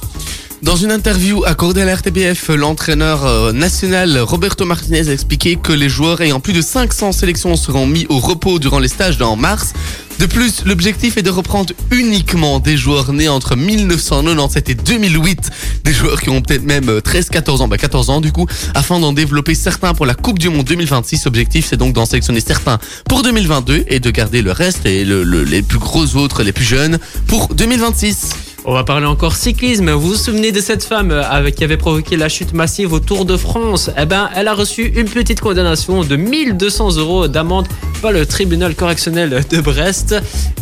Dans 0.64 0.76
une 0.76 0.90
interview 0.92 1.44
accordée 1.44 1.82
à 1.82 1.84
la 1.84 1.94
RTBF, 1.94 2.48
l'entraîneur 2.48 3.26
euh, 3.26 3.52
national 3.52 4.18
Roberto 4.18 4.64
Martinez 4.64 5.08
a 5.10 5.12
expliqué 5.12 5.56
que 5.62 5.72
les 5.72 5.90
joueurs 5.90 6.22
ayant 6.22 6.40
plus 6.40 6.54
de 6.54 6.62
500 6.62 7.12
sélections 7.12 7.54
seront 7.56 7.86
mis 7.86 8.06
au 8.08 8.18
repos 8.18 8.58
durant 8.58 8.78
les 8.78 8.88
stages 8.88 9.20
en 9.20 9.36
mars. 9.36 9.74
De 10.20 10.24
plus, 10.24 10.64
l'objectif 10.64 11.18
est 11.18 11.22
de 11.22 11.28
reprendre 11.28 11.74
uniquement 11.90 12.60
des 12.60 12.78
joueurs 12.78 13.12
nés 13.12 13.28
entre 13.28 13.56
1997 13.56 14.70
et 14.70 14.74
2008, 14.74 15.50
des 15.84 15.92
joueurs 15.92 16.22
qui 16.22 16.30
ont 16.30 16.40
peut-être 16.40 16.64
même 16.64 16.88
euh, 16.88 17.00
13-14 17.00 17.60
ans, 17.60 17.68
bah 17.68 17.76
14 17.76 18.08
ans 18.08 18.20
du 18.22 18.32
coup, 18.32 18.46
afin 18.74 18.98
d'en 19.00 19.12
développer 19.12 19.54
certains 19.54 19.92
pour 19.92 20.06
la 20.06 20.14
Coupe 20.14 20.38
du 20.38 20.48
Monde 20.48 20.64
2026. 20.64 21.26
L'objectif 21.26 21.66
c'est 21.68 21.76
donc 21.76 21.92
d'en 21.92 22.06
sélectionner 22.06 22.40
certains 22.40 22.78
pour 23.06 23.22
2022 23.22 23.84
et 23.88 24.00
de 24.00 24.10
garder 24.10 24.40
le 24.40 24.52
reste 24.52 24.86
et 24.86 25.04
le- 25.04 25.24
le- 25.24 25.44
les 25.44 25.60
plus 25.60 25.78
gros 25.78 26.16
autres, 26.16 26.42
les 26.42 26.52
plus 26.52 26.64
jeunes, 26.64 26.98
pour 27.26 27.48
2026. 27.54 28.30
On 28.66 28.72
va 28.72 28.82
parler 28.82 29.04
encore 29.04 29.36
cyclisme. 29.36 29.90
Vous 29.90 30.08
vous 30.08 30.14
souvenez 30.14 30.50
de 30.50 30.60
cette 30.60 30.84
femme 30.84 31.10
euh, 31.10 31.50
qui 31.50 31.64
avait 31.64 31.76
provoqué 31.76 32.16
la 32.16 32.30
chute 32.30 32.54
massive 32.54 32.94
au 32.94 33.00
Tour 33.00 33.26
de 33.26 33.36
France? 33.36 33.90
Eh 33.98 34.06
ben, 34.06 34.30
elle 34.34 34.48
a 34.48 34.54
reçu 34.54 34.86
une 34.86 35.08
petite 35.08 35.40
condamnation 35.40 36.02
de 36.02 36.16
1200 36.16 36.96
euros 36.96 37.28
d'amende 37.28 37.68
par 38.00 38.12
le 38.12 38.24
tribunal 38.24 38.74
correctionnel 38.74 39.44
de 39.50 39.60
Brest. 39.60 40.14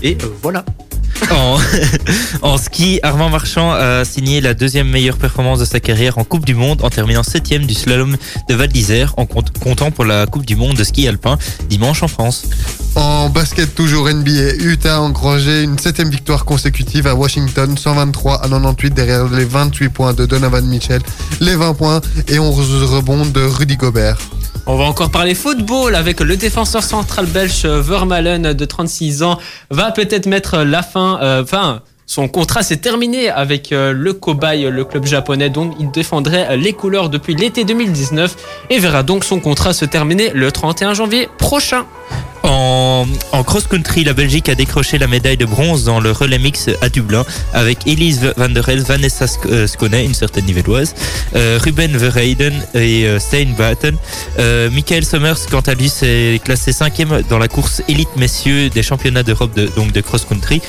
Et 0.02 0.18
euh, 0.20 0.26
voilà. 0.42 0.64
En, 2.42 2.58
ski, 2.58 3.00
Armand 3.02 3.30
Marchand 3.30 3.72
a 3.72 4.04
signé 4.04 4.40
la 4.40 4.54
deuxième 4.54 4.88
meilleure 4.88 5.16
performance 5.16 5.58
de 5.60 5.64
sa 5.64 5.80
carrière 5.80 6.18
en 6.18 6.24
Coupe 6.24 6.44
du 6.44 6.54
Monde 6.54 6.82
en 6.82 6.90
terminant 6.90 7.22
septième 7.22 7.64
du 7.64 7.74
slalom 7.74 8.16
de 8.48 8.54
Val 8.54 8.68
d'Isère 8.68 9.14
en 9.16 9.26
comptant 9.26 9.90
pour 9.90 10.04
la 10.04 10.26
Coupe 10.26 10.44
du 10.44 10.56
Monde 10.56 10.76
de 10.76 10.84
ski 10.84 11.08
alpin 11.08 11.38
dimanche 11.68 12.02
en 12.02 12.08
France. 12.08 12.44
En 12.94 13.30
basket, 13.30 13.74
toujours 13.74 14.08
NBA, 14.08 14.56
Utah 14.60 14.96
a 14.96 15.00
engrangé 15.00 15.62
une 15.62 15.78
septième 15.78 16.10
victoire 16.10 16.44
consécutive 16.44 17.06
à 17.06 17.14
Washington, 17.14 17.76
123 17.76 18.42
à 18.42 18.48
98 18.48 18.92
derrière 18.92 19.28
les 19.28 19.44
28 19.44 19.88
points 19.88 20.12
de 20.12 20.26
Donovan 20.26 20.66
Mitchell, 20.66 21.00
les 21.40 21.56
20 21.56 21.74
points 21.74 22.00
et 22.28 22.38
11 22.38 22.92
rebonds 22.92 23.24
de 23.24 23.40
Rudy 23.40 23.76
Gobert. 23.76 24.18
On 24.64 24.76
va 24.76 24.84
encore 24.84 25.10
parler 25.10 25.34
football 25.34 25.96
avec 25.96 26.20
le 26.20 26.36
défenseur 26.36 26.84
central 26.84 27.26
belge 27.26 27.62
euh, 27.64 27.80
Vermalen 27.80 28.52
de 28.52 28.64
36 28.64 29.24
ans. 29.24 29.38
Va 29.70 29.90
peut-être 29.90 30.26
mettre 30.26 30.58
la 30.58 30.84
fin, 30.84 31.18
euh, 31.20 31.44
son 32.06 32.28
contrat 32.28 32.62
s'est 32.62 32.76
terminé 32.76 33.28
avec 33.28 33.72
euh, 33.72 33.92
le 33.92 34.12
Kobai, 34.12 34.70
le 34.70 34.84
club 34.84 35.04
japonais, 35.04 35.50
dont 35.50 35.72
il 35.80 35.90
défendrait 35.90 36.56
les 36.56 36.72
couleurs 36.74 37.08
depuis 37.10 37.34
l'été 37.34 37.64
2019 37.64 38.36
et 38.70 38.78
verra 38.78 39.02
donc 39.02 39.24
son 39.24 39.40
contrat 39.40 39.72
se 39.72 39.84
terminer 39.84 40.30
le 40.30 40.52
31 40.52 40.94
janvier 40.94 41.28
prochain. 41.38 41.84
En, 42.42 43.06
cross-country, 43.44 44.04
la 44.04 44.12
Belgique 44.14 44.48
a 44.48 44.54
décroché 44.54 44.98
la 44.98 45.06
médaille 45.06 45.36
de 45.36 45.44
bronze 45.44 45.84
dans 45.84 46.00
le 46.00 46.10
relais 46.10 46.38
mix 46.38 46.68
à 46.80 46.88
Dublin 46.88 47.24
avec 47.52 47.86
Elise 47.86 48.32
van 48.36 48.48
der 48.48 48.64
Vanessa 48.64 49.26
euh, 49.46 49.66
Skone, 49.66 49.94
une 49.94 50.14
certaine 50.14 50.46
nivelloise, 50.46 50.94
euh, 51.36 51.58
Ruben 51.62 51.96
Verheyden 51.96 52.54
et 52.74 53.06
euh, 53.06 53.18
Stein 53.18 53.54
Batten. 53.56 53.96
Michael 54.72 55.04
Summers, 55.04 55.46
quant 55.50 55.60
à 55.60 55.74
lui, 55.74 55.88
s'est 55.88 56.40
classé 56.44 56.72
cinquième 56.72 57.22
dans 57.28 57.38
la 57.38 57.48
course 57.48 57.82
élite 57.88 58.16
messieurs 58.16 58.70
des 58.70 58.82
championnats 58.82 59.22
d'Europe 59.22 59.54
de, 59.54 59.66
donc 59.76 59.92
de 59.92 60.00
cross-country. 60.00 60.60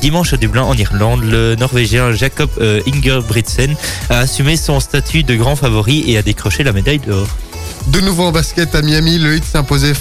Dimanche 0.00 0.32
à 0.32 0.36
Dublin, 0.36 0.62
en 0.62 0.74
Irlande, 0.74 1.22
le 1.24 1.54
Norvégien 1.56 2.12
Jacob 2.12 2.50
Ingebrigtsen 2.60 3.74
a 4.10 4.20
assumé 4.20 4.56
son 4.56 4.80
statut 4.80 5.22
de 5.22 5.34
grand 5.34 5.56
favori 5.56 6.04
et 6.10 6.18
a 6.18 6.22
décroché 6.22 6.64
la 6.64 6.72
médaille 6.72 7.00
d'or. 7.00 7.28
De 7.88 8.00
nouveau 8.00 8.24
en 8.24 8.32
basket 8.32 8.74
à 8.74 8.82
Miami, 8.82 9.18
le 9.18 9.34
Heat 9.34 9.44
s'est 9.44 9.58
imposé 9.58 9.92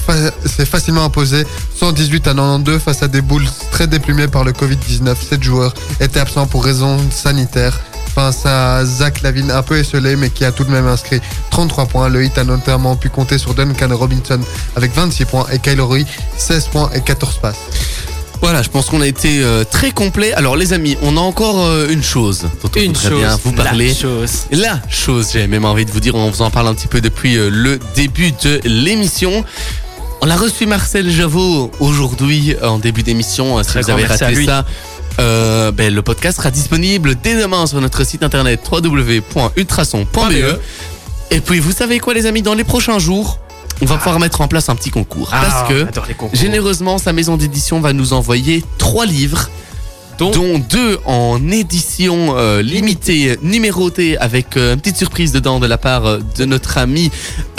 s'est 0.46 0.66
facilement 0.66 1.04
imposé 1.04 1.46
118 1.76 2.28
à 2.28 2.34
92 2.34 2.80
face 2.80 3.04
à 3.04 3.08
des 3.08 3.22
Bulls 3.22 3.48
très 3.72 3.88
déplumés 3.88 4.28
par 4.28 4.44
le 4.44 4.52
Covid-19. 4.52 5.16
Sept 5.30 5.44
joueurs 5.44 5.74
étaient 6.00 6.20
absents 6.20 6.48
pour 6.48 6.64
raisons 6.64 6.98
sanitaires. 7.10 7.80
Face 8.14 8.46
à 8.46 8.84
Zach 8.86 9.22
Lavine, 9.22 9.52
un 9.52 9.64
peu 9.64 9.78
esselé, 9.78 10.18
mais 10.18 10.30
qui 10.30 10.44
a 10.44 10.52
tout 10.52 10.66
de 10.66 10.72
même 10.72 10.86
inscrit 10.86 11.22
33 11.50 11.86
points. 11.86 12.10
Le 12.10 12.24
Heat 12.24 12.38
a 12.38 12.44
notamment 12.44 12.98
pu 12.98 13.10
compter 13.10 13.38
sur 13.38 13.54
Duncan 13.54 13.88
Robinson 13.92 14.40
avec 14.76 14.94
26 14.94 15.26
points 15.26 15.46
et 15.52 15.60
Kyle 15.60 15.78
Lowry 15.78 16.06
16 16.38 16.68
points 16.68 16.90
et 16.94 17.02
14 17.02 17.38
passes. 17.38 17.56
Voilà, 18.42 18.64
je 18.64 18.70
pense 18.70 18.88
qu'on 18.88 19.02
a 19.02 19.08
été 19.08 19.44
euh, 19.44 19.64
très 19.64 19.92
complet. 19.92 20.34
Alors 20.34 20.56
les 20.56 20.74
amis, 20.74 20.98
on 21.04 21.16
a 21.16 21.20
encore 21.20 21.64
euh, 21.64 21.88
une 21.90 22.02
chose 22.04 22.48
dont 22.64 22.70
on 22.76 22.80
Une 22.80 22.96
chose, 22.96 23.20
bien 23.20 23.40
vous 23.44 23.54
la 23.56 23.64
parler. 23.64 23.94
chose. 23.94 24.46
La 24.52 24.82
chose, 24.90 25.30
j'ai 25.34 25.46
même 25.48 25.64
envie 25.66 25.86
de 25.86 25.92
vous 25.92 26.00
dire, 26.00 26.16
on 26.16 26.30
vous 26.30 26.42
en 26.42 26.50
parle 26.50 26.68
un 26.68 26.74
petit 26.74 26.88
peu 26.88 27.02
depuis 27.02 27.38
euh, 27.38 27.50
le 27.52 27.80
début 27.96 28.32
de 28.44 28.60
l'émission. 28.64 29.46
On 30.22 30.30
a 30.30 30.36
reçu 30.36 30.66
Marcel 30.66 31.10
Javot 31.10 31.72
aujourd'hui 31.80 32.56
en 32.64 32.78
début 32.80 33.04
d'émission. 33.04 33.62
Si 33.64 33.78
vous 33.80 33.90
avez 33.90 34.06
raté 34.06 34.46
ça, 34.46 34.66
euh, 35.20 35.72
ben, 35.72 35.94
le 35.94 36.02
podcast 36.02 36.38
sera 36.38 36.52
disponible 36.52 37.16
dès 37.22 37.40
demain 37.40 37.66
sur 37.68 37.80
notre 37.82 38.04
site 38.04 38.24
internet 38.24 38.62
www.ultrason.be. 38.72 40.60
Et 41.32 41.40
puis 41.40 41.60
vous 41.60 41.72
savez 41.72 42.00
quoi 42.00 42.14
les 42.14 42.26
amis, 42.26 42.42
dans 42.42 42.54
les 42.54 42.64
prochains 42.64 43.00
jours, 43.00 43.40
on 43.82 43.86
va 43.86 43.98
pouvoir 43.98 44.20
mettre 44.20 44.42
en 44.42 44.48
place 44.48 44.70
un 44.70 44.76
petit 44.76 44.90
concours. 44.92 45.30
Ah, 45.32 45.42
parce 45.44 45.70
que. 45.70 45.88
Généreusement, 46.34 46.98
sa 46.98 47.14
maison 47.14 47.38
d'édition 47.38 47.80
va 47.82 47.94
nous 47.94 48.14
envoyer 48.14 48.64
trois 48.78 49.06
livres, 49.06 49.50
dont, 50.20 50.60
deux 50.60 51.00
en 51.06 51.40
édition 51.50 52.36
euh, 52.38 52.62
limitée, 52.62 53.38
numérotée, 53.42 54.18
avec 54.20 54.56
euh, 54.56 54.74
une 54.76 54.80
petite 54.80 54.98
surprise 54.98 55.32
dedans 55.32 55.60
de 55.60 55.66
la 55.66 55.78
part 55.80 56.06
euh, 56.06 56.20
de 56.38 56.46
notre 56.46 56.78
ami 56.78 57.10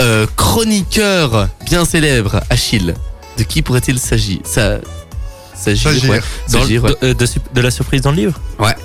euh, 0.01 0.25
chroniqueur 0.37 1.49
bien 1.65 1.83
célèbre, 1.85 2.41
Achille. 2.49 2.93
De 3.37 3.43
qui 3.43 3.61
pourrait-il 3.61 3.99
s'agir 3.99 4.39
Ça, 4.45 4.77
s'agir, 5.55 5.89
S'agir. 5.91 6.09
ouais. 6.09 6.21
Dans- 6.51 6.61
S'agir, 6.61 6.83
ouais. 6.83 6.95
de, 7.01 7.13
de 7.53 7.61
la 7.61 7.71
surprise 7.71 8.01
dans 8.01 8.11
le 8.11 8.17
livre? 8.17 8.39
Ouais. 8.59 8.75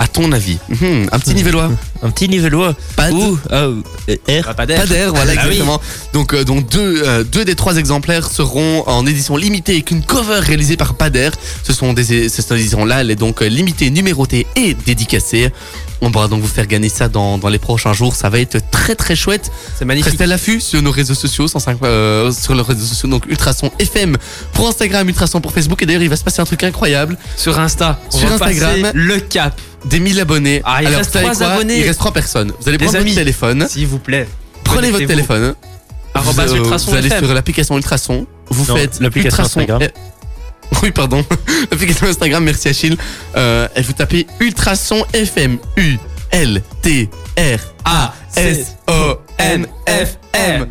À 0.00 0.06
ton 0.08 0.32
avis 0.32 0.58
Mhm, 0.68 1.08
Un 1.12 1.18
petit 1.18 1.34
nivellois 1.36 1.70
Un 2.02 2.10
petit 2.10 2.28
nivellois. 2.28 2.74
Pas 2.96 3.10
de- 3.10 3.14
Ouh, 3.14 3.38
ah, 3.50 3.54
euh, 3.54 4.40
R. 4.42 4.54
Pas 4.54 4.66
d'air. 4.66 4.80
Pas 4.80 4.86
d'air, 4.86 5.10
voilà 5.12 5.32
Ah 5.36 5.40
oui. 5.42 5.48
exactement. 5.48 5.80
Donc, 6.12 6.32
euh, 6.34 6.44
donc 6.44 6.68
deux, 6.70 7.02
euh, 7.04 7.24
deux 7.24 7.44
des 7.44 7.54
trois 7.56 7.76
exemplaires 7.76 8.28
seront 8.30 8.84
en 8.86 9.04
édition 9.06 9.36
limitée 9.36 9.72
avec 9.72 9.90
une 9.90 10.02
cover 10.02 10.38
réalisée 10.40 10.76
par 10.76 10.94
Pader. 10.94 11.30
Ce 11.64 11.72
sont 11.72 11.92
des 11.92 12.28
cette 12.28 12.50
édition-là, 12.52 13.00
elle 13.00 13.10
est 13.10 13.16
donc 13.16 13.42
euh, 13.42 13.48
limitée, 13.48 13.90
numérotée 13.90 14.46
et 14.56 14.74
dédicacée. 14.74 15.50
On 16.00 16.12
pourra 16.12 16.28
donc 16.28 16.40
vous 16.42 16.46
faire 16.48 16.68
gagner 16.68 16.88
ça 16.88 17.08
dans, 17.08 17.38
dans 17.38 17.48
les 17.48 17.58
prochains 17.58 17.92
jours. 17.92 18.14
Ça 18.14 18.28
va 18.30 18.38
être 18.38 18.58
très 18.70 18.94
très 18.94 19.16
chouette. 19.16 19.50
C'est 19.76 19.84
magnifique. 19.84 20.10
Restez 20.12 20.22
à 20.24 20.26
l'affût 20.28 20.60
sur 20.60 20.80
nos 20.80 20.92
réseaux 20.92 21.14
sociaux, 21.14 21.48
105, 21.48 21.78
euh, 21.82 22.30
sur 22.30 22.54
les 22.54 22.62
réseaux 22.62 22.84
sociaux, 22.86 23.08
donc 23.08 23.26
Ultrason 23.26 23.72
FM 23.80 24.16
pour 24.52 24.68
Instagram, 24.68 25.08
Ultrason 25.08 25.40
pour 25.40 25.50
Facebook. 25.52 25.82
Et 25.82 25.86
d'ailleurs, 25.86 26.02
il 26.02 26.08
va 26.08 26.14
se 26.16 26.22
passer 26.22 26.40
un 26.40 26.44
truc 26.44 26.62
incroyable. 26.62 27.18
Sur 27.36 27.58
Insta, 27.58 27.98
on 28.12 28.16
Sur 28.18 28.28
va 28.28 28.34
Instagram. 28.46 28.92
le 28.94 29.18
cap. 29.18 29.60
Des 29.84 30.00
1000 30.00 30.18
abonnés. 30.20 30.60
Ah, 30.64 30.78
il 30.82 30.88
Alors, 30.88 30.98
reste 30.98 31.10
vous 31.10 31.18
savez 31.20 31.30
trois 31.32 31.36
quoi? 31.46 31.54
abonnés. 31.54 31.78
Il 31.78 31.84
reste 31.88 31.98
trois 32.00 32.12
personnes. 32.12 32.52
Vous 32.60 32.68
allez 32.68 32.78
prendre 32.78 32.96
amis. 32.96 33.10
votre 33.10 33.20
téléphone. 33.20 33.66
S'il 33.68 33.86
vous 33.86 33.98
plaît. 33.98 34.28
Prenez 34.64 34.90
votre 34.90 35.06
téléphone. 35.06 35.54
Vous, 36.14 36.40
euh, 36.40 36.56
Ultrason 36.56 36.90
vous 36.90 36.96
allez 36.96 37.06
FM. 37.08 37.24
sur 37.24 37.34
l'application 37.34 37.76
Ultrason. 37.76 38.26
Vous 38.50 38.64
Non, 38.66 38.76
faites 38.76 38.98
l'application 39.00 39.42
Ultrason. 39.44 39.60
Instagram. 39.60 39.82
Oui, 40.82 40.90
pardon. 40.90 41.24
L'application 41.70 42.06
Instagram, 42.06 42.44
merci 42.44 42.68
Achille. 42.68 42.96
Euh, 43.36 43.66
et 43.74 43.80
vous 43.82 43.94
tapez 43.94 44.26
Ultrason 44.38 45.02
FM. 45.14 45.58
U 45.78 45.96
L 46.30 46.62
T 46.82 47.08
R 47.38 47.58
A 47.86 48.14
S 48.36 48.74
O 48.86 49.14
N 49.38 49.66
F 49.88 50.18
M. 50.34 50.66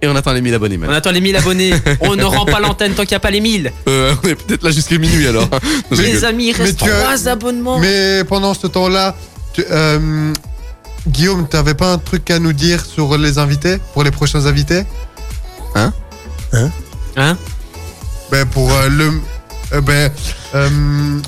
Et 0.00 0.06
on 0.06 0.14
attend 0.14 0.32
les 0.32 0.42
1000 0.42 0.54
abonnés 0.54 0.76
On 0.76 0.80
maintenant. 0.80 0.96
attend 0.96 1.10
les 1.10 1.20
1000 1.20 1.36
abonnés. 1.36 1.72
On 2.02 2.14
ne 2.14 2.22
rend 2.22 2.44
pas 2.46 2.60
l'antenne 2.60 2.92
tant 2.92 3.02
qu'il 3.02 3.10
n'y 3.12 3.16
a 3.16 3.20
pas 3.20 3.30
les 3.32 3.40
1000. 3.40 3.72
Euh, 3.88 4.14
on 4.22 4.28
est 4.28 4.34
peut-être 4.36 4.62
là 4.62 4.70
jusqu'à 4.70 4.96
minuit 4.98 5.26
alors. 5.26 5.48
Les 5.90 6.22
amis, 6.24 6.48
il 6.48 6.52
reste 6.52 6.78
tu 6.78 6.88
as- 6.90 7.02
3 7.16 7.28
abonnements. 7.28 7.78
Mais 7.80 8.22
pendant 8.24 8.54
ce 8.54 8.66
temps-là, 8.68 9.16
tu- 9.56 9.64
euh, 9.70 10.32
Guillaume, 11.08 11.48
t'avais 11.48 11.74
pas 11.74 11.92
un 11.92 11.98
truc 11.98 12.30
à 12.30 12.38
nous 12.38 12.52
dire 12.52 12.84
sur 12.84 13.16
les 13.16 13.38
invités, 13.38 13.78
pour 13.94 14.02
les 14.04 14.10
prochains 14.10 14.44
invités? 14.46 14.84
Hein? 15.74 15.92
Ben 18.30 18.46
pour 18.46 18.70
euh, 18.72 18.88
le 18.88 19.12
euh, 19.72 19.80
ben, 19.80 20.10
euh, 20.54 20.68